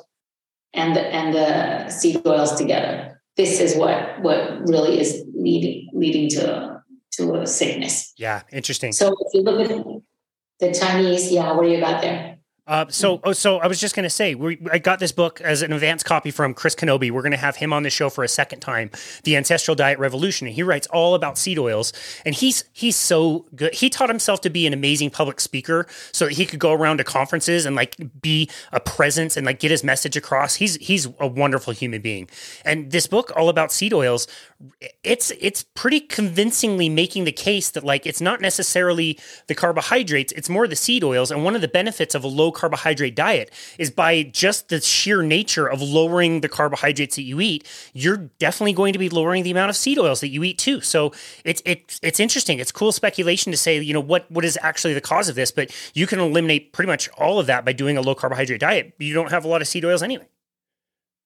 and 0.74 0.96
the, 0.96 1.02
and 1.02 1.34
the 1.34 1.90
seed 1.90 2.26
oils 2.26 2.56
together. 2.56 3.22
This 3.36 3.60
is 3.60 3.76
what 3.76 4.22
what 4.22 4.68
really 4.68 5.00
is 5.00 5.26
leading 5.34 5.90
leading 5.94 6.30
to 6.30 6.82
to 7.14 7.36
a 7.36 7.48
sickness. 7.48 8.14
Yeah, 8.18 8.44
interesting. 8.52 8.92
So 8.92 9.16
if 9.20 9.34
you 9.34 9.42
look 9.42 9.70
at 9.70 9.86
the 10.60 10.80
Chinese, 10.80 11.32
yeah, 11.32 11.52
what 11.54 11.64
do 11.64 11.70
you 11.70 11.80
got 11.80 12.02
there? 12.02 12.38
Uh, 12.66 12.86
so, 12.88 13.20
oh, 13.26 13.34
so 13.34 13.58
I 13.58 13.68
was 13.68 13.78
just 13.78 13.94
going 13.94 14.06
to 14.06 14.10
say, 14.10 14.36
we, 14.36 14.58
I 14.72 14.78
got 14.78 15.00
this 15.00 15.12
book 15.12 15.42
as 15.42 15.62
an 15.62 15.74
advance 15.74 16.02
copy 16.02 16.32
from 16.32 16.54
Chris 16.54 16.76
Knobbe. 16.76 17.12
We're 17.12 17.22
going 17.22 17.32
to 17.32 17.38
have 17.38 17.58
him 17.58 17.74
on 17.74 17.84
the 17.84 17.90
show 17.90 18.10
for 18.10 18.24
a 18.24 18.28
second 18.30 18.62
time, 18.62 18.90
The 19.26 19.36
Ancestral 19.36 19.76
Diet 19.76 20.00
Revolution. 20.00 20.48
And 20.48 20.56
he 20.56 20.64
writes 20.64 20.88
all 20.88 21.14
about 21.14 21.38
seed 21.38 21.60
oils, 21.60 21.92
and 22.26 22.34
he's 22.34 22.64
he's 22.72 22.96
so 22.96 23.46
good. 23.54 23.74
He 23.74 23.90
taught 23.90 24.08
himself 24.08 24.40
to 24.42 24.50
be 24.50 24.66
an 24.66 24.72
amazing 24.72 25.10
public 25.10 25.42
speaker, 25.42 25.88
so 26.14 26.26
that 26.26 26.36
he 26.36 26.46
could 26.46 26.60
go 26.60 26.72
around 26.72 27.00
to 27.00 27.04
conferences 27.04 27.66
and 27.66 27.76
like 27.76 27.98
be 28.22 28.50
a 28.72 28.80
presence 28.80 29.36
and 29.36 29.46
like 29.46 29.60
get 29.60 29.70
his 29.70 29.84
message 29.84 30.16
across. 30.16 30.56
He's 30.56 30.78
he's 30.78 31.10
a 31.20 31.28
wonderful 31.28 31.74
human 31.74 32.02
being. 32.02 32.30
And 32.64 32.92
this 32.92 33.08
book, 33.08 33.34
all 33.36 33.50
about 33.50 33.74
seed 33.74 33.94
oils, 33.94 34.26
it's 35.04 35.34
it's 35.42 35.64
pretty 35.76 36.00
convincingly 36.00 36.88
making 36.88 37.26
the 37.26 37.34
case 37.34 37.72
that 37.72 37.84
like 37.84 38.08
it's 38.08 38.22
not 38.22 38.40
necessarily 38.40 39.20
the 39.48 39.56
carbohydrates, 39.56 40.32
it's 40.32 40.48
more 40.48 40.66
the 40.66 40.78
seed 40.78 41.04
oils. 41.04 41.30
And 41.30 41.44
one 41.44 41.56
of 41.56 41.62
the 41.62 41.68
benefits 41.68 42.16
of 42.16 42.24
a 42.24 42.28
low 42.30 42.53
carbohydrate 42.54 43.16
diet 43.16 43.52
is 43.78 43.92
by 43.92 44.24
just 44.24 44.70
the 44.70 44.80
sheer 44.80 45.22
nature 45.22 45.68
of 45.68 45.82
lowering 45.82 46.42
the 46.42 46.50
carbohydrates 46.50 47.16
that 47.16 47.24
you 47.24 47.42
eat, 47.42 47.68
you're 47.94 48.30
definitely 48.40 48.74
going 48.74 48.94
to 48.94 49.00
be 49.00 49.10
lowering 49.10 49.44
the 49.44 49.52
amount 49.52 49.70
of 49.70 49.76
seed 49.76 50.00
oils 50.00 50.22
that 50.22 50.30
you 50.30 50.44
eat 50.44 50.58
too. 50.58 50.80
So 50.82 51.12
it's 51.44 51.62
it's 51.66 52.00
it's 52.02 52.20
interesting. 52.20 52.60
It's 52.60 52.72
cool 52.72 52.92
speculation 52.92 53.52
to 53.52 53.58
say, 53.58 53.80
you 53.80 53.94
know, 53.94 54.00
what 54.00 54.30
what 54.32 54.46
is 54.46 54.58
actually 54.62 54.94
the 54.94 55.02
cause 55.02 55.28
of 55.28 55.36
this, 55.36 55.52
but 55.52 55.76
you 55.94 56.08
can 56.08 56.20
eliminate 56.20 56.72
pretty 56.72 56.88
much 56.88 57.10
all 57.18 57.40
of 57.40 57.48
that 57.48 57.66
by 57.66 57.74
doing 57.74 57.98
a 57.98 58.02
low 58.02 58.16
carbohydrate 58.16 58.62
diet. 58.62 58.94
You 59.00 59.14
don't 59.14 59.32
have 59.32 59.44
a 59.44 59.48
lot 59.48 59.62
of 59.62 59.68
seed 59.68 59.84
oils 59.84 60.04
anyway. 60.04 60.28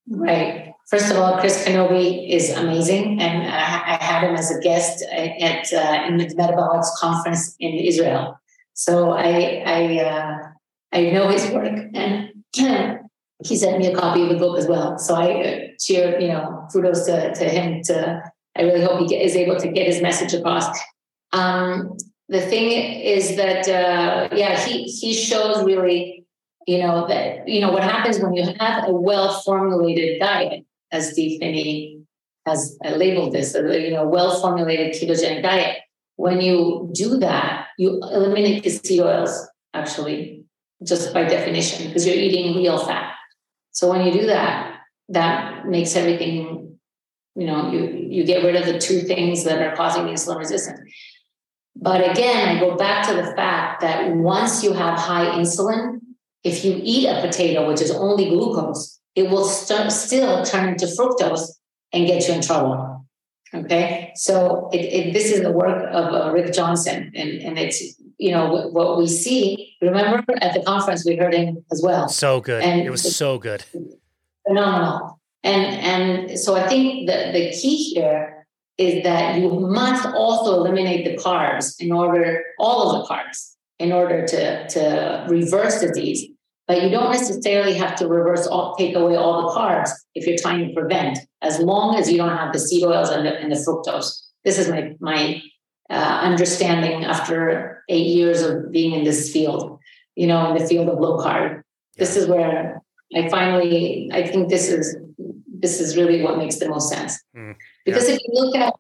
Right. 0.09 0.73
First 0.89 1.11
of 1.11 1.17
all, 1.17 1.37
Chris 1.37 1.67
Knobbe 1.67 2.29
is 2.29 2.49
amazing, 2.51 3.19
and 3.19 3.43
I, 3.43 3.97
I 3.99 4.03
had 4.03 4.23
him 4.23 4.35
as 4.35 4.49
a 4.51 4.59
guest 4.61 5.03
at, 5.11 5.73
uh, 5.73 6.05
in 6.07 6.15
the 6.15 6.27
Metabolics 6.27 6.87
conference 6.97 7.55
in 7.59 7.73
Israel. 7.73 8.39
So 8.73 9.11
I 9.11 9.63
I 9.65 9.99
uh, 9.99 10.37
I 10.91 11.09
know 11.11 11.27
his 11.29 11.49
work, 11.51 11.77
and 11.93 12.29
he 13.43 13.55
sent 13.55 13.77
me 13.77 13.87
a 13.87 13.95
copy 13.95 14.23
of 14.23 14.29
the 14.29 14.35
book 14.35 14.57
as 14.57 14.67
well. 14.67 14.97
So 14.97 15.15
I 15.15 15.31
uh, 15.41 15.59
cheer, 15.79 16.19
you 16.19 16.29
know, 16.29 16.67
kudos 16.71 17.05
to, 17.05 17.33
to 17.35 17.45
him. 17.45 17.81
To 17.83 18.21
I 18.57 18.61
really 18.63 18.83
hope 18.83 18.99
he 18.99 19.07
get, 19.07 19.21
is 19.21 19.35
able 19.35 19.57
to 19.57 19.67
get 19.67 19.85
his 19.85 20.01
message 20.01 20.33
across. 20.33 20.65
Um, 21.33 21.97
the 22.29 22.41
thing 22.41 22.71
is 22.71 23.35
that 23.35 23.67
uh, 23.67 24.35
yeah, 24.35 24.59
he 24.59 24.83
he 24.83 25.13
shows 25.13 25.63
really 25.63 26.25
you 26.67 26.79
know 26.79 27.07
that 27.07 27.47
you 27.47 27.61
know 27.61 27.71
what 27.71 27.83
happens 27.83 28.19
when 28.19 28.33
you 28.33 28.43
have 28.59 28.87
a 28.87 28.91
well 28.91 29.39
formulated 29.41 30.19
diet 30.19 30.65
as 30.91 31.11
Steve 31.11 31.39
Phinney 31.39 32.01
has 32.45 32.77
labeled 32.95 33.33
this 33.33 33.55
you 33.55 33.91
know 33.91 34.05
well 34.05 34.39
formulated 34.39 34.93
ketogenic 34.93 35.41
diet 35.41 35.79
when 36.17 36.41
you 36.41 36.89
do 36.93 37.17
that 37.17 37.67
you 37.77 37.99
eliminate 38.01 38.63
the 38.63 38.69
seed 38.69 38.99
oils 38.99 39.47
actually 39.73 40.43
just 40.83 41.13
by 41.13 41.23
definition 41.23 41.87
because 41.87 42.05
you're 42.05 42.15
eating 42.15 42.55
real 42.55 42.77
fat 42.77 43.13
so 43.71 43.89
when 43.89 44.05
you 44.05 44.11
do 44.11 44.25
that 44.27 44.79
that 45.09 45.65
makes 45.67 45.95
everything 45.95 46.77
you 47.35 47.47
know 47.47 47.71
you 47.71 47.85
you 47.87 48.23
get 48.23 48.43
rid 48.43 48.55
of 48.55 48.65
the 48.65 48.79
two 48.79 49.01
things 49.01 49.43
that 49.43 49.61
are 49.61 49.75
causing 49.75 50.03
insulin 50.03 50.37
resistance 50.37 50.79
but 51.75 52.09
again 52.11 52.57
i 52.57 52.59
go 52.59 52.75
back 52.75 53.07
to 53.07 53.13
the 53.15 53.35
fact 53.35 53.81
that 53.81 54.11
once 54.15 54.63
you 54.63 54.73
have 54.73 54.97
high 54.97 55.25
insulin 55.39 55.99
if 56.47 56.63
you 56.63 56.79
eat 56.83 57.07
a 57.07 57.21
potato, 57.21 57.67
which 57.67 57.81
is 57.81 57.91
only 57.91 58.29
glucose, 58.29 58.99
it 59.15 59.29
will 59.29 59.43
st- 59.43 59.91
still 59.91 60.43
turn 60.45 60.69
into 60.69 60.85
fructose 60.85 61.49
and 61.91 62.07
get 62.07 62.27
you 62.27 62.33
in 62.33 62.41
trouble. 62.41 63.05
Okay, 63.53 64.11
so 64.15 64.69
it, 64.73 64.77
it, 64.77 65.13
this 65.13 65.31
is 65.31 65.41
the 65.41 65.51
work 65.51 65.87
of 65.91 66.13
uh, 66.13 66.31
Rick 66.31 66.53
Johnson, 66.53 67.11
and, 67.15 67.29
and 67.41 67.57
it's 67.57 67.95
you 68.17 68.31
know 68.31 68.51
what, 68.51 68.73
what, 68.73 68.97
we 68.97 69.07
see. 69.07 69.75
Remember 69.81 70.23
at 70.41 70.53
the 70.53 70.63
conference 70.63 71.05
we 71.05 71.15
heard 71.15 71.33
him 71.33 71.63
as 71.71 71.81
well. 71.83 72.09
So 72.09 72.41
good, 72.41 72.63
and 72.63 72.81
it 72.81 72.89
was 72.89 73.15
so 73.15 73.37
good, 73.37 73.63
phenomenal. 74.47 75.19
And 75.43 75.65
and 75.65 76.39
so 76.39 76.55
I 76.55 76.67
think 76.67 77.07
the 77.07 77.31
the 77.31 77.51
key 77.51 77.93
here 77.93 78.47
is 78.77 79.03
that 79.03 79.39
you 79.39 79.49
must 79.49 80.05
also 80.05 80.55
eliminate 80.55 81.05
the 81.05 81.21
carbs 81.21 81.75
in 81.79 81.91
order 81.91 82.43
all 82.59 82.91
of 82.91 83.01
the 83.01 83.13
carbs 83.13 83.55
in 83.79 83.91
order 83.91 84.25
to, 84.25 84.67
to 84.69 85.25
reverse 85.29 85.81
disease. 85.81 86.27
But 86.67 86.83
you 86.83 86.89
don't 86.89 87.11
necessarily 87.11 87.73
have 87.75 87.95
to 87.97 88.07
reverse 88.07 88.45
all, 88.45 88.75
take 88.75 88.95
away 88.95 89.15
all 89.15 89.43
the 89.43 89.55
carbs 89.55 89.89
if 90.15 90.27
you're 90.27 90.37
trying 90.37 90.67
to 90.67 90.73
prevent, 90.73 91.19
as 91.41 91.59
long 91.59 91.95
as 91.95 92.11
you 92.11 92.17
don't 92.17 92.35
have 92.35 92.51
the 92.51 92.59
seed 92.59 92.83
oils 92.83 93.09
and 93.09 93.25
the, 93.25 93.33
and 93.39 93.51
the 93.51 93.55
fructose. 93.55 94.25
This 94.43 94.59
is 94.59 94.69
my, 94.69 94.95
my 94.99 95.41
uh, 95.89 96.19
understanding 96.21 97.05
after 97.05 97.83
eight 97.89 98.07
years 98.07 98.41
of 98.41 98.71
being 98.71 98.93
in 98.93 99.03
this 99.03 99.31
field, 99.31 99.79
you 100.15 100.27
know, 100.27 100.49
in 100.49 100.61
the 100.61 100.67
field 100.67 100.89
of 100.89 100.99
low 100.99 101.17
carb. 101.17 101.61
This 101.97 102.15
is 102.15 102.27
where 102.27 102.81
I 103.15 103.29
finally, 103.29 104.09
I 104.11 104.27
think 104.27 104.49
this 104.49 104.69
is, 104.69 104.97
this 105.47 105.79
is 105.79 105.97
really 105.97 106.21
what 106.21 106.37
makes 106.37 106.57
the 106.57 106.69
most 106.69 106.89
sense. 106.89 107.23
Mm, 107.35 107.49
yeah. 107.49 107.53
Because 107.85 108.09
if 108.09 108.19
you 108.19 108.33
look 108.33 108.55
at 108.55 108.73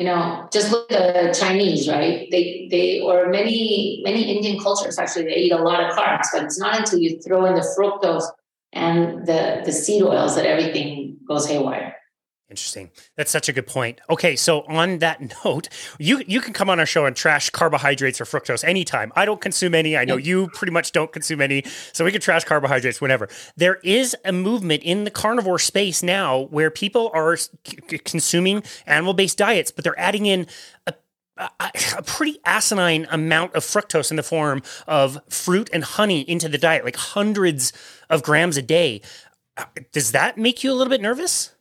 you 0.00 0.06
know 0.06 0.48
just 0.50 0.72
look 0.72 0.90
at 0.90 1.12
the 1.14 1.34
chinese 1.38 1.86
right 1.86 2.26
they 2.30 2.66
they 2.70 3.00
or 3.00 3.28
many 3.28 4.00
many 4.02 4.34
indian 4.34 4.58
cultures 4.58 4.98
actually 4.98 5.24
they 5.24 5.36
eat 5.36 5.52
a 5.52 5.58
lot 5.58 5.84
of 5.84 5.94
carbs 5.94 6.28
but 6.32 6.42
it's 6.42 6.58
not 6.58 6.78
until 6.78 6.98
you 6.98 7.20
throw 7.20 7.44
in 7.44 7.54
the 7.54 7.66
fructose 7.76 8.24
and 8.72 9.26
the 9.26 9.60
the 9.66 9.72
seed 9.72 10.02
oils 10.02 10.34
that 10.36 10.46
everything 10.46 11.18
goes 11.28 11.46
haywire 11.46 11.94
Interesting. 12.50 12.90
That's 13.16 13.30
such 13.30 13.48
a 13.48 13.52
good 13.52 13.68
point. 13.68 14.00
Okay, 14.10 14.34
so 14.34 14.62
on 14.62 14.98
that 14.98 15.20
note, 15.44 15.68
you 16.00 16.24
you 16.26 16.40
can 16.40 16.52
come 16.52 16.68
on 16.68 16.80
our 16.80 16.86
show 16.86 17.06
and 17.06 17.14
trash 17.14 17.48
carbohydrates 17.50 18.20
or 18.20 18.24
fructose 18.24 18.64
anytime. 18.64 19.12
I 19.14 19.24
don't 19.24 19.40
consume 19.40 19.72
any. 19.72 19.96
I 19.96 20.04
know 20.04 20.16
you 20.16 20.48
pretty 20.48 20.72
much 20.72 20.90
don't 20.90 21.12
consume 21.12 21.40
any, 21.40 21.62
so 21.92 22.04
we 22.04 22.10
can 22.10 22.20
trash 22.20 22.42
carbohydrates 22.42 23.00
whenever. 23.00 23.28
There 23.56 23.76
is 23.84 24.16
a 24.24 24.32
movement 24.32 24.82
in 24.82 25.04
the 25.04 25.12
carnivore 25.12 25.60
space 25.60 26.02
now 26.02 26.48
where 26.50 26.70
people 26.72 27.12
are 27.14 27.36
c- 27.36 27.52
consuming 28.04 28.64
animal-based 28.84 29.38
diets, 29.38 29.70
but 29.70 29.84
they're 29.84 29.98
adding 29.98 30.26
in 30.26 30.48
a 30.88 30.94
a, 31.36 31.70
a 31.96 32.02
pretty 32.02 32.38
asinine 32.44 33.06
amount 33.10 33.54
of 33.54 33.62
fructose 33.62 34.10
in 34.10 34.16
the 34.16 34.22
form 34.22 34.62
of 34.86 35.18
fruit 35.28 35.70
and 35.72 35.84
honey 35.84 36.22
into 36.22 36.48
the 36.48 36.58
diet, 36.58 36.84
like 36.84 36.96
hundreds 36.96 37.72
of 38.10 38.22
grams 38.22 38.56
a 38.56 38.62
day. 38.62 39.00
Uh, 39.56 39.64
does 39.92 40.12
that 40.12 40.36
make 40.36 40.62
you 40.64 40.72
a 40.72 40.74
little 40.74 40.90
bit 40.90 41.00
nervous? 41.00 41.54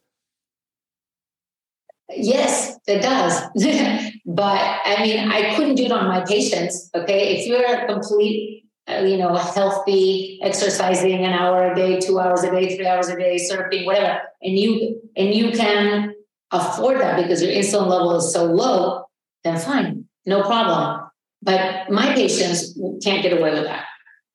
Yes, 2.15 2.77
it 2.87 3.01
does. 3.01 3.41
but 4.25 4.79
I 4.85 5.03
mean, 5.03 5.31
I 5.31 5.55
couldn't 5.55 5.75
do 5.75 5.85
it 5.85 5.91
on 5.91 6.07
my 6.07 6.23
patients. 6.25 6.89
Okay. 6.95 7.37
If 7.37 7.47
you're 7.47 7.65
a 7.65 7.85
complete, 7.87 8.65
uh, 8.87 9.01
you 9.01 9.17
know, 9.17 9.35
healthy, 9.35 10.39
exercising 10.41 11.23
an 11.23 11.33
hour 11.33 11.71
a 11.71 11.75
day, 11.75 11.99
two 11.99 12.19
hours 12.19 12.43
a 12.43 12.51
day, 12.51 12.75
three 12.75 12.87
hours 12.87 13.09
a 13.09 13.15
day, 13.15 13.37
surfing, 13.37 13.85
whatever, 13.85 14.21
and 14.41 14.57
you 14.57 15.01
and 15.15 15.33
you 15.33 15.51
can 15.51 16.13
afford 16.51 16.99
that 16.99 17.21
because 17.21 17.43
your 17.43 17.51
insulin 17.51 17.87
level 17.87 18.15
is 18.15 18.33
so 18.33 18.45
low, 18.45 19.05
then 19.43 19.59
fine, 19.59 20.05
no 20.25 20.41
problem. 20.41 21.01
But 21.43 21.91
my 21.91 22.13
patients 22.15 22.77
can't 23.03 23.21
get 23.21 23.37
away 23.37 23.53
with 23.53 23.65
that. 23.65 23.85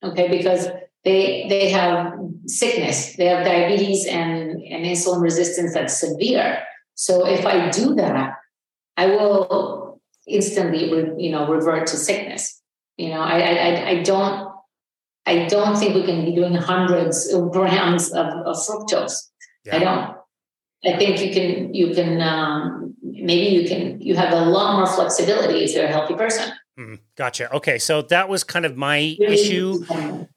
Okay, 0.04 0.28
because 0.28 0.68
they 1.02 1.46
they 1.48 1.70
have 1.70 2.12
sickness, 2.46 3.16
they 3.16 3.26
have 3.26 3.44
diabetes 3.44 4.06
and, 4.06 4.62
and 4.62 4.84
insulin 4.84 5.20
resistance 5.20 5.74
that's 5.74 5.98
severe 5.98 6.62
so 6.94 7.26
if 7.26 7.44
I 7.46 7.70
do 7.70 7.94
that, 7.96 8.34
I 8.96 9.06
will 9.06 10.00
instantly, 10.26 10.88
you 11.18 11.30
know, 11.30 11.46
revert 11.48 11.86
to 11.88 11.96
sickness. 11.96 12.60
You 12.96 13.10
know, 13.10 13.20
I, 13.20 13.40
I, 13.40 13.88
I 13.88 14.02
don't, 14.02 14.52
I 15.26 15.46
don't 15.46 15.76
think 15.76 15.94
we 15.94 16.04
can 16.04 16.24
be 16.24 16.34
doing 16.34 16.54
hundreds 16.54 17.32
of 17.32 17.50
grams 17.50 18.12
of, 18.12 18.26
of 18.26 18.56
fructose. 18.56 19.30
Yeah. 19.64 19.76
I 19.76 19.78
don't. 19.78 20.16
I 20.86 20.98
think 20.98 21.20
you 21.20 21.32
can, 21.32 21.74
you 21.74 21.94
can, 21.94 22.20
um, 22.20 22.94
maybe 23.02 23.56
you 23.56 23.66
can, 23.66 24.00
you 24.02 24.14
have 24.16 24.32
a 24.34 24.44
lot 24.44 24.76
more 24.76 24.86
flexibility 24.86 25.64
if 25.64 25.74
you're 25.74 25.86
a 25.86 25.92
healthy 25.92 26.14
person. 26.14 26.52
Mm, 26.78 26.98
gotcha. 27.16 27.52
Okay, 27.54 27.78
so 27.78 28.02
that 28.02 28.28
was 28.28 28.42
kind 28.42 28.66
of 28.66 28.76
my 28.76 29.16
issue. 29.20 29.84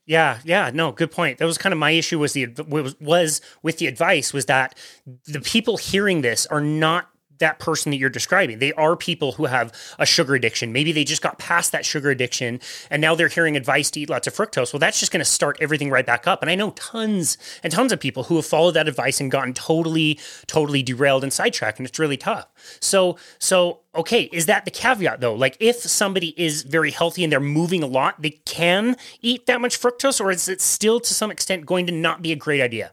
Yeah, 0.06 0.40
yeah, 0.44 0.70
no, 0.72 0.92
good 0.92 1.12
point. 1.12 1.40
That 1.40 1.46
was 1.46 1.58
kind 1.58 1.74
of 1.74 1.80
my 1.80 1.92
issue. 1.92 2.20
Was 2.20 2.34
the 2.34 2.48
was, 2.68 2.96
was 3.00 3.42
with 3.64 3.80
the 3.80 3.88
advice 3.88 4.34
was 4.34 4.46
that 4.46 4.78
the 5.26 5.42
people 5.42 5.78
hearing 5.78 6.22
this 6.22 6.46
are 6.46 6.62
not 6.62 7.10
that 7.40 7.60
person 7.60 7.92
that 7.92 7.98
you're 7.98 8.10
describing. 8.10 8.60
They 8.60 8.74
are 8.74 8.96
people 8.96 9.34
who 9.34 9.46
have 9.46 9.74
a 10.00 10.06
sugar 10.06 10.36
addiction. 10.36 10.72
Maybe 10.72 10.92
they 10.92 11.04
just 11.04 11.22
got 11.22 11.40
past 11.40 11.72
that 11.72 11.86
sugar 11.86 12.10
addiction 12.10 12.60
and 12.90 13.02
now 13.02 13.16
they're 13.16 13.28
hearing 13.28 13.56
advice 13.56 13.92
to 13.92 14.00
eat 14.00 14.10
lots 14.10 14.28
of 14.28 14.34
fructose. 14.34 14.74
Well, 14.74 14.80
that's 14.80 15.00
just 15.00 15.12
going 15.12 15.20
to 15.20 15.26
start 15.26 15.58
everything 15.60 15.90
right 15.90 16.06
back 16.06 16.28
up. 16.28 16.42
And 16.42 16.50
I 16.50 16.56
know 16.56 16.72
tons 16.72 17.38
and 17.64 17.72
tons 17.72 17.92
of 17.92 18.00
people 18.00 18.24
who 18.24 18.36
have 18.36 18.46
followed 18.46 18.72
that 18.72 18.88
advice 18.88 19.20
and 19.20 19.32
gotten 19.32 19.54
totally, 19.54 20.20
totally 20.48 20.84
derailed 20.84 21.24
and 21.24 21.32
sidetracked. 21.32 21.80
And 21.80 21.88
it's 21.88 22.00
really 22.00 22.18
tough. 22.18 22.48
So, 22.80 23.18
so, 23.40 23.82
okay, 23.96 24.24
is 24.32 24.46
that 24.46 24.66
the 24.66 24.72
caveat 24.72 25.22
though? 25.22 25.34
Like 25.34 25.58
if 25.60 25.78
somebody 25.78 26.34
is 26.42 26.64
very 26.64 26.92
healthy 26.92 27.24
and 27.24 27.32
they're 27.32 27.40
moving 27.40 27.84
a 27.84 27.88
lot, 27.88 28.22
they 28.22 28.32
can 28.46 28.96
eat 29.22 29.46
that 29.48 29.62
much 29.62 29.80
fructose, 29.80 30.22
or 30.22 30.32
is 30.32 30.48
it 30.48 30.62
still 30.62 31.00
to 31.00 31.14
some 31.14 31.32
extent 31.32 31.66
going 31.66 31.86
to 31.88 31.92
not 31.92 32.22
be 32.22 32.32
a 32.32 32.36
great 32.36 32.62
idea? 32.62 32.92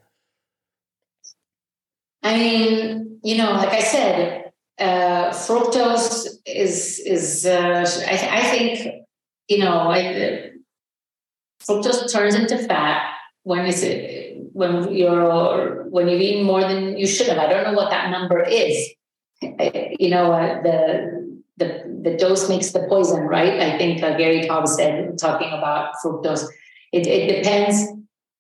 I 2.25 2.37
mean, 2.39 3.21
you 3.23 3.37
know, 3.37 3.53
like 3.53 3.69
I 3.69 3.81
said, 3.81 4.53
uh, 4.79 5.31
fructose 5.31 6.27
is 6.47 6.99
is 6.99 7.47
uh, 7.47 7.85
I, 8.09 8.41
I, 8.41 8.43
think 8.45 9.05
you 9.47 9.59
know 9.59 9.91
I, 9.91 10.51
fructose 11.63 12.11
turns 12.11 12.35
into 12.35 12.59
fat 12.59 13.13
when 13.45 13.67
is 13.67 13.83
it 13.85 14.37
when 14.53 14.93
you're 14.93 15.85
when 15.91 16.09
you've 16.09 16.21
eaten 16.21 16.45
more 16.45 16.63
than 16.63 16.97
you 16.97 17.07
should 17.07 17.29
have. 17.29 17.39
I 17.39 17.47
don't 17.47 17.65
know 17.65 17.75
what 17.75 17.91
that 17.91 18.11
number 18.11 18.43
is. 18.43 18.91
You 19.41 20.11
know, 20.11 20.33
uh, 20.33 20.63
the 20.63 21.41
the 21.59 22.01
the 22.03 22.17
dose 22.17 22.49
makes 22.49 22.73
the 22.73 22.87
poison, 22.89 23.21
right? 23.25 23.61
I 23.61 23.77
think 23.79 24.03
uh, 24.03 24.17
Gary 24.17 24.41
Taubes 24.41 24.77
said 24.77 25.19
talking 25.19 25.53
about 25.53 25.95
fructose. 26.03 26.47
It, 26.93 27.07
it 27.07 27.43
depends. 27.43 27.85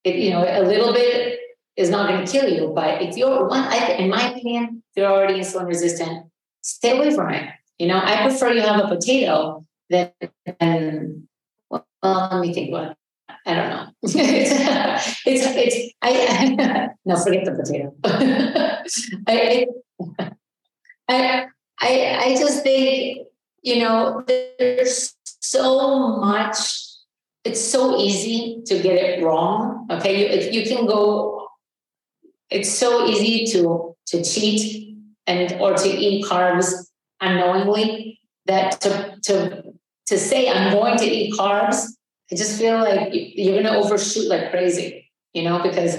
It, 0.04 0.16
you 0.16 0.30
know, 0.30 0.44
a 0.44 0.62
little 0.62 0.92
bit 0.92 1.38
is 1.76 1.90
not 1.90 2.08
going 2.08 2.24
to 2.24 2.30
kill 2.30 2.48
you. 2.48 2.72
But 2.74 3.02
if 3.02 3.16
you're 3.16 3.48
one, 3.48 3.62
I, 3.62 3.92
in 3.94 4.08
my 4.08 4.30
opinion, 4.30 4.82
if 4.90 5.00
you're 5.00 5.10
already 5.10 5.40
insulin 5.40 5.66
resistant, 5.66 6.26
stay 6.60 6.96
away 6.96 7.14
from 7.14 7.32
it. 7.32 7.50
You 7.78 7.88
know, 7.88 8.00
I 8.02 8.22
prefer 8.22 8.52
you 8.52 8.62
have 8.62 8.84
a 8.84 8.88
potato 8.88 9.64
than, 9.90 10.12
than 10.60 11.28
well, 11.70 11.86
let 12.02 12.40
me 12.40 12.54
think 12.54 12.70
what 12.70 12.96
I 13.46 13.54
don't 13.54 13.68
know. 13.68 13.86
it's, 14.02 15.22
it's, 15.26 15.46
it's, 15.46 15.94
I, 16.02 16.88
no, 17.04 17.16
forget 17.16 17.44
the 17.44 17.52
potato. 17.52 17.94
I, 19.26 19.66
I, 21.08 21.46
I, 21.80 22.18
I 22.24 22.36
just 22.38 22.62
think, 22.62 23.26
you 23.62 23.80
know, 23.80 24.24
there's 24.26 25.14
so 25.40 26.16
much, 26.18 26.58
it's 27.44 27.62
so 27.62 27.98
easy 27.98 28.62
to 28.66 28.82
get 28.82 28.96
it 28.96 29.22
wrong. 29.22 29.86
Okay. 29.90 30.50
You, 30.52 30.60
you 30.60 30.68
can 30.68 30.86
go 30.86 31.33
it's 32.50 32.72
so 32.72 33.06
easy 33.06 33.46
to 33.52 33.96
to 34.06 34.22
cheat 34.22 34.96
and 35.26 35.60
or 35.60 35.74
to 35.74 35.88
eat 35.88 36.24
carbs 36.26 36.90
unknowingly 37.20 38.20
that 38.46 38.80
to 38.82 39.16
to 39.22 39.62
to 40.06 40.18
say 40.18 40.48
I'm 40.48 40.72
going 40.72 40.98
to 40.98 41.04
eat 41.04 41.34
carbs, 41.34 41.86
I 42.30 42.34
just 42.34 42.58
feel 42.58 42.78
like 42.78 43.10
you're 43.12 43.62
going 43.62 43.64
to 43.64 43.76
overshoot 43.76 44.28
like 44.28 44.50
crazy, 44.50 45.10
you 45.32 45.44
know, 45.44 45.62
because 45.62 45.94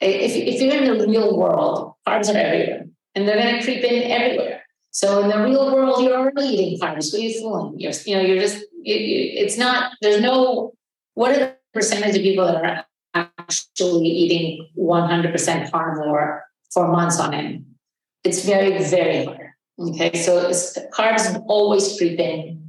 if 0.00 0.32
if 0.50 0.60
you're 0.60 0.82
in 0.82 0.98
the 0.98 1.06
real 1.06 1.36
world, 1.36 1.94
carbs 2.06 2.32
are 2.32 2.38
everywhere 2.38 2.86
and 3.14 3.26
they're 3.26 3.36
going 3.36 3.56
to 3.56 3.62
creep 3.62 3.82
in 3.84 4.10
everywhere. 4.10 4.62
So 4.90 5.22
in 5.22 5.28
the 5.28 5.42
real 5.42 5.74
world, 5.74 6.02
you're 6.02 6.16
already 6.16 6.48
eating 6.48 6.80
carbs. 6.80 7.10
Who 7.10 7.18
are 7.18 7.20
you 7.20 7.38
fooling? 7.38 7.78
You're, 7.78 7.92
you 8.06 8.16
know, 8.16 8.22
you're 8.22 8.40
just, 8.40 8.64
it's 8.82 9.58
not, 9.58 9.92
there's 10.00 10.22
no, 10.22 10.72
what 11.12 11.32
are 11.32 11.38
the 11.38 11.56
percentage 11.74 12.16
of 12.16 12.22
people 12.22 12.46
that 12.46 12.56
are 12.56 12.86
actually 13.48 14.08
eating 14.08 14.68
100% 14.78 15.70
carnivore 15.70 16.44
for 16.72 16.88
months 16.88 17.20
on 17.20 17.34
end. 17.34 17.64
It's 18.24 18.44
very, 18.44 18.82
very 18.82 19.24
hard. 19.24 19.46
Okay, 19.78 20.12
so 20.14 20.50
carbs 20.90 21.42
always 21.48 21.96
creep 21.98 22.18
in. 22.18 22.62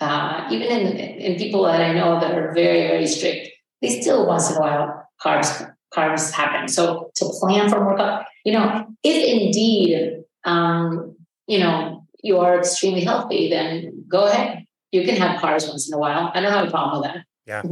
Uh, 0.00 0.48
even 0.50 0.68
in, 0.68 0.96
in 0.96 1.38
people 1.38 1.62
that 1.64 1.80
I 1.80 1.92
know 1.92 2.20
that 2.20 2.36
are 2.36 2.52
very, 2.52 2.86
very 2.88 3.06
strict, 3.06 3.48
they 3.82 4.00
still 4.00 4.26
once 4.26 4.50
in 4.50 4.56
a 4.56 4.60
while 4.60 5.08
carbs 5.24 5.74
carbs 5.94 6.32
happen. 6.32 6.68
So 6.68 7.10
to 7.16 7.24
plan 7.40 7.70
for 7.70 7.84
workout, 7.84 8.24
you 8.44 8.52
know, 8.52 8.86
if 9.02 9.16
indeed 9.16 10.24
um, 10.44 11.16
you 11.46 11.58
know 11.58 12.06
you 12.22 12.38
are 12.38 12.58
extremely 12.58 13.02
healthy, 13.02 13.50
then 13.50 14.04
go 14.08 14.26
ahead. 14.26 14.64
You 14.92 15.04
can 15.04 15.16
have 15.16 15.40
carbs 15.40 15.68
once 15.68 15.88
in 15.88 15.94
a 15.94 15.98
while. 15.98 16.30
I 16.34 16.40
don't 16.40 16.52
have 16.52 16.68
a 16.68 16.70
problem 16.70 17.00
with 17.00 17.10
that. 17.10 17.24
Yeah. 17.46 17.62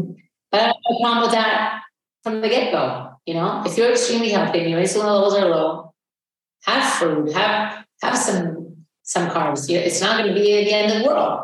But 0.50 0.60
I 0.60 0.64
have 0.66 0.74
a 0.90 1.00
problem 1.00 1.22
with 1.22 1.32
that 1.32 1.82
from 2.22 2.40
the 2.40 2.48
get 2.48 2.72
go. 2.72 3.10
You 3.26 3.34
know, 3.34 3.62
if 3.64 3.76
you're 3.76 3.90
extremely 3.90 4.30
healthy 4.30 4.60
and 4.60 4.70
your 4.70 4.80
insulin 4.80 5.04
levels 5.04 5.34
are 5.34 5.48
low, 5.48 5.94
have 6.64 6.92
food, 6.94 7.32
have 7.32 7.84
have 8.02 8.18
some 8.18 8.86
some 9.02 9.28
carbs. 9.30 9.68
It's 9.70 10.00
not 10.00 10.18
going 10.18 10.34
to 10.34 10.34
be 10.34 10.64
the 10.64 10.72
end 10.72 10.92
of 10.92 11.02
the 11.02 11.08
world. 11.08 11.42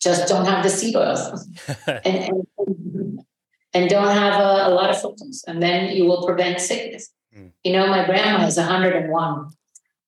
Just 0.00 0.28
don't 0.28 0.44
have 0.44 0.62
the 0.62 0.68
seed 0.68 0.94
oils, 0.94 1.48
and, 1.86 2.06
and, 2.06 3.24
and 3.72 3.88
don't 3.88 4.14
have 4.14 4.40
a, 4.40 4.68
a, 4.68 4.70
lot 4.70 4.90
of 4.90 4.96
fructose, 4.96 5.42
and 5.46 5.62
then 5.62 5.96
you 5.96 6.04
will 6.04 6.24
prevent 6.24 6.60
sickness. 6.60 7.10
Mm. 7.34 7.52
You 7.64 7.72
know, 7.72 7.86
my 7.86 8.04
grandma 8.04 8.46
is 8.46 8.58
101, 8.58 9.50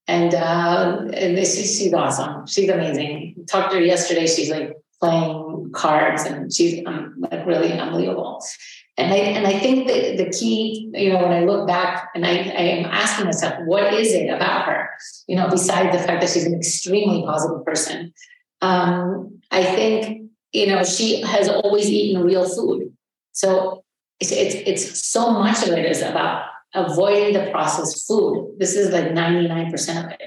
and 0.06 0.34
uh, 0.34 0.98
and 1.14 1.36
this, 1.36 1.56
she's 1.56 1.94
awesome. 1.94 2.46
She's 2.46 2.68
amazing. 2.68 3.46
Talked 3.46 3.70
to 3.72 3.78
her 3.78 3.82
yesterday. 3.82 4.26
She's 4.26 4.50
like 4.50 4.76
playing 5.00 5.70
cards, 5.72 6.24
and 6.24 6.52
she's 6.52 6.84
um, 6.86 7.14
like 7.18 7.46
really 7.46 7.72
unbelievable. 7.72 8.42
And 8.99 9.12
I, 9.12 9.16
and 9.16 9.46
I 9.46 9.57
think 9.61 9.86
that 9.86 10.16
the 10.16 10.28
key, 10.28 10.90
you 10.92 11.12
know, 11.12 11.22
when 11.22 11.30
I 11.30 11.44
look 11.44 11.68
back 11.68 12.11
and 12.16 12.26
I, 12.26 12.30
I 12.30 12.62
am 12.74 12.84
asking 12.86 13.26
myself, 13.26 13.55
what 13.64 13.94
is 13.94 14.12
it 14.12 14.28
about 14.28 14.66
her? 14.66 14.90
You 15.28 15.36
know, 15.36 15.49
besides 15.49 15.96
the 15.96 16.03
fact 16.03 16.20
that 16.20 16.28
she's 16.28 16.44
an 16.44 16.55
extremely 16.55 17.22
positive 17.22 17.64
person, 17.64 18.12
um, 18.61 19.40
I 19.53 19.62
think, 19.62 20.30
you 20.51 20.66
know, 20.66 20.82
she 20.82 21.22
has 21.22 21.49
always 21.49 21.88
eaten 21.88 22.24
real 22.24 22.49
food. 22.49 22.92
So 23.30 23.84
it's, 24.18 24.32
it's, 24.32 24.57
it's 24.57 25.07
so 25.07 25.30
much 25.30 25.62
of 25.62 25.74
it 25.74 25.86
is 25.86 26.03
about 26.03 26.46
avoiding 26.74 27.34
the 27.34 27.53
processed 27.53 28.05
food. 28.09 28.57
This 28.59 28.74
is 28.74 28.90
like 28.90 29.07
99% 29.12 30.05
of 30.05 30.11
it. 30.11 30.20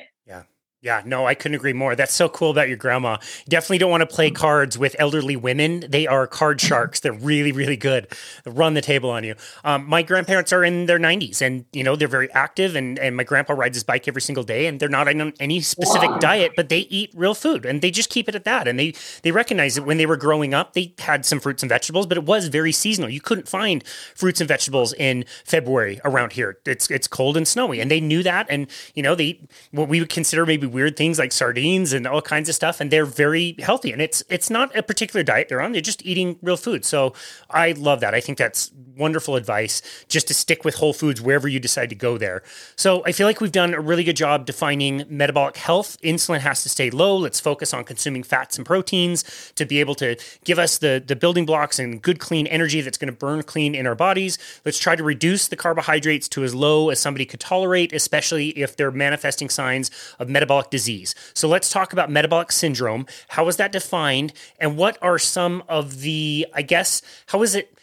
Yeah, 0.84 1.04
no, 1.06 1.28
I 1.28 1.36
couldn't 1.36 1.54
agree 1.54 1.74
more. 1.74 1.96
That's 1.96 2.14
so 2.14 2.28
cool 2.28 2.50
about 2.50 2.68
your 2.68 2.78
grandma. 2.78 3.18
Definitely 3.48 3.78
don't 3.78 3.92
want 3.92 4.02
to 4.02 4.08
play 4.08 4.32
cards 4.32 4.80
with 4.80 4.96
elderly 4.98 5.36
women. 5.36 5.86
They 5.88 6.08
are 6.08 6.26
card 6.26 6.60
sharks. 6.62 7.02
They're 7.02 7.14
really, 7.14 7.52
really 7.52 7.78
good. 7.78 8.08
They 8.46 8.50
run 8.52 8.74
the 8.74 8.82
table 8.82 9.12
on 9.12 9.24
you. 9.24 9.36
Um, 9.64 9.88
my 9.88 10.02
grandparents 10.02 10.52
are 10.52 10.64
in 10.64 10.88
their 10.88 10.98
90s 10.98 11.40
and, 11.40 11.66
you 11.72 11.84
know, 11.84 11.96
they're 11.96 12.08
very 12.08 12.32
active. 12.32 12.76
And, 12.76 12.98
and 12.98 13.16
my 13.16 13.24
grandpa 13.24 13.54
rides 13.54 13.76
his 13.76 13.84
bike 13.84 14.08
every 14.08 14.24
single 14.24 14.44
day 14.44 14.66
and 14.66 14.80
they're 14.80 14.90
not 14.90 15.08
on 15.08 15.34
any 15.40 15.62
specific 15.62 16.10
wow. 16.10 16.18
diet, 16.18 16.54
but 16.56 16.70
they 16.70 16.80
eat 16.80 17.12
real 17.14 17.36
food 17.36 17.64
and 17.64 17.84
they 17.84 17.92
just 17.92 18.10
keep 18.10 18.28
it 18.28 18.34
at 18.34 18.46
that. 18.46 18.68
And 18.68 18.80
they, 18.80 18.96
they 19.22 19.32
recognize 19.32 19.76
that 19.76 19.84
when 19.84 19.98
they 19.98 20.08
were 20.08 20.18
growing 20.18 20.56
up, 20.56 20.74
they 20.74 20.96
had 20.98 21.28
some 21.28 21.40
fruits 21.40 21.62
and 21.62 21.70
vegetables, 21.70 22.08
but 22.08 22.18
it 22.18 22.26
was 22.26 22.48
very 22.48 22.72
seasonal. 22.72 23.12
You 23.12 23.22
couldn't 23.22 23.48
find 23.48 23.84
fruits 24.16 24.42
and 24.42 24.48
vegetables 24.48 24.94
in 24.94 25.26
February 25.46 26.02
around 26.04 26.34
here. 26.34 26.58
It's, 26.66 26.90
it's 26.90 27.08
cold 27.08 27.38
and 27.38 27.48
snowy. 27.48 27.80
And 27.80 27.92
they 27.92 28.02
knew 28.02 28.24
that. 28.24 28.48
And, 28.50 28.66
you 28.96 29.04
know, 29.04 29.14
they, 29.14 29.42
what 29.70 29.88
we 29.88 30.00
would 30.00 30.10
consider 30.10 30.44
maybe 30.44 30.71
weird 30.72 30.98
things 30.98 31.20
like 31.20 31.32
sardines 31.32 31.94
and 31.94 32.08
all 32.08 32.22
kinds 32.22 32.50
of 32.50 32.56
stuff, 32.56 32.80
and 32.80 32.92
they're 32.92 33.06
very 33.06 33.56
healthy. 33.60 33.92
And 33.92 34.02
it's 34.02 34.24
it's 34.30 34.50
not 34.50 34.76
a 34.76 34.84
particular 34.84 35.24
diet 35.24 35.50
they're 35.50 35.62
on; 35.62 35.72
they're 35.72 35.82
just 35.82 36.06
eating 36.06 36.38
real 36.42 36.58
food. 36.58 36.86
So 36.86 37.14
I 37.50 37.74
love 37.74 38.00
that. 38.02 38.14
I 38.14 38.22
think 38.22 38.38
that's 38.38 38.72
wonderful 38.96 39.36
advice. 39.36 39.82
Just 40.08 40.28
to 40.28 40.34
stick 40.34 40.64
with 40.64 40.76
whole 40.76 40.94
foods 40.94 41.22
wherever 41.22 41.48
you 41.48 41.60
decide 41.60 41.90
to 41.90 41.96
go 41.96 42.18
there. 42.18 42.44
So 42.76 43.04
I 43.06 43.12
feel 43.12 43.28
like 43.28 43.42
we've 43.42 43.52
done 43.52 43.74
a 43.74 43.80
really 43.80 44.04
good 44.04 44.16
job 44.16 44.46
defining 44.46 45.06
metabolic 45.10 45.58
health. 45.58 45.98
Insulin 46.02 46.40
has 46.40 46.64
to 46.64 46.70
stay 46.70 46.90
low. 46.90 47.18
Let's 47.18 47.40
focus 47.40 47.74
on 47.74 47.84
consuming 47.84 48.24
fats 48.24 48.58
and 48.58 48.66
proteins 48.66 49.52
to 49.56 49.66
be 49.66 49.80
able 49.80 49.96
to 49.96 50.18
give 50.44 50.60
us 50.60 50.78
the 50.78 51.04
the 51.06 51.16
building 51.16 51.46
blocks 51.46 51.80
and 51.80 52.02
good 52.02 52.20
clean 52.20 52.48
energy 52.48 52.82
that's 52.82 52.98
going 52.98 53.12
to 53.12 53.18
burn 53.18 53.44
clean 53.44 53.76
in 53.76 53.88
our 53.88 53.96
bodies. 53.96 54.38
Let's 54.66 54.80
try 54.80 54.96
to 54.96 55.04
reduce 55.04 55.48
the 55.48 55.56
carbohydrates 55.56 56.28
to 56.30 56.44
as 56.44 56.54
low 56.54 56.90
as 56.90 57.00
somebody 57.00 57.26
could 57.26 57.40
tolerate, 57.40 57.94
especially 57.94 58.50
if 58.50 58.76
they're 58.76 58.92
manifesting 58.92 59.50
signs 59.50 59.92
of 60.20 60.30
metabolic 60.30 60.61
disease. 60.70 61.16
So 61.34 61.48
let's 61.48 61.70
talk 61.72 61.94
about 61.94 62.10
metabolic 62.10 62.52
syndrome. 62.52 63.06
How 63.30 63.48
is 63.48 63.58
that 63.58 63.72
defined? 63.72 64.34
And 64.60 64.78
what 64.78 64.98
are 65.02 65.18
some 65.18 65.64
of 65.68 66.02
the, 66.02 66.48
I 66.54 66.62
guess, 66.62 67.02
how 67.28 67.42
is 67.42 67.56
it, 67.56 67.78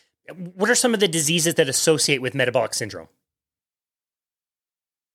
what 0.54 0.70
are 0.70 0.74
some 0.74 0.94
of 0.94 1.00
the 1.00 1.08
diseases 1.08 1.54
that 1.54 1.68
associate 1.68 2.22
with 2.22 2.34
metabolic 2.34 2.74
syndrome? 2.74 3.08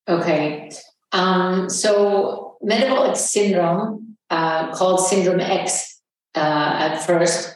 Okay. 0.07 0.71
Um, 1.11 1.69
so 1.69 2.57
metabolic 2.61 3.15
syndrome, 3.15 4.17
uh, 4.29 4.75
called 4.75 4.99
syndrome 4.99 5.39
X 5.39 6.01
uh, 6.35 6.39
at 6.79 6.97
first, 6.97 7.55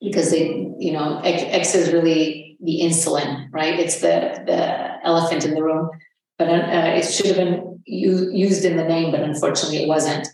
because 0.00 0.30
they, 0.30 0.66
you 0.78 0.92
know, 0.92 1.20
X, 1.22 1.42
X 1.46 1.74
is 1.74 1.92
really 1.92 2.56
the 2.62 2.80
insulin, 2.80 3.48
right? 3.52 3.78
It's 3.78 4.00
the 4.00 4.42
the 4.46 5.06
elephant 5.06 5.44
in 5.44 5.54
the 5.54 5.62
room, 5.62 5.90
but 6.38 6.48
uh, 6.48 6.96
it 6.96 7.04
should 7.04 7.26
have 7.26 7.36
been 7.36 7.69
used 7.86 8.64
in 8.64 8.76
the 8.76 8.84
name, 8.84 9.10
but 9.10 9.20
unfortunately 9.20 9.82
it 9.82 9.88
wasn't. 9.88 10.28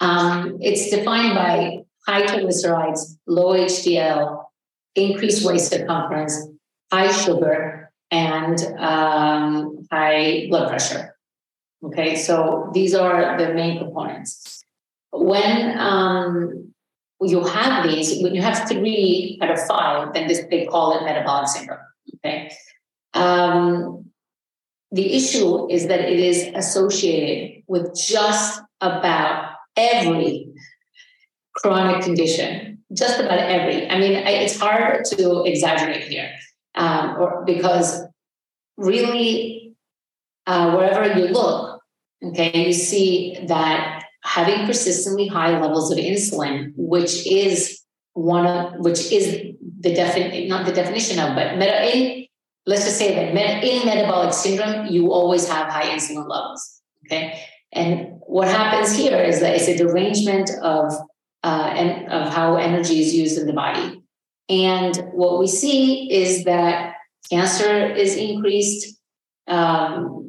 Um, 0.00 0.58
it's 0.60 0.90
defined 0.90 1.34
by 1.34 1.84
high 2.06 2.22
triglycerides, 2.22 3.16
low 3.26 3.54
HDL, 3.54 4.44
increased 4.94 5.46
waist 5.46 5.70
circumference, 5.70 6.48
high 6.92 7.12
sugar, 7.12 7.90
and 8.10 8.60
um, 8.78 9.86
high 9.90 10.46
blood 10.48 10.68
pressure. 10.68 11.16
Okay, 11.82 12.16
so 12.16 12.70
these 12.72 12.94
are 12.94 13.36
the 13.38 13.52
main 13.52 13.78
components. 13.78 14.64
When 15.12 15.78
um, 15.78 16.72
you 17.20 17.44
have 17.44 17.84
these, 17.86 18.22
when 18.22 18.34
you 18.34 18.42
have 18.42 18.68
three 18.68 19.38
out 19.42 19.50
of 19.50 19.60
five, 19.66 20.14
then 20.14 20.26
this, 20.28 20.42
they 20.50 20.66
call 20.66 20.98
it 20.98 21.04
metabolic 21.04 21.48
syndrome. 21.48 21.78
Okay. 22.16 22.50
Um, 23.12 24.10
the 24.94 25.12
issue 25.12 25.68
is 25.70 25.88
that 25.88 26.00
it 26.00 26.20
is 26.20 26.48
associated 26.54 27.64
with 27.66 27.94
just 27.96 28.60
about 28.80 29.54
every 29.76 30.52
chronic 31.56 32.04
condition, 32.04 32.78
just 32.92 33.18
about 33.18 33.40
every. 33.40 33.90
I 33.90 33.98
mean, 33.98 34.12
it's 34.12 34.58
hard 34.58 35.04
to 35.06 35.42
exaggerate 35.44 36.04
here, 36.04 36.30
um, 36.76 37.16
or 37.18 37.42
because 37.44 38.02
really, 38.76 39.74
uh, 40.46 40.76
wherever 40.76 41.18
you 41.18 41.26
look, 41.26 41.80
okay, 42.22 42.66
you 42.66 42.72
see 42.72 43.36
that 43.48 44.04
having 44.22 44.64
persistently 44.64 45.26
high 45.26 45.58
levels 45.60 45.90
of 45.90 45.98
insulin, 45.98 46.72
which 46.76 47.26
is 47.26 47.80
one 48.12 48.46
of 48.46 48.74
which 48.78 49.10
is 49.10 49.56
the 49.80 49.92
definition, 49.92 50.46
not 50.46 50.66
the 50.66 50.72
definition 50.72 51.18
of, 51.18 51.34
but 51.34 51.58
meta- 51.58 52.23
let's 52.66 52.84
just 52.84 52.98
say 52.98 53.14
that 53.14 53.34
met- 53.34 53.64
in 53.64 53.84
metabolic 53.86 54.32
syndrome, 54.32 54.86
you 54.86 55.12
always 55.12 55.48
have 55.48 55.68
high 55.68 55.88
insulin 55.88 56.28
levels. 56.28 56.80
Okay, 57.06 57.40
and 57.72 58.20
what 58.26 58.48
happens 58.48 58.96
here 58.96 59.18
is 59.18 59.40
that 59.40 59.54
it's 59.56 59.68
a 59.68 59.76
derangement 59.76 60.50
of 60.62 60.92
uh, 61.42 61.72
and 61.74 62.10
of 62.10 62.32
how 62.32 62.56
energy 62.56 63.00
is 63.00 63.14
used 63.14 63.38
in 63.38 63.46
the 63.46 63.52
body. 63.52 64.02
And 64.48 64.96
what 65.12 65.38
we 65.38 65.46
see 65.46 66.10
is 66.12 66.44
that 66.44 66.94
cancer 67.30 67.86
is 67.86 68.16
increased. 68.16 68.98
Um, 69.46 70.24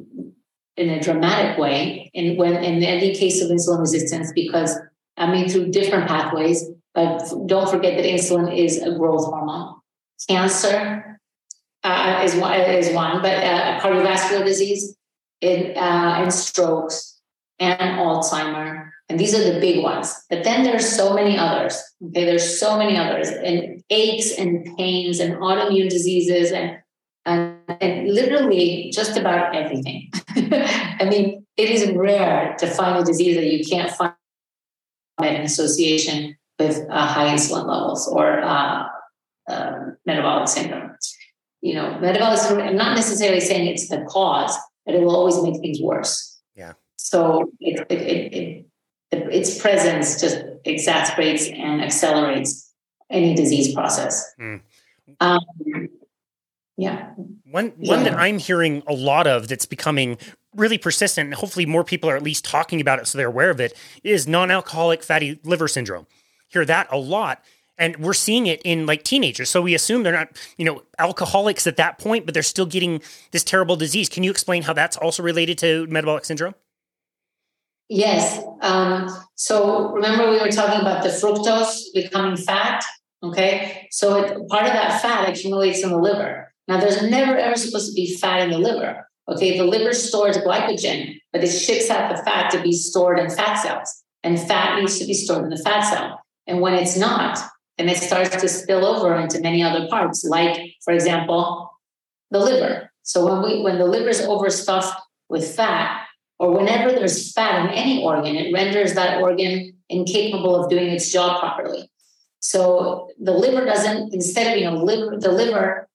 in 0.76 0.90
a 0.90 1.00
dramatic 1.00 1.58
way 1.58 2.10
in 2.14 2.36
when 2.36 2.52
in 2.62 2.82
any 2.82 3.14
case 3.14 3.42
of 3.42 3.50
insulin 3.50 3.80
resistance 3.80 4.30
because 4.34 4.78
I 5.16 5.30
mean 5.30 5.48
through 5.48 5.70
different 5.70 6.08
pathways. 6.08 6.64
But 6.94 7.22
don't 7.46 7.68
forget 7.68 7.96
that 7.96 8.06
insulin 8.06 8.56
is 8.56 8.80
a 8.80 8.94
growth 8.96 9.26
hormone. 9.26 9.76
Cancer 10.28 11.15
uh, 11.86 12.22
is 12.24 12.34
one 12.34 12.60
is 12.60 12.92
one, 12.92 13.22
but 13.22 13.32
uh, 13.32 13.80
cardiovascular 13.80 14.44
disease, 14.44 14.96
uh, 15.42 15.46
and 15.46 16.32
strokes, 16.32 17.20
and 17.58 17.78
Alzheimer, 17.78 18.90
and 19.08 19.20
these 19.20 19.34
are 19.34 19.52
the 19.52 19.60
big 19.60 19.82
ones. 19.82 20.12
But 20.28 20.44
then 20.44 20.64
there's 20.64 20.88
so 20.88 21.14
many 21.14 21.38
others. 21.38 21.80
Okay, 22.02 22.24
there's 22.24 22.58
so 22.58 22.76
many 22.76 22.96
others, 22.96 23.28
and 23.28 23.82
aches 23.90 24.36
and 24.36 24.76
pains 24.76 25.20
and 25.20 25.34
autoimmune 25.34 25.88
diseases 25.88 26.50
and 26.50 26.78
and, 27.24 27.58
and 27.80 28.08
literally 28.08 28.90
just 28.94 29.16
about 29.16 29.54
everything. 29.54 30.10
I 30.36 31.06
mean, 31.08 31.44
it 31.56 31.70
is 31.70 31.90
rare 31.92 32.54
to 32.58 32.66
find 32.66 32.98
a 33.00 33.04
disease 33.04 33.36
that 33.36 33.46
you 33.46 33.64
can't 33.64 33.90
find 33.90 34.14
an 35.18 35.42
association 35.42 36.36
with 36.58 36.86
uh, 36.88 37.06
high 37.06 37.34
insulin 37.34 37.66
levels 37.66 38.08
or 38.08 38.40
uh, 38.40 38.86
uh, 39.48 39.72
metabolic 40.04 40.48
syndrome. 40.48 40.85
You 41.62 41.74
know, 41.74 41.98
metabolic 41.98 42.38
syndrome, 42.38 42.68
I'm 42.68 42.76
not 42.76 42.94
necessarily 42.94 43.40
saying 43.40 43.66
it's 43.66 43.88
the 43.88 44.04
cause, 44.08 44.56
but 44.84 44.94
it 44.94 45.00
will 45.00 45.16
always 45.16 45.42
make 45.42 45.60
things 45.60 45.80
worse. 45.80 46.40
Yeah. 46.54 46.74
So 46.96 47.50
it, 47.60 47.84
it, 47.90 48.00
it, 48.00 48.34
it 48.34 48.66
its 49.10 49.60
presence 49.60 50.20
just 50.20 50.38
exacerbates 50.64 51.52
and 51.56 51.82
accelerates 51.82 52.72
any 53.10 53.34
disease 53.34 53.74
process. 53.74 54.32
Mm. 54.40 54.60
Um, 55.20 55.40
yeah. 56.76 57.12
One 57.50 57.72
one 57.76 58.00
yeah. 58.00 58.10
that 58.10 58.14
I'm 58.14 58.38
hearing 58.38 58.82
a 58.86 58.92
lot 58.92 59.26
of 59.26 59.48
that's 59.48 59.66
becoming 59.66 60.18
really 60.54 60.78
persistent, 60.78 61.26
and 61.26 61.34
hopefully 61.34 61.66
more 61.66 61.84
people 61.84 62.10
are 62.10 62.16
at 62.16 62.22
least 62.22 62.44
talking 62.44 62.80
about 62.80 62.98
it 62.98 63.06
so 63.06 63.18
they're 63.18 63.28
aware 63.28 63.50
of 63.50 63.60
it, 63.60 63.76
is 64.02 64.26
non-alcoholic 64.26 65.02
fatty 65.02 65.40
liver 65.44 65.68
syndrome. 65.68 66.06
Hear 66.48 66.64
that 66.64 66.88
a 66.90 66.98
lot. 66.98 67.42
And 67.78 67.96
we're 67.98 68.14
seeing 68.14 68.46
it 68.46 68.62
in 68.64 68.86
like 68.86 69.02
teenagers. 69.02 69.50
So 69.50 69.60
we 69.60 69.74
assume 69.74 70.02
they're 70.02 70.12
not, 70.12 70.28
you 70.56 70.64
know, 70.64 70.82
alcoholics 70.98 71.66
at 71.66 71.76
that 71.76 71.98
point, 71.98 72.24
but 72.24 72.32
they're 72.32 72.42
still 72.42 72.66
getting 72.66 73.02
this 73.32 73.44
terrible 73.44 73.76
disease. 73.76 74.08
Can 74.08 74.22
you 74.22 74.30
explain 74.30 74.62
how 74.62 74.72
that's 74.72 74.96
also 74.96 75.22
related 75.22 75.58
to 75.58 75.86
metabolic 75.88 76.24
syndrome? 76.24 76.54
Yes. 77.88 78.42
Um, 78.62 79.08
so 79.34 79.92
remember 79.92 80.30
we 80.30 80.40
were 80.40 80.50
talking 80.50 80.80
about 80.80 81.02
the 81.02 81.10
fructose 81.10 81.84
becoming 81.94 82.36
fat. 82.36 82.82
Okay. 83.22 83.88
So 83.90 84.24
it, 84.24 84.48
part 84.48 84.66
of 84.66 84.72
that 84.72 85.00
fat 85.00 85.28
accumulates 85.28 85.82
in 85.82 85.90
the 85.90 85.98
liver. 85.98 86.52
Now, 86.68 86.80
there's 86.80 87.02
never 87.02 87.36
ever 87.36 87.56
supposed 87.56 87.88
to 87.88 87.94
be 87.94 88.16
fat 88.16 88.40
in 88.40 88.50
the 88.50 88.58
liver. 88.58 89.08
Okay, 89.28 89.58
the 89.58 89.64
liver 89.64 89.92
stores 89.92 90.38
glycogen, 90.38 91.16
but 91.32 91.42
it 91.42 91.50
ships 91.50 91.90
out 91.90 92.14
the 92.14 92.22
fat 92.22 92.50
to 92.52 92.62
be 92.62 92.72
stored 92.72 93.18
in 93.18 93.28
fat 93.28 93.54
cells, 93.56 94.04
and 94.22 94.38
fat 94.38 94.78
needs 94.78 94.98
to 95.00 95.04
be 95.04 95.14
stored 95.14 95.44
in 95.44 95.50
the 95.50 95.56
fat 95.56 95.80
cell. 95.80 96.20
And 96.46 96.60
when 96.60 96.74
it's 96.74 96.96
not, 96.96 97.38
then 97.78 97.88
it 97.88 97.98
starts 97.98 98.36
to 98.36 98.48
spill 98.48 98.84
over 98.84 99.14
into 99.16 99.40
many 99.40 99.62
other 99.62 99.86
parts, 99.88 100.24
like, 100.24 100.74
for 100.82 100.92
example, 100.92 101.70
the 102.30 102.38
liver. 102.38 102.90
So 103.02 103.24
when 103.26 103.42
we 103.42 103.62
when 103.62 103.78
the 103.78 103.86
liver 103.86 104.08
is 104.08 104.20
overstuffed 104.20 104.98
with 105.28 105.54
fat, 105.54 106.06
or 106.38 106.52
whenever 106.52 106.92
there's 106.92 107.32
fat 107.32 107.66
in 107.66 107.74
any 107.74 108.02
organ, 108.02 108.34
it 108.36 108.52
renders 108.52 108.94
that 108.94 109.22
organ 109.22 109.72
incapable 109.88 110.56
of 110.56 110.70
doing 110.70 110.88
its 110.88 111.12
job 111.12 111.40
properly. 111.40 111.90
So 112.40 113.08
the 113.20 113.32
liver 113.32 113.64
doesn't, 113.64 114.12
instead 114.12 114.52
of, 114.52 114.58
you 114.58 114.70
know, 114.70 114.82
liver, 114.82 115.16
the 115.18 115.32
liver 115.32 115.88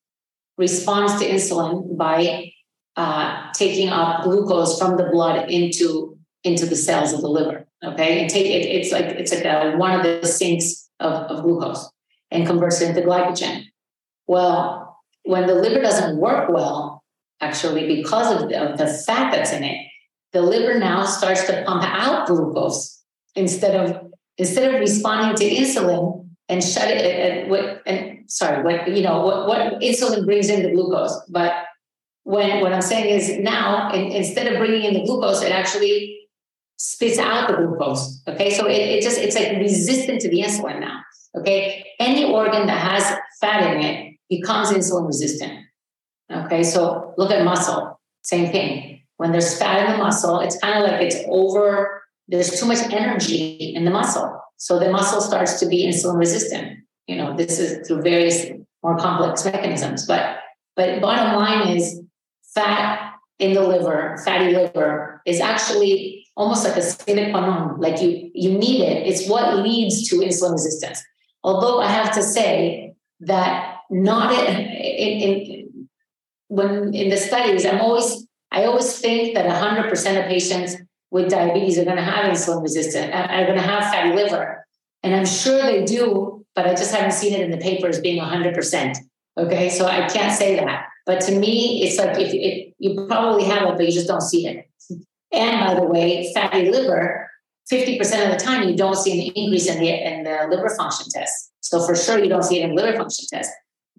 responds 0.58 1.20
to 1.20 1.30
insulin 1.30 1.98
by 1.98 2.52
uh, 2.96 3.52
taking 3.54 3.90
up 3.90 4.24
glucose 4.24 4.78
from 4.78 4.98
the 4.98 5.06
blood 5.06 5.50
into 5.50 6.18
into 6.44 6.66
the 6.66 6.76
cells 6.76 7.14
of 7.14 7.22
the 7.22 7.30
liver. 7.30 7.68
Okay, 7.84 8.22
and 8.22 8.30
take 8.30 8.48
it. 8.48 8.68
It's 8.68 8.92
like 8.92 9.06
it's 9.06 9.34
like 9.34 9.46
a, 9.46 9.76
one 9.78 9.98
of 9.98 10.04
the 10.04 10.28
sinks 10.28 10.90
of, 11.02 11.30
of 11.32 11.44
glucose 11.44 11.90
and 12.30 12.48
converts 12.48 12.82
it 12.82 12.90
into 12.90 13.02
glycogen. 13.02 13.66
Well, 14.28 15.00
when 15.24 15.48
the 15.48 15.56
liver 15.56 15.82
doesn't 15.82 16.18
work 16.18 16.50
well, 16.50 17.04
actually 17.42 17.88
because 17.88 18.42
of 18.42 18.50
the, 18.50 18.72
of 18.72 18.78
the 18.78 18.88
fat 18.88 19.32
that's 19.32 19.52
in 19.52 19.64
it, 19.64 19.88
the 20.32 20.42
liver 20.42 20.80
now 20.80 21.04
starts 21.06 21.46
to 21.48 21.64
pump 21.66 21.84
out 21.84 22.28
glucose 22.28 23.02
instead 23.36 23.76
of 23.76 24.12
instead 24.38 24.74
of 24.74 24.80
responding 24.80 25.36
to 25.36 25.56
insulin 25.56 26.30
and 26.50 26.64
shut 26.64 26.90
it 26.90 27.04
and, 27.06 27.52
and, 27.52 27.80
and 27.86 28.32
sorry 28.32 28.64
what 28.64 28.88
you 28.90 29.04
know 29.04 29.26
what, 29.26 29.48
what 29.48 29.82
insulin 29.82 30.26
brings 30.26 30.50
in 30.50 30.64
the 30.64 30.72
glucose 30.72 31.22
but 31.30 31.66
when 32.24 32.62
what 32.62 32.74
i'm 32.74 32.82
saying 32.82 33.10
is 33.14 33.38
now 33.40 33.92
in, 33.92 34.12
instead 34.12 34.52
of 34.52 34.58
bringing 34.60 34.84
in 34.84 34.94
the 34.94 35.06
glucose 35.06 35.42
it 35.42 35.52
actually 35.52 36.21
spits 36.82 37.18
out 37.18 37.48
the 37.48 37.56
glucose 37.56 38.22
okay 38.28 38.50
so 38.52 38.66
it, 38.68 38.74
it 38.74 39.02
just 39.02 39.18
it's 39.18 39.36
like 39.36 39.58
resistant 39.58 40.20
to 40.22 40.30
the 40.30 40.42
insulin 40.42 40.80
now 40.80 41.00
okay 41.38 41.86
any 42.00 42.26
organ 42.26 42.66
that 42.68 42.80
has 42.80 43.04
fat 43.40 43.76
in 43.76 43.82
it 43.82 44.16
becomes 44.30 44.70
insulin 44.70 45.06
resistant 45.06 45.60
okay 46.32 46.64
so 46.64 47.14
look 47.18 47.32
at 47.32 47.44
muscle 47.46 48.00
same 48.24 48.52
thing 48.52 49.02
when 49.18 49.32
there's 49.32 49.58
fat 49.60 49.86
in 49.86 49.92
the 49.92 49.98
muscle 49.98 50.40
it's 50.40 50.58
kind 50.60 50.78
of 50.78 50.90
like 50.90 51.02
it's 51.02 51.18
over 51.28 52.02
there's 52.32 52.58
too 52.58 52.66
much 52.66 52.80
energy 52.92 53.74
in 53.76 53.84
the 53.84 53.92
muscle. 53.92 54.42
So 54.58 54.80
the 54.80 54.90
muscle 54.90 55.22
starts 55.22 55.60
to 55.60 55.68
be 55.68 55.86
insulin 55.86 56.18
resistant. 56.18 56.80
You 57.08 57.18
know, 57.18 57.36
this 57.36 57.60
is 57.60 57.86
through 57.86 58.04
various 58.04 58.46
more 58.84 58.98
complex 58.98 59.44
mechanisms. 59.46 60.08
But 60.08 60.38
but 60.76 61.02
bottom 61.02 61.36
line 61.36 61.76
is 61.76 62.02
fat 62.56 63.14
in 63.38 63.54
the 63.54 63.62
liver, 63.62 64.18
fatty 64.24 64.54
liver, 64.54 65.22
is 65.26 65.42
actually 65.42 66.21
almost 66.42 66.64
like 66.64 66.78
a 66.78 66.82
sine 66.82 67.32
qua 67.32 67.42
non. 67.42 67.80
Like 67.86 68.02
you 68.02 68.32
you 68.34 68.52
need 68.64 68.82
it. 68.92 69.08
It's 69.10 69.24
what 69.32 69.58
leads 69.68 69.96
to 70.10 70.16
insulin 70.28 70.54
resistance. 70.54 71.00
Although 71.44 71.78
I 71.88 71.90
have 72.00 72.14
to 72.16 72.24
say 72.24 72.94
that 73.32 73.78
not 73.90 74.34
in, 74.34 74.56
in, 75.06 75.12
in 75.22 75.90
when 76.48 76.94
in 77.02 77.10
the 77.10 77.18
studies, 77.18 77.66
I'm 77.66 77.82
always 77.82 78.10
I 78.52 78.66
always 78.66 79.00
think 79.00 79.36
that 79.36 79.46
100% 79.46 80.20
of 80.20 80.26
patients 80.28 80.76
with 81.10 81.30
diabetes 81.30 81.78
are 81.78 81.86
going 81.86 81.98
to 81.98 82.04
have 82.04 82.26
insulin 82.26 82.62
resistant, 82.62 83.14
uh, 83.14 83.28
are 83.30 83.46
going 83.46 83.58
to 83.58 83.70
have 83.74 83.84
fatty 83.92 84.14
liver. 84.14 84.66
And 85.04 85.16
I'm 85.16 85.26
sure 85.26 85.62
they 85.62 85.84
do, 85.86 86.46
but 86.56 86.68
I 86.68 86.72
just 86.72 86.94
haven't 86.94 87.14
seen 87.14 87.34
it 87.34 87.42
in 87.42 87.52
the 87.52 87.58
papers 87.58 88.00
being 88.00 88.22
100%. 88.22 88.98
Okay. 89.38 89.70
So 89.70 89.86
I 89.86 90.08
can't 90.08 90.36
say 90.38 90.56
that. 90.58 90.88
But 91.06 91.22
to 91.22 91.40
me, 91.40 91.84
it's 91.84 91.98
like 91.98 92.20
if, 92.20 92.34
if 92.34 92.74
you 92.78 93.06
probably 93.08 93.46
have 93.46 93.70
it, 93.70 93.78
but 93.78 93.86
you 93.86 93.92
just 93.92 94.08
don't 94.08 94.22
see 94.22 94.48
it. 94.48 94.70
And 95.32 95.66
by 95.66 95.74
the 95.76 95.86
way, 95.86 96.32
fatty 96.34 96.70
liver, 96.70 97.30
50% 97.72 98.02
of 98.26 98.38
the 98.38 98.44
time, 98.44 98.68
you 98.68 98.76
don't 98.76 98.96
see 98.96 99.28
an 99.28 99.34
increase 99.36 99.70
in 99.70 99.80
the, 99.80 99.90
in 99.90 100.24
the 100.24 100.48
liver 100.50 100.70
function 100.76 101.08
test. 101.14 101.52
So 101.62 101.86
for 101.86 101.96
sure, 101.96 102.20
you 102.20 102.28
don't 102.28 102.44
see 102.44 102.62
it 102.62 102.70
in 102.70 102.76
liver 102.76 102.98
function 102.98 103.26
test. 103.32 103.50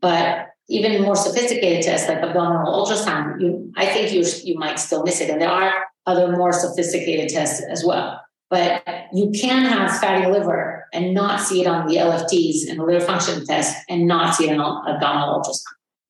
But 0.01 0.49
even 0.69 1.01
more 1.03 1.17
sophisticated 1.17 1.83
tests 1.83 2.09
like 2.09 2.19
abdominal 2.19 2.73
ultrasound, 2.73 3.41
you, 3.41 3.73
I 3.77 3.87
think 3.87 4.13
you, 4.13 4.25
you 4.45 4.59
might 4.59 4.79
still 4.79 5.03
miss 5.03 5.21
it. 5.21 5.31
And 5.31 5.41
there 5.41 5.51
are 5.51 5.73
other 6.07 6.33
more 6.33 6.53
sophisticated 6.53 7.29
tests 7.29 7.63
as 7.63 7.85
well. 7.85 8.21
But 8.51 8.85
you 9.15 9.31
can 9.31 9.65
have 9.65 9.99
fatty 9.99 10.31
liver 10.31 10.87
and 10.93 11.15
not 11.15 11.41
see 11.41 11.63
it 11.63 11.67
on 11.67 11.87
the 11.87 11.97
LFTs 11.97 12.69
and 12.69 12.79
the 12.79 12.85
liver 12.85 13.05
function 13.05 13.47
test 13.47 13.77
and 13.89 14.07
not 14.07 14.35
see 14.35 14.51
it 14.51 14.59
on 14.59 14.89
abdominal 14.89 15.41
ultrasound. 15.41 15.63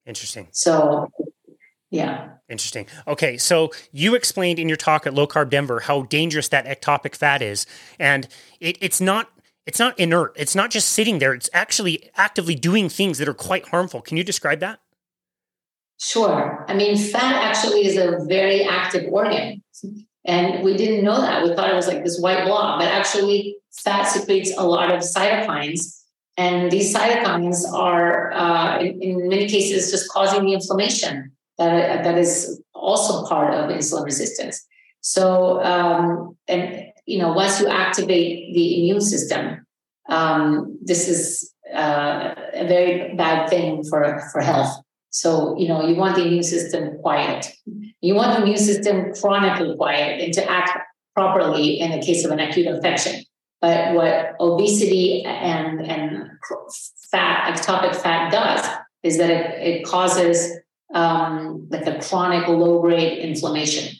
Interesting. 0.06 0.48
So, 0.50 1.08
yeah. 1.92 2.30
Interesting. 2.48 2.86
Okay, 3.06 3.36
so 3.36 3.70
you 3.92 4.14
explained 4.14 4.58
in 4.58 4.66
your 4.68 4.76
talk 4.76 5.06
at 5.06 5.14
Low 5.14 5.26
Carb 5.26 5.50
Denver 5.50 5.80
how 5.80 6.02
dangerous 6.02 6.48
that 6.48 6.66
ectopic 6.66 7.14
fat 7.14 7.42
is, 7.42 7.66
and 7.98 8.26
it, 8.60 8.78
it's 8.80 9.00
not 9.00 9.30
it's 9.66 9.78
not 9.78 9.98
inert. 9.98 10.32
It's 10.36 10.54
not 10.54 10.70
just 10.70 10.88
sitting 10.88 11.18
there. 11.18 11.34
It's 11.34 11.50
actually 11.52 12.10
actively 12.16 12.54
doing 12.54 12.88
things 12.88 13.18
that 13.18 13.28
are 13.28 13.34
quite 13.34 13.68
harmful. 13.68 14.00
Can 14.00 14.16
you 14.16 14.24
describe 14.24 14.58
that? 14.60 14.80
Sure. 16.00 16.64
I 16.66 16.74
mean, 16.74 16.96
fat 16.96 17.44
actually 17.44 17.86
is 17.86 17.96
a 17.96 18.24
very 18.26 18.64
active 18.64 19.12
organ. 19.12 19.62
And 20.24 20.64
we 20.64 20.76
didn't 20.76 21.04
know 21.04 21.20
that. 21.20 21.44
We 21.44 21.54
thought 21.54 21.70
it 21.70 21.76
was 21.76 21.86
like 21.86 22.02
this 22.02 22.18
white 22.18 22.44
blob, 22.44 22.80
but 22.80 22.88
actually, 22.88 23.56
fat 23.70 24.04
secretes 24.04 24.52
a 24.56 24.66
lot 24.66 24.90
of 24.92 25.00
cytokines. 25.00 26.00
And 26.36 26.70
these 26.70 26.94
cytokines 26.94 27.70
are, 27.72 28.32
uh, 28.32 28.80
in, 28.80 29.02
in, 29.02 29.28
many 29.28 29.48
cases, 29.48 29.90
just 29.90 30.10
causing 30.10 30.44
the 30.44 30.54
inflammation 30.54 31.32
that, 31.58 32.04
that 32.04 32.18
is 32.18 32.62
also 32.74 33.26
part 33.26 33.54
of 33.54 33.70
insulin 33.70 34.04
resistance. 34.04 34.66
So, 35.00 35.62
um, 35.62 36.36
and 36.48 36.86
you 37.06 37.18
know, 37.18 37.32
once 37.32 37.60
you 37.60 37.68
activate 37.68 38.54
the 38.54 38.78
immune 38.78 39.00
system, 39.00 39.66
um, 40.08 40.78
this 40.82 41.08
is 41.08 41.52
uh, 41.74 42.34
a 42.54 42.66
very 42.66 43.14
bad 43.14 43.48
thing 43.48 43.82
for, 43.84 44.22
for 44.32 44.40
health. 44.40 44.76
So, 45.10 45.58
you 45.58 45.68
know, 45.68 45.86
you 45.86 45.96
want 45.96 46.16
the 46.16 46.24
immune 46.26 46.42
system 46.42 46.98
quiet. 46.98 47.52
You 48.00 48.14
want 48.14 48.36
the 48.36 48.42
immune 48.42 48.58
system 48.58 49.12
chronically 49.20 49.76
quiet 49.76 50.20
and 50.22 50.32
to 50.34 50.50
act 50.50 50.78
properly 51.14 51.80
in 51.80 51.90
the 51.90 52.04
case 52.04 52.24
of 52.24 52.30
an 52.30 52.40
acute 52.40 52.66
infection. 52.66 53.22
But 53.60 53.94
what 53.94 54.34
obesity 54.40 55.22
and, 55.24 55.80
and 55.82 56.30
fat, 57.10 57.54
ectopic 57.54 57.94
fat 57.94 58.32
does 58.32 58.66
is 59.02 59.18
that 59.18 59.30
it, 59.30 59.62
it 59.62 59.84
causes 59.84 60.58
um, 60.92 61.66
like 61.70 61.86
a 61.86 62.00
chronic 62.00 62.48
low 62.48 62.80
grade 62.80 63.18
inflammation, 63.18 63.96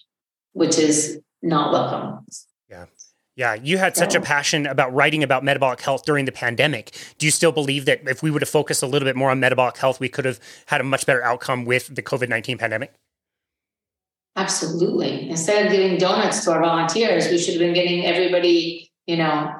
which 0.53 0.79
is 0.79 1.21
not 1.43 1.73
welcome. 1.73 2.25
Yeah. 2.71 2.87
Yeah, 3.35 3.55
you 3.55 3.79
had 3.79 3.97
such 3.97 4.15
a 4.15 4.21
passion 4.21 4.67
about 4.67 4.93
writing 4.93 5.23
about 5.23 5.43
metabolic 5.43 5.81
health 5.81 6.05
during 6.05 6.27
the 6.27 6.33
pandemic. 6.33 6.95
Do 7.17 7.27
you 7.27 7.33
still 7.33 7.53
believe 7.53 7.87
that 7.87 8.07
if 8.07 8.23
we 8.23 8.31
would 8.31 8.43
have 8.43 8.49
focused 8.49 8.83
a 8.83 8.87
little 8.87 9.07
bit 9.07 9.17
more 9.17 9.31
on 9.31 9.41
metabolic 9.41 9.79
health, 9.79 10.01
we 10.01 10.11
could 10.11 10.27
have 10.27 10.39
had 10.67 10.83
a 10.83 10.85
much 10.85 11.07
better 11.07 11.23
outcome 11.25 11.65
with 11.65 11.95
the 11.95 12.03
COVID 12.03 12.29
19 12.29 12.59
pandemic? 12.59 12.93
Absolutely. 14.37 15.31
Instead 15.31 15.67
of 15.67 15.73
giving 15.73 15.99
donuts 15.99 16.45
to 16.45 16.53
our 16.53 16.61
volunteers, 16.61 17.29
we 17.29 17.39
should 17.39 17.55
have 17.55 17.61
been 17.61 17.75
getting 17.75 18.05
everybody, 18.05 18.91
you 19.07 19.17
know, 19.17 19.51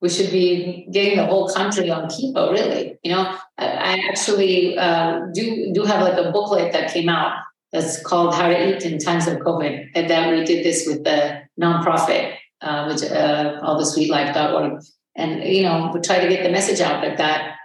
we 0.00 0.08
should 0.08 0.30
be 0.30 0.86
getting 0.92 1.16
the 1.16 1.26
whole 1.26 1.48
country 1.48 1.90
on 1.90 2.08
keto, 2.08 2.52
really. 2.52 2.98
You 3.02 3.12
know, 3.12 3.36
I, 3.58 3.98
actually 4.10 4.76
uh, 4.78 5.20
do, 5.32 5.72
do 5.72 5.84
have 5.84 6.02
like 6.02 6.18
a 6.18 6.30
booklet 6.32 6.72
that 6.72 6.92
came 6.92 7.08
out 7.08 7.38
that's 7.72 8.02
called 8.02 8.34
How 8.34 8.48
to 8.48 8.76
Eat 8.76 8.84
in 8.84 8.98
Times 8.98 9.26
of 9.26 9.38
COVID, 9.38 9.90
and 9.94 10.10
that 10.10 10.30
we 10.30 10.44
did 10.44 10.64
this 10.64 10.86
with 10.86 11.04
the 11.04 11.42
nonprofit 11.60 12.36
uh, 12.60 12.88
which 12.88 13.02
uh, 13.02 13.60
allthesweetlife.org. 13.62 14.82
And, 15.14 15.44
you 15.44 15.62
know, 15.62 15.90
we 15.94 16.00
try 16.00 16.20
to 16.20 16.28
get 16.28 16.42
the 16.42 16.50
message 16.50 16.80
out, 16.80 17.02
but 17.02 17.16
that 17.18 17.56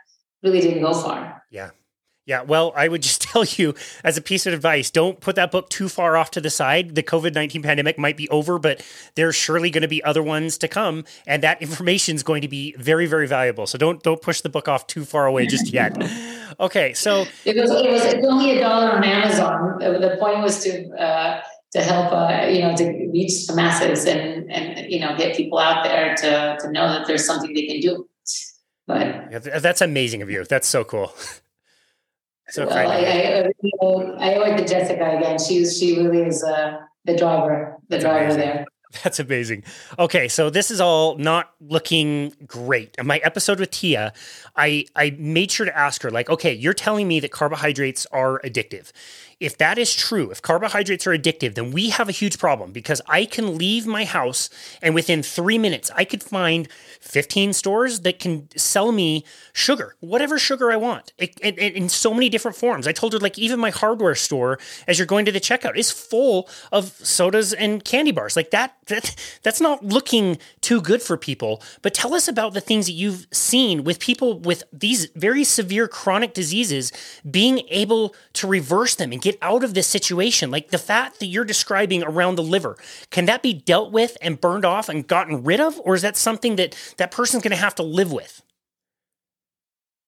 really 0.43 0.61
didn't 0.61 0.81
go 0.81 0.93
far. 0.93 1.30
Yeah. 2.25 2.31
Yeah, 2.31 2.43
well, 2.43 2.71
I 2.75 2.87
would 2.87 3.01
just 3.01 3.21
tell 3.31 3.43
you 3.43 3.75
as 4.03 4.17
a 4.17 4.21
piece 4.21 4.45
of 4.45 4.53
advice 4.53 4.89
don't 4.89 5.19
put 5.19 5.35
that 5.35 5.51
book 5.51 5.69
too 5.69 5.89
far 5.89 6.15
off 6.15 6.31
to 6.31 6.41
the 6.41 6.49
side. 6.49 6.95
The 6.95 7.03
COVID 7.03 7.33
19 7.33 7.61
pandemic 7.61 7.97
might 7.97 8.15
be 8.15 8.29
over, 8.29 8.57
but 8.59 8.85
there's 9.15 9.35
surely 9.35 9.69
going 9.69 9.81
to 9.81 9.87
be 9.87 10.03
other 10.03 10.23
ones 10.23 10.57
to 10.59 10.67
come. 10.67 11.03
And 11.27 11.43
that 11.43 11.61
information 11.61 12.15
is 12.15 12.23
going 12.23 12.41
to 12.41 12.47
be 12.47 12.73
very, 12.77 13.05
very 13.05 13.27
valuable. 13.27 13.67
So 13.67 13.77
don't 13.77 14.01
don't 14.03 14.21
push 14.21 14.41
the 14.41 14.49
book 14.49 14.67
off 14.67 14.87
too 14.87 15.05
far 15.05 15.25
away 15.25 15.45
just 15.45 15.73
yet. 15.73 15.97
okay, 16.59 16.93
so 16.93 17.25
it 17.45 17.55
was, 17.57 17.71
it 17.71 17.91
was 17.91 18.25
only 18.25 18.57
a 18.57 18.59
dollar 18.61 18.91
on 18.91 19.03
Amazon. 19.03 19.79
The 19.79 20.17
point 20.19 20.41
was 20.41 20.63
to 20.63 20.89
uh, 20.91 21.41
to 21.73 21.81
help 21.81 22.11
uh, 22.11 22.47
you 22.47 22.61
know 22.61 22.75
to 22.75 23.09
reach 23.13 23.47
the 23.47 23.55
masses 23.55 24.05
and 24.05 24.51
and 24.51 24.91
you 24.91 24.99
know 24.99 25.15
get 25.17 25.35
people 25.35 25.57
out 25.57 25.83
there 25.83 26.15
to 26.15 26.57
to 26.59 26.71
know 26.71 26.87
that 26.87 27.07
there's 27.07 27.25
something 27.25 27.53
they 27.53 27.65
can 27.65 27.79
do 27.79 28.07
but 28.87 29.31
yeah, 29.31 29.39
that's 29.39 29.81
amazing 29.81 30.21
of 30.21 30.29
you 30.29 30.43
that's 30.45 30.67
so 30.67 30.83
cool 30.83 31.13
so 32.51 32.67
well, 32.67 32.77
I, 32.77 32.83
I, 32.83 34.29
I, 34.31 34.35
owe 34.35 34.43
it 34.43 34.57
to 34.57 34.67
Jessica 34.67 35.17
again. 35.17 35.39
She's 35.39 35.77
she 35.77 35.97
really 35.97 36.23
is 36.23 36.43
uh, 36.43 36.79
the 37.05 37.15
driver, 37.15 37.77
the 37.87 37.95
that's 37.97 38.03
driver 38.03 38.25
amazing. 38.25 38.39
there. 38.39 38.65
That's 39.05 39.21
amazing. 39.21 39.63
Okay, 39.97 40.27
so 40.27 40.49
this 40.49 40.69
is 40.69 40.81
all 40.81 41.15
not 41.17 41.53
looking 41.61 42.33
great. 42.45 42.93
In 42.97 43.07
my 43.07 43.19
episode 43.19 43.57
with 43.57 43.71
Tia, 43.71 44.11
I 44.57 44.85
I 44.97 45.15
made 45.17 45.49
sure 45.49 45.65
to 45.65 45.77
ask 45.77 46.01
her 46.01 46.11
like, 46.11 46.29
okay, 46.29 46.53
you're 46.53 46.73
telling 46.73 47.07
me 47.07 47.21
that 47.21 47.31
carbohydrates 47.31 48.05
are 48.07 48.41
addictive 48.41 48.91
if 49.41 49.57
that 49.57 49.79
is 49.79 49.93
true, 49.93 50.29
if 50.29 50.41
carbohydrates 50.41 51.07
are 51.07 51.17
addictive, 51.17 51.55
then 51.55 51.71
we 51.71 51.89
have 51.89 52.07
a 52.07 52.11
huge 52.11 52.37
problem 52.37 52.71
because 52.71 53.01
I 53.07 53.25
can 53.25 53.57
leave 53.57 53.87
my 53.87 54.05
house 54.05 54.51
and 54.83 54.93
within 54.93 55.23
three 55.23 55.57
minutes, 55.57 55.89
I 55.95 56.05
could 56.05 56.21
find 56.21 56.67
15 57.01 57.53
stores 57.53 58.01
that 58.01 58.19
can 58.19 58.47
sell 58.55 58.91
me 58.91 59.25
sugar, 59.51 59.95
whatever 59.99 60.37
sugar 60.37 60.71
I 60.71 60.77
want, 60.77 61.13
it, 61.17 61.35
it, 61.41 61.57
it, 61.57 61.73
in 61.73 61.89
so 61.89 62.13
many 62.13 62.29
different 62.29 62.55
forms. 62.55 62.85
I 62.85 62.91
told 62.91 63.13
her, 63.13 63.19
like, 63.19 63.39
even 63.39 63.59
my 63.59 63.71
hardware 63.71 64.13
store, 64.13 64.59
as 64.87 64.99
you're 64.99 65.07
going 65.07 65.25
to 65.25 65.31
the 65.31 65.39
checkout, 65.39 65.75
is 65.75 65.89
full 65.89 66.47
of 66.71 66.91
sodas 67.03 67.51
and 67.51 67.83
candy 67.83 68.11
bars. 68.11 68.35
Like, 68.35 68.51
that, 68.51 68.75
that 68.87 69.15
that's 69.41 69.59
not 69.59 69.83
looking 69.83 70.37
too 70.61 70.81
good 70.81 71.01
for 71.01 71.17
people. 71.17 71.63
But 71.81 71.95
tell 71.95 72.13
us 72.13 72.27
about 72.27 72.53
the 72.53 72.61
things 72.61 72.85
that 72.85 72.91
you've 72.91 73.25
seen 73.31 73.83
with 73.83 73.99
people 73.99 74.39
with 74.39 74.63
these 74.71 75.07
very 75.15 75.43
severe 75.43 75.87
chronic 75.87 76.35
diseases 76.35 76.91
being 77.29 77.63
able 77.69 78.13
to 78.33 78.45
reverse 78.45 78.93
them 78.95 79.11
and 79.11 79.21
get 79.21 79.30
get 79.31 79.39
out 79.41 79.63
of 79.63 79.73
this 79.73 79.87
situation? 79.87 80.51
Like 80.51 80.69
the 80.69 80.77
fat 80.77 81.15
that 81.19 81.25
you're 81.27 81.45
describing 81.45 82.03
around 82.03 82.35
the 82.35 82.43
liver, 82.43 82.77
can 83.09 83.25
that 83.25 83.41
be 83.41 83.53
dealt 83.53 83.91
with 83.91 84.17
and 84.21 84.39
burned 84.39 84.65
off 84.65 84.89
and 84.89 85.07
gotten 85.07 85.43
rid 85.43 85.59
of? 85.59 85.79
Or 85.83 85.95
is 85.95 86.01
that 86.01 86.17
something 86.17 86.55
that 86.57 86.75
that 86.97 87.11
person's 87.11 87.43
going 87.43 87.51
to 87.51 87.57
have 87.57 87.75
to 87.75 87.83
live 87.83 88.11
with? 88.11 88.41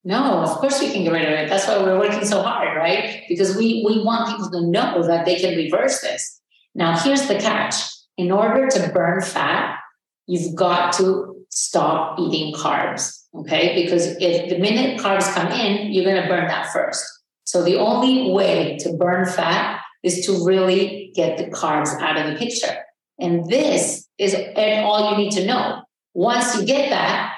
No, 0.05 0.43
of 0.43 0.49
course 0.57 0.81
we 0.81 0.91
can 0.91 1.03
get 1.03 1.13
rid 1.13 1.23
of 1.23 1.29
it. 1.29 1.49
That's 1.49 1.65
why 1.65 1.81
we're 1.81 1.97
working 1.97 2.25
so 2.25 2.41
hard, 2.41 2.75
right? 2.75 3.23
Because 3.29 3.55
we, 3.55 3.83
we 3.87 4.03
want 4.03 4.29
people 4.29 4.51
to 4.51 4.67
know 4.67 5.07
that 5.07 5.25
they 5.25 5.35
can 5.35 5.55
reverse 5.55 6.01
this. 6.01 6.41
Now, 6.75 6.97
here's 6.97 7.27
the 7.27 7.35
catch 7.35 7.75
in 8.17 8.31
order 8.31 8.67
to 8.67 8.91
burn 8.93 9.21
fat, 9.21 9.79
you've 10.27 10.55
got 10.55 10.91
to 10.93 11.45
stop 11.49 12.19
eating 12.19 12.53
carbs. 12.53 13.23
Okay. 13.35 13.81
Because 13.81 14.17
if 14.19 14.49
the 14.49 14.59
minute 14.59 14.99
carbs 14.99 15.31
come 15.33 15.51
in, 15.51 15.91
you're 15.91 16.03
going 16.03 16.21
to 16.21 16.27
burn 16.27 16.47
that 16.47 16.71
first. 16.71 17.03
So 17.45 17.63
the 17.63 17.77
only 17.77 18.31
way 18.31 18.77
to 18.79 18.93
burn 18.93 19.25
fat 19.25 19.81
is 20.03 20.25
to 20.25 20.45
really 20.45 21.11
get 21.15 21.37
the 21.37 21.45
carbs 21.45 21.99
out 22.01 22.17
of 22.17 22.31
the 22.31 22.37
picture. 22.37 22.75
And 23.19 23.49
this 23.49 24.07
is 24.17 24.35
all 24.55 25.11
you 25.11 25.17
need 25.17 25.31
to 25.33 25.45
know. 25.45 25.83
Once 26.13 26.57
you 26.57 26.65
get 26.65 26.89
that, 26.89 27.35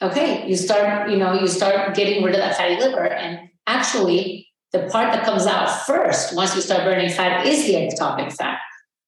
okay, 0.00 0.46
you 0.48 0.56
start, 0.56 1.10
you 1.10 1.16
know, 1.16 1.34
you 1.34 1.46
start 1.46 1.94
getting 1.94 2.22
rid 2.22 2.34
of 2.34 2.40
that 2.40 2.56
fatty 2.56 2.76
liver. 2.76 3.06
And 3.06 3.48
actually, 3.66 4.48
the 4.72 4.80
part 4.92 5.12
that 5.12 5.24
comes 5.24 5.46
out 5.46 5.86
first 5.86 6.34
once 6.36 6.54
you 6.54 6.60
start 6.60 6.84
burning 6.84 7.10
fat 7.10 7.46
is 7.46 7.66
the 7.66 7.74
ectopic 7.74 8.32
fat. 8.32 8.58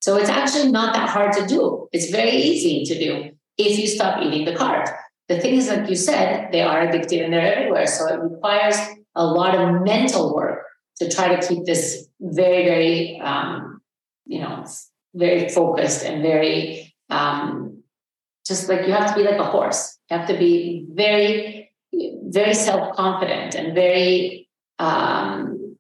So 0.01 0.17
it's 0.17 0.31
actually 0.31 0.71
not 0.73 0.95
that 0.95 1.09
hard 1.09 1.33
to 1.35 1.47
do. 1.47 1.89
It's 1.93 2.11
very 2.11 2.31
easy 2.31 2.85
to 2.85 2.99
do 2.99 3.31
if 3.59 3.79
you 3.79 3.87
stop 3.87 4.23
eating 4.23 4.47
the 4.47 4.55
carbs. 4.55 4.91
The 5.31 5.39
thing 5.39 5.55
is, 5.55 5.69
like 5.69 5.89
you 5.89 5.95
said, 5.95 6.51
they 6.51 6.61
are 6.61 6.85
addictive 6.85 7.25
and 7.25 7.33
they're 7.33 7.55
everywhere. 7.55 7.87
So 7.87 8.09
it 8.09 8.21
requires 8.21 8.77
a 9.15 9.25
lot 9.25 9.55
of 9.55 9.83
mental 9.83 10.35
work 10.35 10.67
to 10.97 11.09
try 11.09 11.37
to 11.37 11.47
keep 11.47 11.65
this 11.65 12.09
very, 12.21 12.65
very, 12.65 13.21
um, 13.21 13.81
you 14.27 14.41
know, 14.41 14.67
very 15.15 15.49
focused 15.49 16.05
and 16.05 16.21
very, 16.21 16.93
um, 17.11 17.85
just 18.45 18.69
like 18.69 18.89
you 18.89 18.93
have 18.93 19.09
to 19.09 19.15
be 19.15 19.23
like 19.23 19.39
a 19.39 19.45
horse. 19.45 20.01
You 20.11 20.17
have 20.19 20.27
to 20.27 20.37
be 20.37 20.89
very, 20.91 21.71
very 22.25 22.53
self 22.53 22.97
confident 22.97 23.55
and 23.55 23.73
very, 23.73 24.49
um, 24.81 25.77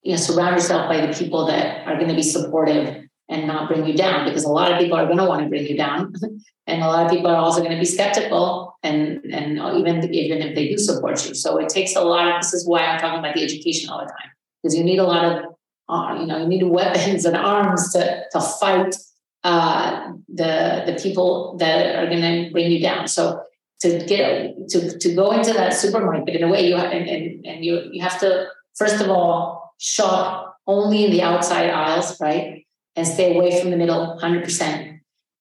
you 0.00 0.12
know, 0.12 0.16
surround 0.16 0.54
yourself 0.54 0.88
by 0.88 1.06
the 1.06 1.12
people 1.12 1.44
that 1.48 1.86
are 1.86 1.96
going 1.96 2.08
to 2.08 2.14
be 2.14 2.22
supportive 2.22 3.05
and 3.28 3.46
not 3.46 3.68
bring 3.68 3.86
you 3.86 3.94
down 3.96 4.26
because 4.26 4.44
a 4.44 4.48
lot 4.48 4.72
of 4.72 4.78
people 4.78 4.96
are 4.96 5.06
going 5.06 5.18
to 5.18 5.24
want 5.24 5.42
to 5.42 5.48
bring 5.48 5.66
you 5.66 5.76
down. 5.76 6.12
And 6.68 6.82
a 6.82 6.88
lot 6.88 7.06
of 7.06 7.12
people 7.12 7.28
are 7.28 7.36
also 7.36 7.60
going 7.60 7.70
to 7.70 7.78
be 7.78 7.84
skeptical 7.84 8.76
and 8.82 9.24
and 9.32 9.56
even 9.78 10.02
even 10.12 10.42
if 10.42 10.56
they 10.56 10.66
do 10.66 10.76
support 10.76 11.24
you. 11.24 11.32
So 11.32 11.58
it 11.58 11.68
takes 11.68 11.94
a 11.94 12.00
lot 12.00 12.26
of 12.26 12.42
this 12.42 12.52
is 12.54 12.66
why 12.66 12.84
i'm 12.84 12.98
talking 12.98 13.20
about 13.20 13.36
the 13.36 13.44
education 13.44 13.88
all 13.88 14.00
the 14.00 14.06
time. 14.06 14.30
Because 14.60 14.76
you 14.76 14.82
need 14.82 14.98
a 14.98 15.04
lot 15.04 15.24
of 15.24 15.44
uh, 15.88 16.18
you 16.18 16.26
know 16.26 16.38
you 16.38 16.48
need 16.48 16.64
weapons 16.78 17.24
and 17.24 17.36
arms 17.36 17.92
to 17.92 18.24
to 18.32 18.40
fight 18.40 18.96
uh, 19.44 20.10
the 20.28 20.82
the 20.86 20.98
people 21.00 21.56
that 21.58 21.94
are 21.94 22.08
going 22.08 22.22
to 22.22 22.50
bring 22.50 22.68
you 22.68 22.80
down. 22.80 23.06
So 23.06 23.42
to 23.82 24.04
get 24.06 24.68
to 24.70 24.98
to 24.98 25.14
go 25.14 25.30
into 25.30 25.52
that 25.52 25.72
supermarket 25.72 26.34
in 26.34 26.42
a 26.42 26.48
way 26.48 26.66
you 26.66 26.76
have 26.76 26.90
and, 26.90 27.08
and, 27.08 27.46
and 27.46 27.64
you 27.64 27.88
you 27.92 28.02
have 28.02 28.18
to 28.18 28.48
first 28.74 29.00
of 29.00 29.08
all 29.08 29.74
shop 29.78 30.56
only 30.66 31.04
in 31.04 31.10
the 31.12 31.22
outside 31.22 31.70
aisles 31.70 32.20
right 32.20 32.65
and 32.96 33.06
stay 33.06 33.36
away 33.36 33.60
from 33.60 33.70
the 33.70 33.76
middle 33.76 34.18
100% 34.20 35.00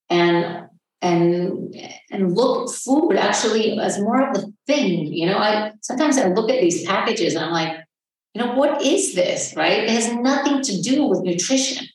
and 0.10 0.68
and 1.02 1.76
and 2.12 2.36
look 2.36 2.72
food 2.72 3.16
actually 3.18 3.78
as 3.80 4.00
more 4.00 4.28
of 4.28 4.34
the 4.36 4.54
thing 4.66 5.12
you 5.12 5.26
know 5.26 5.38
i 5.38 5.72
sometimes 5.82 6.18
i 6.18 6.28
look 6.28 6.50
at 6.50 6.62
these 6.62 6.86
packages 6.86 7.36
and 7.36 7.44
i'm 7.44 7.52
like 7.52 7.86
you 8.36 8.44
know 8.44 8.54
what 8.54 8.82
is 8.82 9.16
this 9.16 9.54
right? 9.56 9.86
It 9.86 9.90
has 9.90 10.14
nothing 10.14 10.62
to 10.62 10.82
do 10.82 11.06
with 11.06 11.22
nutrition 11.22 11.88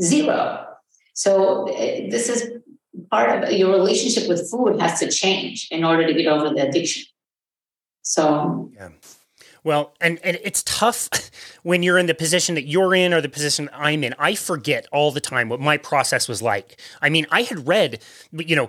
zero. 0.00 0.66
So 1.14 1.66
eh, 1.66 2.08
this 2.10 2.30
is 2.30 2.50
part 3.10 3.44
of 3.44 3.52
your 3.52 3.70
relationship 3.70 4.26
with 4.26 4.50
food 4.50 4.80
has 4.80 4.98
to 5.00 5.10
change 5.10 5.68
in 5.70 5.84
order 5.84 6.06
to 6.06 6.14
get 6.14 6.26
over 6.26 6.48
the 6.48 6.66
addiction. 6.66 7.04
So 8.00 8.70
yeah 8.74 8.88
well, 9.64 9.94
and, 10.00 10.18
and 10.24 10.38
it's 10.42 10.62
tough 10.64 11.08
when 11.62 11.82
you're 11.82 11.98
in 11.98 12.06
the 12.06 12.14
position 12.14 12.54
that 12.56 12.66
you're 12.66 12.94
in 12.94 13.14
or 13.14 13.20
the 13.20 13.28
position 13.28 13.70
I'm 13.72 14.02
in. 14.02 14.14
I 14.18 14.34
forget 14.34 14.86
all 14.92 15.12
the 15.12 15.20
time 15.20 15.48
what 15.48 15.60
my 15.60 15.76
process 15.76 16.28
was 16.28 16.42
like. 16.42 16.80
I 17.00 17.08
mean, 17.08 17.26
I 17.30 17.42
had 17.42 17.66
read, 17.66 18.02
you 18.32 18.56
know, 18.56 18.68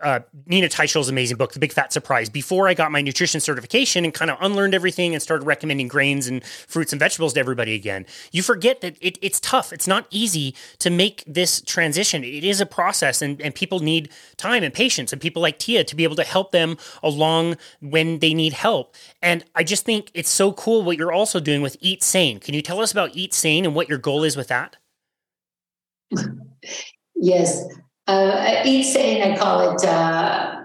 uh, 0.00 0.20
Nina 0.46 0.68
Teicholz's 0.68 1.08
amazing 1.08 1.36
book, 1.36 1.52
The 1.52 1.58
Big 1.58 1.72
Fat 1.72 1.92
Surprise, 1.92 2.28
before 2.28 2.68
I 2.68 2.74
got 2.74 2.92
my 2.92 3.00
nutrition 3.00 3.40
certification 3.40 4.04
and 4.04 4.12
kind 4.12 4.30
of 4.30 4.36
unlearned 4.40 4.74
everything 4.74 5.14
and 5.14 5.22
started 5.22 5.44
recommending 5.44 5.88
grains 5.88 6.26
and 6.26 6.44
fruits 6.44 6.92
and 6.92 7.00
vegetables 7.00 7.32
to 7.34 7.40
everybody 7.40 7.74
again. 7.74 8.04
You 8.32 8.42
forget 8.42 8.82
that 8.82 8.96
it, 9.00 9.18
it's 9.22 9.40
tough. 9.40 9.72
It's 9.72 9.86
not 9.86 10.06
easy 10.10 10.54
to 10.78 10.90
make 10.90 11.24
this 11.26 11.62
transition. 11.62 12.22
It 12.22 12.44
is 12.44 12.60
a 12.60 12.66
process, 12.66 13.22
and, 13.22 13.40
and 13.40 13.54
people 13.54 13.80
need 13.80 14.10
time 14.36 14.62
and 14.62 14.74
patience, 14.74 15.12
and 15.12 15.22
people 15.22 15.40
like 15.40 15.58
Tia 15.58 15.84
to 15.84 15.96
be 15.96 16.04
able 16.04 16.16
to 16.16 16.24
help 16.24 16.52
them 16.52 16.76
along 17.02 17.56
when 17.80 18.18
they 18.18 18.34
need 18.34 18.52
help. 18.52 18.94
And 19.22 19.44
I 19.54 19.64
just 19.64 19.84
think 19.84 20.01
think 20.02 20.10
it's 20.14 20.30
so 20.30 20.52
cool 20.52 20.82
what 20.82 20.96
you're 20.96 21.12
also 21.12 21.40
doing 21.40 21.62
with 21.62 21.80
Eatsane. 21.80 22.40
Can 22.40 22.54
you 22.54 22.62
tell 22.62 22.80
us 22.80 22.92
about 22.92 23.12
Eatsane 23.12 23.64
and 23.64 23.74
what 23.74 23.88
your 23.88 23.98
goal 23.98 24.24
is 24.24 24.36
with 24.36 24.48
that? 24.48 24.76
yes. 27.14 27.64
Uh, 28.06 28.62
Eatsane, 28.64 29.32
I 29.32 29.36
call 29.36 29.74
it, 29.74 29.84
uh, 29.84 30.60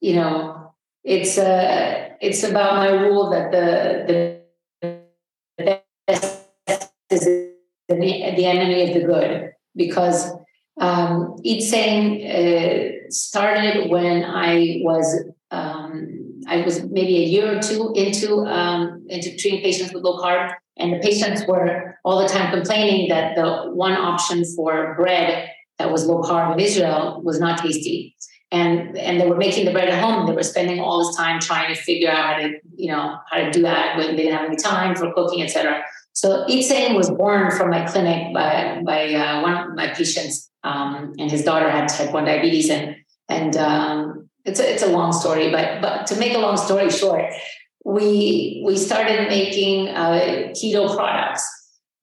you 0.00 0.14
know, 0.14 0.72
it's 1.02 1.38
uh, 1.38 2.10
it's 2.20 2.42
about 2.44 2.76
my 2.76 2.90
rule 2.90 3.30
that 3.30 3.50
the, 3.50 4.40
the 5.58 5.82
best 6.06 6.38
is 7.10 7.24
the, 7.88 8.44
enemy 8.44 8.88
of 8.88 8.94
the 8.94 9.06
good 9.06 9.52
because 9.74 10.30
um, 10.80 11.36
Eat 11.42 11.62
Sane 11.62 12.24
uh, 12.26 13.10
started 13.10 13.90
when 13.90 14.24
I 14.24 14.80
was 14.82 15.24
um, 15.50 16.29
I 16.46 16.62
was 16.62 16.82
maybe 16.84 17.16
a 17.18 17.26
year 17.26 17.58
or 17.58 17.60
two 17.60 17.92
into 17.94 18.46
um, 18.46 19.04
into 19.08 19.36
treating 19.36 19.62
patients 19.62 19.92
with 19.92 20.02
low 20.02 20.18
carb, 20.18 20.54
and 20.76 20.92
the 20.92 20.98
patients 20.98 21.46
were 21.46 21.98
all 22.04 22.22
the 22.22 22.28
time 22.28 22.52
complaining 22.52 23.08
that 23.08 23.36
the 23.36 23.70
one 23.72 23.92
option 23.92 24.44
for 24.56 24.94
bread 24.94 25.50
that 25.78 25.90
was 25.90 26.06
low 26.06 26.22
carb 26.22 26.52
in 26.54 26.60
Israel 26.60 27.20
was 27.24 27.40
not 27.40 27.58
tasty. 27.58 28.16
And, 28.52 28.98
and 28.98 29.20
they 29.20 29.28
were 29.28 29.36
making 29.36 29.64
the 29.64 29.70
bread 29.70 29.88
at 29.88 30.02
home. 30.02 30.26
They 30.26 30.32
were 30.32 30.42
spending 30.42 30.80
all 30.80 31.06
this 31.06 31.16
time 31.16 31.38
trying 31.38 31.72
to 31.72 31.80
figure 31.80 32.10
out 32.10 32.34
how 32.34 32.36
to, 32.38 32.58
you 32.74 32.90
know, 32.90 33.16
how 33.30 33.38
to 33.38 33.50
do 33.50 33.62
that 33.62 33.96
when 33.96 34.16
they 34.16 34.24
didn't 34.24 34.38
have 34.38 34.46
any 34.46 34.56
time 34.56 34.96
for 34.96 35.12
cooking, 35.14 35.42
etc. 35.42 35.82
So 36.12 36.44
Eat 36.48 36.96
was 36.96 37.10
born 37.10 37.52
from 37.52 37.70
my 37.70 37.86
clinic 37.86 38.34
by, 38.34 38.82
by 38.84 39.14
uh, 39.14 39.42
one 39.42 39.56
of 39.56 39.74
my 39.76 39.88
patients, 39.88 40.50
um, 40.64 41.14
and 41.18 41.30
his 41.30 41.44
daughter 41.44 41.70
had 41.70 41.88
type 41.88 42.12
1 42.12 42.24
diabetes. 42.24 42.70
And, 42.70 42.96
and 43.28 43.56
um, 43.56 44.29
it's 44.44 44.60
a, 44.60 44.72
it's 44.72 44.82
a 44.82 44.88
long 44.88 45.12
story, 45.12 45.50
but 45.50 45.80
but 45.80 46.06
to 46.08 46.16
make 46.16 46.34
a 46.34 46.38
long 46.38 46.56
story 46.56 46.90
short, 46.90 47.24
we 47.84 48.62
we 48.64 48.76
started 48.76 49.28
making 49.28 49.88
uh, 49.88 50.52
keto 50.54 50.94
products 50.94 51.44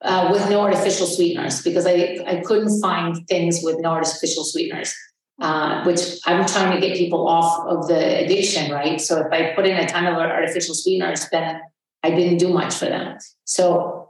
uh, 0.01 0.29
with 0.31 0.49
no 0.49 0.61
artificial 0.61 1.07
sweeteners 1.07 1.61
because 1.61 1.85
I 1.85 2.19
I 2.27 2.41
couldn't 2.45 2.79
find 2.81 3.27
things 3.27 3.61
with 3.63 3.77
no 3.79 3.89
artificial 3.91 4.43
sweeteners. 4.43 4.93
Uh, 5.39 5.83
which 5.83 6.01
I'm 6.25 6.47
trying 6.47 6.73
to 6.73 6.81
get 6.81 6.97
people 6.97 7.27
off 7.27 7.67
of 7.67 7.88
the 7.88 8.25
addiction, 8.25 8.71
right? 8.71 8.99
So 8.99 9.19
if 9.19 9.31
I 9.31 9.53
put 9.53 9.67
in 9.67 9.77
a 9.77 9.88
ton 9.88 10.07
of 10.07 10.15
artificial 10.15 10.73
sweeteners, 10.73 11.27
then 11.31 11.61
I 12.01 12.09
didn't 12.09 12.39
do 12.39 12.51
much 12.51 12.73
for 12.73 12.85
them. 12.85 13.19
So 13.43 14.09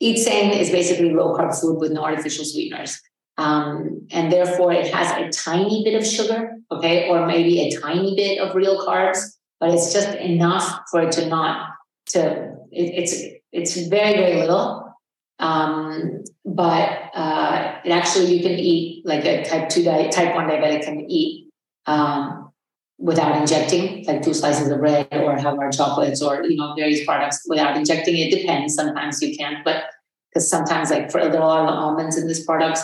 Eatsane 0.00 0.56
is 0.56 0.70
basically 0.70 1.12
low 1.12 1.36
carb 1.36 1.58
food 1.60 1.80
with 1.80 1.90
no 1.90 2.04
artificial 2.04 2.44
sweeteners. 2.44 3.00
Um, 3.38 4.06
and 4.12 4.32
therefore, 4.32 4.72
it 4.72 4.92
has 4.92 5.10
a 5.12 5.30
tiny 5.30 5.82
bit 5.84 5.94
of 5.94 6.06
sugar, 6.06 6.52
okay, 6.76 7.08
or 7.08 7.26
maybe 7.26 7.60
a 7.60 7.80
tiny 7.80 8.14
bit 8.16 8.38
of 8.38 8.54
real 8.54 8.86
carbs, 8.86 9.18
but 9.60 9.70
it's 9.70 9.92
just 9.92 10.14
enough 10.18 10.80
for 10.90 11.02
it 11.02 11.12
to 11.12 11.26
not 11.28 11.70
to. 12.08 12.52
It, 12.70 13.02
it's 13.02 13.14
it's 13.52 13.86
very 13.88 14.14
very 14.14 14.36
little, 14.40 14.94
um, 15.38 16.24
but 16.44 17.10
uh, 17.14 17.78
it 17.84 17.90
actually 17.90 18.34
you 18.34 18.42
can 18.42 18.58
eat 18.58 19.04
like 19.06 19.24
a 19.24 19.44
type 19.44 19.68
two 19.68 19.84
diet, 19.84 20.12
type 20.12 20.34
one 20.34 20.48
diabetic 20.48 20.84
can 20.84 21.10
eat 21.10 21.50
um, 21.86 22.50
without 22.98 23.36
injecting, 23.36 24.04
like 24.06 24.22
two 24.22 24.34
slices 24.34 24.68
of 24.68 24.78
bread 24.78 25.08
or 25.12 25.36
have 25.36 25.58
our 25.58 25.70
chocolates 25.70 26.22
or 26.22 26.44
you 26.44 26.56
know 26.56 26.74
various 26.74 27.04
products 27.04 27.44
without 27.48 27.76
injecting. 27.76 28.16
It 28.16 28.30
depends. 28.30 28.74
Sometimes 28.74 29.20
you 29.22 29.36
can, 29.36 29.62
but 29.64 29.84
because 30.30 30.48
sometimes 30.48 30.90
like 30.90 31.10
for 31.10 31.20
there 31.20 31.42
are 31.42 31.42
a 31.42 31.46
lot 31.46 31.68
of 31.68 31.74
almonds 31.74 32.16
in 32.16 32.26
these 32.26 32.44
products 32.44 32.82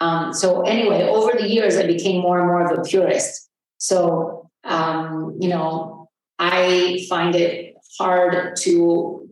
um, 0.00 0.32
so 0.32 0.62
anyway, 0.62 1.02
over 1.02 1.36
the 1.38 1.48
years, 1.48 1.76
I 1.76 1.86
became 1.86 2.22
more 2.22 2.38
and 2.38 2.48
more 2.48 2.64
of 2.64 2.78
a 2.78 2.82
purist. 2.82 3.48
So 3.78 4.50
um, 4.64 5.36
you 5.40 5.48
know, 5.48 6.08
I 6.38 7.06
find 7.08 7.34
it 7.34 7.74
hard 7.98 8.56
to, 8.56 9.28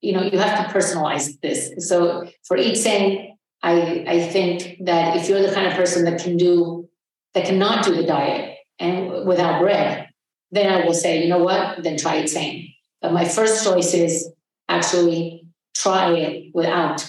you 0.00 0.12
know, 0.12 0.22
you 0.22 0.38
have 0.38 0.66
to 0.66 0.78
personalize 0.78 1.40
this. 1.40 1.88
So 1.88 2.28
for 2.44 2.56
Eatsane, 2.56 3.34
I 3.62 4.04
I 4.06 4.28
think 4.28 4.84
that 4.84 5.16
if 5.16 5.28
you're 5.28 5.42
the 5.42 5.52
kind 5.52 5.66
of 5.66 5.74
person 5.74 6.04
that 6.04 6.20
can 6.22 6.36
do 6.36 6.88
that 7.34 7.46
cannot 7.46 7.84
do 7.84 7.94
the 7.94 8.04
diet 8.04 8.56
and 8.78 9.26
without 9.26 9.60
bread, 9.60 10.08
then 10.50 10.72
I 10.72 10.86
will 10.86 10.94
say, 10.94 11.22
you 11.22 11.28
know 11.28 11.42
what, 11.42 11.82
then 11.82 11.96
try 11.96 12.22
Eatsane. 12.22 12.74
But 13.02 13.12
my 13.12 13.24
first 13.24 13.64
choice 13.64 13.94
is 13.94 14.30
actually 14.68 15.44
try 15.74 16.12
it 16.14 16.50
without 16.54 17.06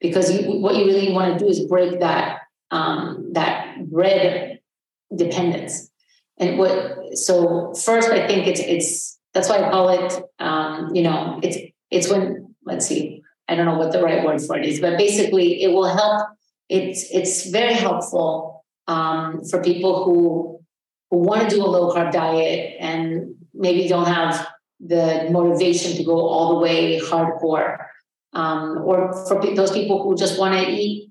because 0.00 0.32
you, 0.32 0.58
what 0.60 0.76
you 0.76 0.86
really 0.86 1.12
want 1.12 1.38
to 1.38 1.44
do 1.44 1.50
is 1.50 1.60
break 1.66 2.00
that 2.00 2.39
um, 2.70 3.32
that 3.32 3.88
bread 3.90 4.60
dependence. 5.14 5.90
And 6.38 6.58
what 6.58 6.96
so 7.14 7.74
first 7.74 8.10
I 8.10 8.26
think 8.26 8.46
it's 8.46 8.60
it's 8.60 9.18
that's 9.34 9.48
why 9.48 9.58
I 9.58 9.70
call 9.70 9.88
it 9.90 10.22
um, 10.38 10.94
you 10.94 11.02
know 11.02 11.40
it's 11.42 11.58
it's 11.90 12.08
when 12.08 12.54
let's 12.64 12.86
see 12.86 13.22
I 13.48 13.56
don't 13.56 13.66
know 13.66 13.76
what 13.76 13.92
the 13.92 14.02
right 14.02 14.24
word 14.24 14.40
for 14.40 14.56
it 14.58 14.64
is 14.64 14.80
but 14.80 14.96
basically 14.96 15.62
it 15.62 15.68
will 15.68 15.88
help 15.88 16.28
it's 16.68 17.10
it's 17.10 17.50
very 17.50 17.74
helpful 17.74 18.64
um, 18.86 19.44
for 19.44 19.62
people 19.62 20.04
who 20.04 20.60
who 21.10 21.18
want 21.18 21.42
to 21.42 21.56
do 21.56 21.62
a 21.62 21.66
low 21.66 21.92
carb 21.92 22.12
diet 22.12 22.76
and 22.80 23.34
maybe 23.52 23.88
don't 23.88 24.06
have 24.06 24.46
the 24.78 25.28
motivation 25.30 25.96
to 25.96 26.04
go 26.04 26.16
all 26.16 26.54
the 26.54 26.60
way 26.60 26.98
hardcore 27.00 27.76
um, 28.32 28.78
or 28.78 29.12
for 29.26 29.40
those 29.54 29.72
people 29.72 30.02
who 30.02 30.16
just 30.16 30.38
want 30.38 30.54
to 30.54 30.70
eat 30.70 31.09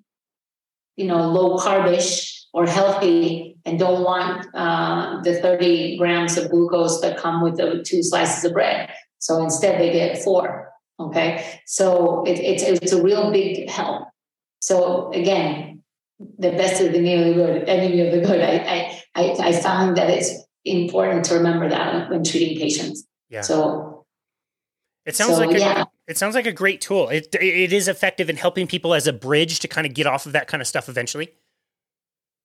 you 1.00 1.06
know, 1.06 1.32
low 1.32 1.58
carbish 1.58 2.44
or 2.54 2.68
healthy 2.68 3.58
and 3.66 3.80
don't 3.80 4.04
want 4.04 4.46
uh, 4.54 5.22
the 5.22 5.36
30 5.36 5.98
grams 5.98 6.38
of 6.38 6.52
glucose 6.52 7.00
that 7.00 7.18
come 7.18 7.42
with 7.42 7.56
the 7.56 7.82
two 7.88 8.04
slices 8.04 8.44
of 8.44 8.52
bread. 8.52 8.92
So 9.20 9.42
instead, 9.42 9.80
they 9.80 9.94
get 9.94 10.22
four. 10.22 10.70
Okay. 11.00 11.62
So 11.66 12.24
it, 12.28 12.40
it's, 12.40 12.64
it's 12.64 12.92
a 12.92 13.02
real 13.02 13.32
big 13.32 13.70
help. 13.70 14.10
So 14.60 15.10
again, 15.14 15.84
the 16.38 16.52
best 16.52 16.82
of 16.82 16.92
the 16.92 17.00
nearly 17.00 17.34
good, 17.34 17.70
enemy 17.70 18.06
of 18.06 18.12
the 18.12 18.20
good. 18.20 18.42
I, 18.42 19.02
I, 19.16 19.36
I 19.40 19.54
found 19.54 19.96
that 19.96 20.10
it's 20.10 20.34
important 20.66 21.24
to 21.26 21.36
remember 21.36 21.70
that 21.70 22.10
when 22.10 22.26
treating 22.26 22.58
patients. 22.58 23.08
Yeah. 23.30 23.42
So 23.42 23.89
it 25.06 25.16
sounds 25.16 25.36
so, 25.36 25.40
like 25.40 25.56
a, 25.56 25.60
yeah. 25.60 25.84
it 26.08 26.18
sounds 26.18 26.36
like 26.36 26.46
a 26.46 26.52
great 26.52 26.82
tool. 26.82 27.10
It 27.10 27.34
it 27.34 27.74
is 27.74 27.88
effective 27.88 28.30
in 28.30 28.38
helping 28.38 28.68
people 28.68 28.94
as 28.94 29.08
a 29.08 29.14
bridge 29.14 29.60
to 29.60 29.68
kind 29.68 29.88
of 29.88 29.94
get 29.94 30.08
off 30.08 30.26
of 30.26 30.34
that 30.34 30.48
kind 30.48 30.62
of 30.62 30.68
stuff 30.68 30.90
eventually. 30.90 31.34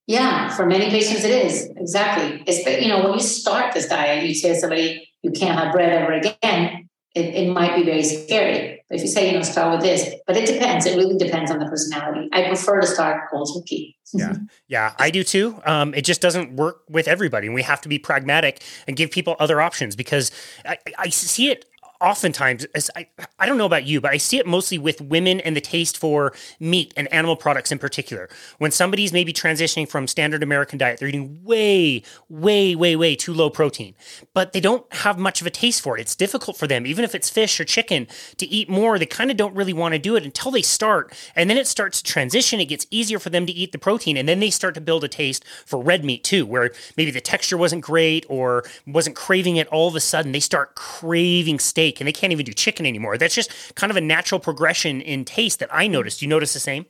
Yeah, 0.07 0.51
for 0.51 0.67
many 0.67 0.91
patients 0.91 1.25
it 1.25 1.47
is 1.47 1.71
exactly. 1.77 2.43
It's 2.47 2.65
you 2.83 2.89
know 2.89 3.03
when 3.03 3.15
you 3.15 3.21
start 3.21 3.73
this 3.73 3.89
diet, 3.89 4.27
you 4.27 4.35
say 4.35 4.51
to 4.51 4.61
somebody 4.61 5.09
you 5.23 5.31
can't 5.31 5.59
have 5.59 5.73
bread 5.73 5.93
ever 5.93 6.13
again. 6.13 6.89
It, 7.15 7.27
it 7.35 7.53
might 7.53 7.77
be 7.77 7.85
very 7.85 8.03
scary. 8.03 8.83
But 8.89 8.97
if 8.97 9.03
you 9.03 9.09
say 9.09 9.31
you 9.31 9.37
know 9.37 9.43
start 9.43 9.77
with 9.77 9.83
this, 9.83 10.15
but 10.27 10.37
it 10.37 10.47
depends. 10.47 10.85
It 10.85 10.97
really 10.97 11.17
depends 11.17 11.51
on 11.51 11.59
the 11.59 11.67
personality. 11.67 12.29
I 12.33 12.49
prefer 12.49 12.81
to 12.81 12.87
start 12.87 13.31
cold 13.31 13.51
turkey. 13.55 13.97
yeah, 14.13 14.35
yeah, 14.69 14.95
I 14.99 15.11
do 15.11 15.25
too. 15.25 15.61
Um, 15.65 15.95
it 15.95 16.03
just 16.03 16.21
doesn't 16.21 16.55
work 16.55 16.83
with 16.89 17.09
everybody, 17.09 17.47
and 17.47 17.55
we 17.55 17.63
have 17.63 17.81
to 17.83 17.89
be 17.89 17.99
pragmatic 17.99 18.63
and 18.87 18.97
give 18.97 19.11
people 19.11 19.37
other 19.39 19.61
options 19.61 19.97
because 19.97 20.31
I, 20.67 20.79
I 20.99 21.09
see 21.09 21.51
it 21.51 21.65
oftentimes 22.01 22.67
I, 22.97 23.07
I 23.39 23.47
don't 23.47 23.59
know 23.59 23.67
about 23.67 23.87
you 23.87 24.01
but 24.01 24.11
i 24.11 24.17
see 24.17 24.39
it 24.39 24.47
mostly 24.47 24.79
with 24.79 25.01
women 25.01 25.41
and 25.41 25.57
the 25.57 25.61
taste 25.61 25.97
for 25.97 26.33
meat 26.59 26.93
and 26.97 27.13
animal 27.13 27.37
products 27.37 27.71
in 27.73 27.79
particular. 27.79 28.29
When 28.59 28.71
somebody's 28.71 29.13
maybe 29.13 29.33
transitioning 29.33 29.89
from 29.89 30.07
standard 30.07 30.43
american 30.43 30.79
diet 30.79 30.99
they're 30.99 31.09
eating 31.09 31.41
way 31.45 32.03
way 32.29 32.75
way 32.75 32.97
way 32.97 33.17
too 33.17 33.33
low 33.33 33.51
protein 33.51 33.95
but 34.33 34.53
they 34.53 34.61
don't 34.61 34.85
have 34.95 35.19
much 35.19 35.41
of 35.41 35.47
a 35.47 35.51
taste 35.51 35.83
for 35.83 35.97
it. 35.97 36.01
It's 36.01 36.15
difficult 36.15 36.57
for 36.57 36.67
them. 36.67 36.87
Even 36.87 37.05
if 37.05 37.15
it's 37.15 37.31
fish 37.31 37.59
or 37.61 37.65
chicken 37.65 38.07
to 38.39 38.47
eat 38.47 38.69
more 38.69 38.99
they 38.99 39.07
kind 39.07 39.31
of 39.31 39.37
don't 39.37 39.55
really 39.55 39.73
want 39.73 39.95
to 39.95 39.99
do 39.99 40.17
it 40.17 40.25
until 40.25 40.51
they 40.51 40.63
start 40.63 41.13
and 41.37 41.49
then 41.49 41.57
it 41.57 41.67
starts 41.67 42.03
to 42.03 42.13
transition. 42.13 42.61
It 42.61 42.67
gets 42.67 42.87
easier 42.91 43.19
for 43.19 43.31
them 43.31 43.47
to 43.47 43.53
eat 43.53 43.73
the 43.73 43.79
protein 43.79 44.17
and 44.17 44.29
then 44.29 44.41
they 44.41 44.51
start 44.51 44.75
to 44.75 44.81
build 44.81 45.05
a 45.05 45.09
taste 45.09 45.45
for 45.65 45.83
red 45.83 46.05
meat 46.05 46.25
too 46.25 46.45
where 46.47 46.73
maybe 46.97 47.11
the 47.11 47.21
texture 47.21 47.57
wasn't 47.57 47.83
great 47.83 48.27
or 48.29 48.65
wasn't 48.87 49.17
craving 49.17 49.57
it. 49.57 49.69
All 49.69 49.89
of 49.89 49.95
a 49.95 50.01
sudden 50.01 50.33
they 50.33 50.41
start 50.41 50.75
craving 50.75 51.59
steak 51.59 51.94
steak 51.95 52.01
and 52.01 52.09
they 52.09 52.13
can't 52.13 52.33
even 52.33 52.45
do 52.45 52.53
chicken 52.53 52.87
anymore. 52.87 53.19
That's 53.19 53.35
just 53.35 53.75
kind 53.75 53.91
of 53.91 53.97
a 53.97 54.01
natural 54.01 54.41
progression 54.41 55.01
in 55.01 55.25
taste 55.25 55.61
that 55.61 55.69
I 55.73 55.87
noticed. 55.87 56.23
You 56.23 56.29
notice 56.29 56.53
the 56.53 56.61
same? 56.61 56.87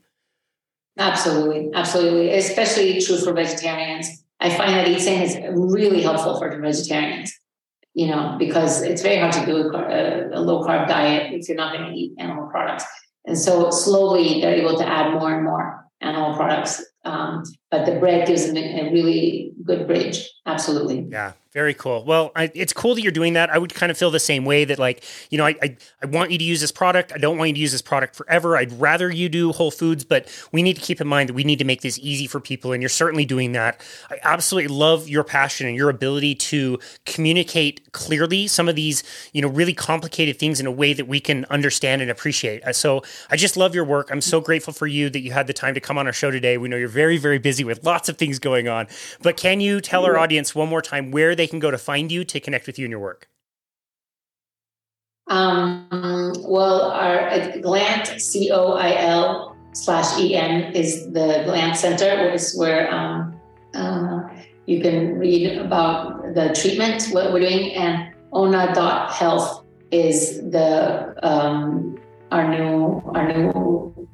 Absolutely, 0.98 1.70
absolutely. 1.74 2.30
Especially 2.34 3.00
true 3.00 3.18
for 3.18 3.32
vegetarians. 3.32 4.06
I 4.40 4.50
find 4.50 4.74
that 4.74 4.88
eating 4.88 5.20
is 5.20 5.36
really 5.52 6.02
helpful 6.02 6.38
for 6.38 6.60
vegetarians. 6.60 7.32
You 7.96 8.08
know, 8.08 8.34
because 8.40 8.82
it's 8.82 9.02
very 9.02 9.20
hard 9.20 9.32
to 9.34 9.46
do 9.46 9.70
a, 9.72 10.30
a 10.36 10.40
low 10.40 10.64
carb 10.64 10.88
diet 10.88 11.32
if 11.32 11.48
you're 11.48 11.56
not 11.56 11.72
going 11.72 11.88
to 11.88 11.96
eat 11.96 12.12
animal 12.18 12.48
products. 12.48 12.84
And 13.24 13.38
so 13.38 13.70
slowly 13.70 14.40
they're 14.40 14.56
able 14.56 14.76
to 14.76 14.84
add 14.86 15.12
more 15.12 15.32
and 15.32 15.44
more 15.44 15.86
animal 16.00 16.34
products. 16.34 16.84
Um, 17.04 17.44
but 17.70 17.86
the 17.86 18.00
bread 18.00 18.26
gives 18.26 18.46
them 18.46 18.56
a 18.56 18.90
really 18.92 19.53
good 19.64 19.86
bridge. 19.86 20.30
Absolutely. 20.46 21.06
Yeah. 21.10 21.32
Very 21.54 21.72
cool. 21.72 22.04
Well, 22.04 22.32
I, 22.34 22.50
it's 22.52 22.72
cool 22.72 22.96
that 22.96 23.02
you're 23.02 23.12
doing 23.12 23.34
that. 23.34 23.48
I 23.48 23.58
would 23.58 23.72
kind 23.72 23.92
of 23.92 23.96
feel 23.96 24.10
the 24.10 24.18
same 24.18 24.44
way 24.44 24.64
that, 24.64 24.76
like, 24.76 25.04
you 25.30 25.38
know, 25.38 25.46
I, 25.46 25.54
I, 25.62 25.76
I 26.02 26.06
want 26.06 26.32
you 26.32 26.38
to 26.38 26.42
use 26.42 26.60
this 26.60 26.72
product. 26.72 27.12
I 27.14 27.18
don't 27.18 27.38
want 27.38 27.50
you 27.50 27.54
to 27.54 27.60
use 27.60 27.70
this 27.70 27.80
product 27.80 28.16
forever. 28.16 28.56
I'd 28.56 28.72
rather 28.72 29.08
you 29.08 29.28
do 29.28 29.52
Whole 29.52 29.70
Foods, 29.70 30.02
but 30.02 30.26
we 30.50 30.64
need 30.64 30.74
to 30.74 30.82
keep 30.82 31.00
in 31.00 31.06
mind 31.06 31.28
that 31.28 31.34
we 31.34 31.44
need 31.44 31.60
to 31.60 31.64
make 31.64 31.80
this 31.80 31.96
easy 32.00 32.26
for 32.26 32.40
people. 32.40 32.72
And 32.72 32.82
you're 32.82 32.88
certainly 32.88 33.24
doing 33.24 33.52
that. 33.52 33.80
I 34.10 34.18
absolutely 34.24 34.74
love 34.74 35.08
your 35.08 35.22
passion 35.22 35.68
and 35.68 35.76
your 35.76 35.90
ability 35.90 36.34
to 36.34 36.80
communicate 37.06 37.92
clearly 37.92 38.48
some 38.48 38.68
of 38.68 38.74
these, 38.74 39.04
you 39.32 39.40
know, 39.40 39.46
really 39.48 39.74
complicated 39.74 40.40
things 40.40 40.58
in 40.58 40.66
a 40.66 40.72
way 40.72 40.92
that 40.92 41.06
we 41.06 41.20
can 41.20 41.44
understand 41.50 42.02
and 42.02 42.10
appreciate. 42.10 42.64
Uh, 42.64 42.72
so 42.72 43.04
I 43.30 43.36
just 43.36 43.56
love 43.56 43.76
your 43.76 43.84
work. 43.84 44.10
I'm 44.10 44.20
so 44.20 44.40
grateful 44.40 44.72
for 44.72 44.88
you 44.88 45.08
that 45.08 45.20
you 45.20 45.30
had 45.30 45.46
the 45.46 45.52
time 45.52 45.74
to 45.74 45.80
come 45.80 45.98
on 45.98 46.08
our 46.08 46.12
show 46.12 46.32
today. 46.32 46.58
We 46.58 46.68
know 46.68 46.76
you're 46.76 46.88
very, 46.88 47.16
very 47.16 47.38
busy 47.38 47.62
with 47.62 47.84
lots 47.84 48.08
of 48.08 48.18
things 48.18 48.40
going 48.40 48.66
on. 48.66 48.88
But 49.22 49.36
can 49.36 49.53
you 49.60 49.80
tell 49.80 50.04
our 50.04 50.18
audience 50.18 50.54
one 50.54 50.68
more 50.68 50.82
time 50.82 51.10
where 51.10 51.34
they 51.34 51.46
can 51.46 51.58
go 51.58 51.70
to 51.70 51.78
find 51.78 52.10
you 52.10 52.24
to 52.24 52.40
connect 52.40 52.66
with 52.66 52.78
you 52.78 52.84
and 52.84 52.90
your 52.90 53.00
work? 53.00 53.28
Um, 55.26 56.32
well, 56.46 56.90
our 56.90 57.30
Glandt 57.62 58.20
C 58.20 58.50
O 58.50 58.72
I 58.72 58.96
L 58.96 59.56
slash 59.72 60.18
E 60.18 60.34
N 60.36 60.72
is 60.74 61.10
the 61.12 61.44
Glandt 61.46 61.76
Center, 61.76 62.24
which 62.24 62.34
is 62.34 62.56
where 62.56 62.92
um, 62.92 63.40
uh, 63.74 64.20
you 64.66 64.80
can 64.80 65.18
read 65.18 65.58
about 65.58 66.34
the 66.34 66.54
treatment 66.54 67.08
what 67.12 67.32
we're 67.32 67.40
doing, 67.40 67.72
and 67.72 68.14
Owna.health 68.32 69.64
is 69.90 70.38
the 70.50 71.14
um, 71.22 71.98
our 72.30 72.48
new 72.48 73.02
our 73.14 73.32
new 73.32 74.08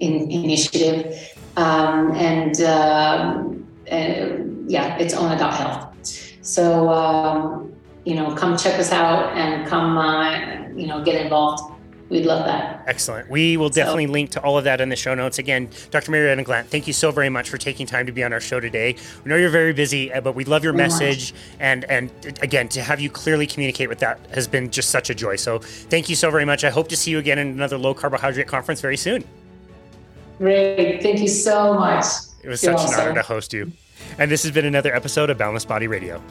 in, 0.00 0.30
initiative, 0.30 1.36
um, 1.56 2.12
and, 2.12 2.60
um, 2.62 3.66
and 3.86 4.70
yeah, 4.70 4.96
it's 4.98 5.14
on 5.14 5.32
adult 5.32 5.54
health. 5.54 5.94
So, 6.42 6.88
um, 6.90 7.72
you 8.04 8.14
know, 8.14 8.34
come 8.34 8.56
check 8.56 8.78
us 8.78 8.92
out 8.92 9.36
and 9.36 9.66
come, 9.66 9.96
uh, 9.96 10.68
you 10.76 10.86
know, 10.86 11.02
get 11.02 11.20
involved. 11.20 11.74
We'd 12.10 12.26
love 12.26 12.44
that. 12.44 12.84
Excellent. 12.86 13.30
We 13.30 13.56
will 13.56 13.70
definitely 13.70 14.06
so, 14.06 14.12
link 14.12 14.30
to 14.32 14.42
all 14.42 14.58
of 14.58 14.64
that 14.64 14.80
in 14.80 14.90
the 14.90 14.96
show 14.96 15.14
notes. 15.14 15.38
Again, 15.38 15.70
Dr. 15.90 16.12
Mariela 16.12 16.44
Glandt, 16.44 16.66
thank 16.66 16.86
you 16.86 16.92
so 16.92 17.10
very 17.10 17.30
much 17.30 17.48
for 17.48 17.56
taking 17.56 17.86
time 17.86 18.04
to 18.04 18.12
be 18.12 18.22
on 18.22 18.32
our 18.32 18.40
show 18.40 18.60
today. 18.60 18.94
We 19.24 19.30
know 19.30 19.36
you're 19.36 19.48
very 19.48 19.72
busy, 19.72 20.12
uh, 20.12 20.20
but 20.20 20.34
we 20.34 20.44
love 20.44 20.62
your 20.62 20.74
message. 20.74 21.32
And, 21.60 21.84
and 21.84 22.10
again, 22.42 22.68
to 22.68 22.82
have 22.82 23.00
you 23.00 23.08
clearly 23.08 23.46
communicate 23.46 23.88
with 23.88 24.00
that 24.00 24.20
has 24.34 24.46
been 24.46 24.70
just 24.70 24.90
such 24.90 25.08
a 25.08 25.14
joy. 25.14 25.36
So 25.36 25.58
thank 25.60 26.10
you 26.10 26.14
so 26.14 26.30
very 26.30 26.44
much. 26.44 26.62
I 26.62 26.70
hope 26.70 26.88
to 26.88 26.96
see 26.96 27.10
you 27.10 27.18
again 27.18 27.38
in 27.38 27.48
another 27.48 27.78
low 27.78 27.94
carbohydrate 27.94 28.48
conference 28.48 28.82
very 28.82 28.98
soon. 28.98 29.24
Great. 30.38 31.02
Thank 31.02 31.20
you 31.20 31.28
so 31.28 31.72
much. 31.72 32.04
It 32.44 32.48
was 32.48 32.62
You're 32.62 32.76
such 32.76 32.86
awesome. 32.88 33.00
an 33.00 33.06
honor 33.10 33.22
to 33.22 33.26
host 33.26 33.52
you. 33.54 33.72
And 34.18 34.30
this 34.30 34.42
has 34.42 34.52
been 34.52 34.66
another 34.66 34.94
episode 34.94 35.30
of 35.30 35.38
Boundless 35.38 35.64
Body 35.64 35.86
Radio. 35.86 36.22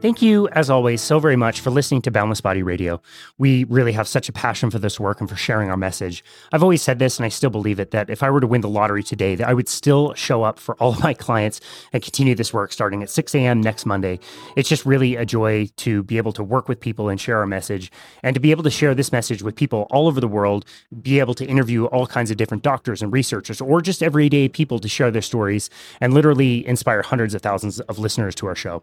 Thank 0.00 0.22
you, 0.22 0.48
as 0.52 0.70
always, 0.70 1.02
so 1.02 1.18
very 1.18 1.36
much 1.36 1.60
for 1.60 1.68
listening 1.68 2.00
to 2.02 2.10
Boundless 2.10 2.40
Body 2.40 2.62
Radio. 2.62 3.02
We 3.36 3.64
really 3.64 3.92
have 3.92 4.08
such 4.08 4.30
a 4.30 4.32
passion 4.32 4.70
for 4.70 4.78
this 4.78 4.98
work 4.98 5.20
and 5.20 5.28
for 5.28 5.36
sharing 5.36 5.68
our 5.68 5.76
message. 5.76 6.24
I've 6.52 6.62
always 6.62 6.80
said 6.80 6.98
this, 6.98 7.18
and 7.18 7.26
I 7.26 7.28
still 7.28 7.50
believe 7.50 7.78
it, 7.78 7.90
that 7.90 8.08
if 8.08 8.22
I 8.22 8.30
were 8.30 8.40
to 8.40 8.46
win 8.46 8.62
the 8.62 8.68
lottery 8.70 9.02
today, 9.02 9.34
that 9.34 9.46
I 9.46 9.52
would 9.52 9.68
still 9.68 10.14
show 10.14 10.42
up 10.42 10.58
for 10.58 10.74
all 10.76 10.92
of 10.94 11.00
my 11.02 11.12
clients 11.12 11.60
and 11.92 12.02
continue 12.02 12.34
this 12.34 12.50
work 12.50 12.72
starting 12.72 13.02
at 13.02 13.10
6 13.10 13.34
a.m. 13.34 13.60
next 13.60 13.84
Monday. 13.84 14.18
It's 14.56 14.70
just 14.70 14.86
really 14.86 15.16
a 15.16 15.26
joy 15.26 15.68
to 15.76 16.02
be 16.02 16.16
able 16.16 16.32
to 16.32 16.42
work 16.42 16.66
with 16.66 16.80
people 16.80 17.10
and 17.10 17.20
share 17.20 17.36
our 17.36 17.46
message, 17.46 17.92
and 18.22 18.32
to 18.32 18.40
be 18.40 18.52
able 18.52 18.62
to 18.62 18.70
share 18.70 18.94
this 18.94 19.12
message 19.12 19.42
with 19.42 19.54
people 19.54 19.86
all 19.90 20.06
over 20.06 20.18
the 20.18 20.28
world, 20.28 20.64
be 21.02 21.18
able 21.18 21.34
to 21.34 21.44
interview 21.44 21.84
all 21.84 22.06
kinds 22.06 22.30
of 22.30 22.38
different 22.38 22.62
doctors 22.62 23.02
and 23.02 23.12
researchers, 23.12 23.60
or 23.60 23.82
just 23.82 24.02
everyday 24.02 24.48
people 24.48 24.78
to 24.78 24.88
share 24.88 25.10
their 25.10 25.20
stories 25.20 25.68
and 26.00 26.14
literally 26.14 26.66
inspire 26.66 27.02
hundreds 27.02 27.34
of 27.34 27.42
thousands 27.42 27.80
of 27.80 27.98
listeners 27.98 28.34
to 28.36 28.46
our 28.46 28.54
show. 28.54 28.82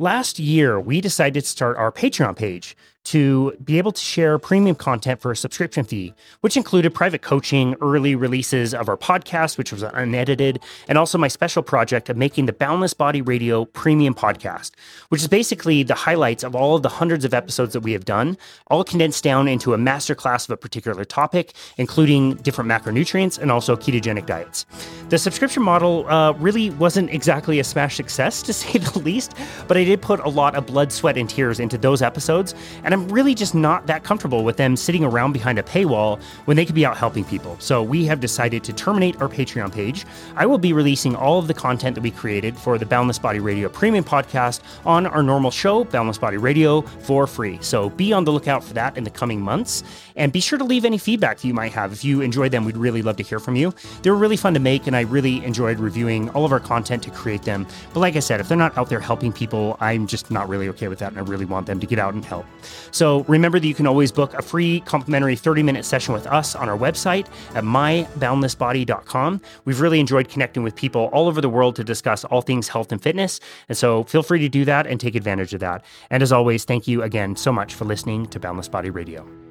Last 0.00 0.38
year, 0.38 0.78
we 0.78 1.00
decided 1.00 1.42
to 1.42 1.50
start 1.50 1.76
our 1.76 1.90
Patreon 1.90 2.36
page 2.36 2.76
to 3.04 3.56
be 3.64 3.78
able 3.78 3.92
to 3.92 4.00
share 4.00 4.38
premium 4.38 4.76
content 4.76 5.20
for 5.20 5.30
a 5.30 5.36
subscription 5.36 5.84
fee, 5.84 6.12
which 6.42 6.56
included 6.56 6.94
private 6.94 7.22
coaching, 7.22 7.74
early 7.80 8.14
releases 8.14 8.74
of 8.74 8.88
our 8.88 8.96
podcast, 8.96 9.56
which 9.56 9.72
was 9.72 9.82
unedited, 9.82 10.60
and 10.88 10.98
also 10.98 11.16
my 11.16 11.28
special 11.28 11.62
project 11.62 12.08
of 12.10 12.16
making 12.16 12.46
the 12.46 12.52
Boundless 12.52 12.92
Body 12.94 13.22
Radio 13.22 13.64
premium 13.64 14.14
podcast, 14.14 14.72
which 15.08 15.22
is 15.22 15.28
basically 15.28 15.82
the 15.82 15.94
highlights 15.94 16.44
of 16.44 16.54
all 16.54 16.76
of 16.76 16.82
the 16.82 16.88
hundreds 16.88 17.24
of 17.24 17.32
episodes 17.32 17.72
that 17.72 17.80
we 17.80 17.92
have 17.92 18.04
done, 18.04 18.36
all 18.66 18.84
condensed 18.84 19.24
down 19.24 19.48
into 19.48 19.72
a 19.72 19.78
masterclass 19.78 20.44
of 20.44 20.50
a 20.50 20.56
particular 20.56 21.04
topic, 21.04 21.54
including 21.78 22.34
different 22.36 22.70
macronutrients 22.70 23.38
and 23.38 23.50
also 23.50 23.74
ketogenic 23.74 24.26
diets. 24.26 24.66
The 25.08 25.18
subscription 25.18 25.62
model 25.62 26.06
uh, 26.08 26.32
really 26.32 26.70
wasn't 26.70 27.10
exactly 27.10 27.58
a 27.58 27.64
smash 27.64 27.96
success, 27.96 28.42
to 28.48 28.52
say 28.52 28.78
the 28.78 28.98
least, 28.98 29.34
but 29.66 29.76
I 29.76 29.84
did 29.84 30.02
put 30.02 30.20
a 30.20 30.28
lot 30.28 30.54
of 30.54 30.66
blood, 30.66 30.92
sweat, 30.92 31.16
and 31.16 31.28
tears 31.28 31.58
into 31.58 31.78
those 31.78 32.02
episodes, 32.02 32.54
and 32.88 32.94
I'm 32.94 33.08
really 33.10 33.34
just 33.34 33.54
not 33.54 33.86
that 33.88 34.02
comfortable 34.02 34.44
with 34.44 34.56
them 34.56 34.74
sitting 34.74 35.04
around 35.04 35.32
behind 35.32 35.58
a 35.58 35.62
paywall 35.62 36.18
when 36.46 36.56
they 36.56 36.64
could 36.64 36.74
be 36.74 36.86
out 36.86 36.96
helping 36.96 37.22
people. 37.22 37.54
So 37.58 37.82
we 37.82 38.06
have 38.06 38.18
decided 38.18 38.64
to 38.64 38.72
terminate 38.72 39.20
our 39.20 39.28
Patreon 39.28 39.70
page. 39.74 40.06
I 40.36 40.46
will 40.46 40.56
be 40.56 40.72
releasing 40.72 41.14
all 41.14 41.38
of 41.38 41.48
the 41.48 41.52
content 41.52 41.96
that 41.96 42.00
we 42.00 42.10
created 42.10 42.56
for 42.56 42.78
the 42.78 42.86
Boundless 42.86 43.18
Body 43.18 43.40
Radio 43.40 43.68
Premium 43.68 44.04
podcast 44.04 44.62
on 44.86 45.06
our 45.06 45.22
normal 45.22 45.50
show, 45.50 45.84
Boundless 45.84 46.16
Body 46.16 46.38
Radio, 46.38 46.80
for 46.80 47.26
free. 47.26 47.58
So 47.60 47.90
be 47.90 48.14
on 48.14 48.24
the 48.24 48.32
lookout 48.32 48.64
for 48.64 48.72
that 48.72 48.96
in 48.96 49.04
the 49.04 49.10
coming 49.10 49.38
months. 49.38 49.84
And 50.18 50.32
be 50.32 50.40
sure 50.40 50.58
to 50.58 50.64
leave 50.64 50.84
any 50.84 50.98
feedback 50.98 51.38
that 51.38 51.46
you 51.46 51.54
might 51.54 51.72
have. 51.72 51.92
If 51.92 52.04
you 52.04 52.20
enjoyed 52.20 52.52
them, 52.52 52.64
we'd 52.64 52.76
really 52.76 53.02
love 53.02 53.16
to 53.16 53.22
hear 53.22 53.38
from 53.38 53.56
you. 53.56 53.72
They 54.02 54.10
were 54.10 54.16
really 54.16 54.36
fun 54.36 54.52
to 54.54 54.60
make, 54.60 54.86
and 54.86 54.94
I 54.94 55.02
really 55.02 55.42
enjoyed 55.44 55.78
reviewing 55.78 56.28
all 56.30 56.44
of 56.44 56.52
our 56.52 56.60
content 56.60 57.02
to 57.04 57.10
create 57.10 57.42
them. 57.42 57.66
But 57.94 58.00
like 58.00 58.16
I 58.16 58.20
said, 58.20 58.40
if 58.40 58.48
they're 58.48 58.58
not 58.58 58.76
out 58.76 58.90
there 58.90 59.00
helping 59.00 59.32
people, 59.32 59.76
I'm 59.80 60.06
just 60.06 60.30
not 60.30 60.48
really 60.48 60.68
okay 60.70 60.88
with 60.88 60.98
that, 60.98 61.12
and 61.12 61.18
I 61.18 61.22
really 61.22 61.44
want 61.44 61.66
them 61.66 61.80
to 61.80 61.86
get 61.86 61.98
out 61.98 62.14
and 62.14 62.24
help. 62.24 62.44
So 62.90 63.24
remember 63.24 63.58
that 63.58 63.66
you 63.66 63.74
can 63.74 63.86
always 63.86 64.12
book 64.12 64.34
a 64.34 64.42
free 64.42 64.80
complimentary 64.80 65.36
30 65.36 65.62
minute 65.62 65.84
session 65.84 66.12
with 66.12 66.26
us 66.26 66.54
on 66.54 66.68
our 66.68 66.76
website 66.76 67.28
at 67.54 67.64
myboundlessbody.com. 67.64 69.40
We've 69.64 69.80
really 69.80 70.00
enjoyed 70.00 70.28
connecting 70.28 70.62
with 70.62 70.74
people 70.74 71.10
all 71.12 71.28
over 71.28 71.40
the 71.40 71.48
world 71.48 71.76
to 71.76 71.84
discuss 71.84 72.24
all 72.24 72.42
things 72.42 72.68
health 72.68 72.92
and 72.92 73.02
fitness. 73.02 73.40
And 73.68 73.78
so 73.78 74.04
feel 74.04 74.22
free 74.22 74.40
to 74.40 74.48
do 74.48 74.64
that 74.64 74.86
and 74.86 75.00
take 75.00 75.14
advantage 75.14 75.54
of 75.54 75.60
that. 75.60 75.84
And 76.10 76.22
as 76.22 76.32
always, 76.32 76.64
thank 76.64 76.88
you 76.88 77.02
again 77.02 77.36
so 77.36 77.52
much 77.52 77.74
for 77.74 77.84
listening 77.84 78.26
to 78.26 78.40
Boundless 78.40 78.68
Body 78.68 78.90
Radio. 78.90 79.47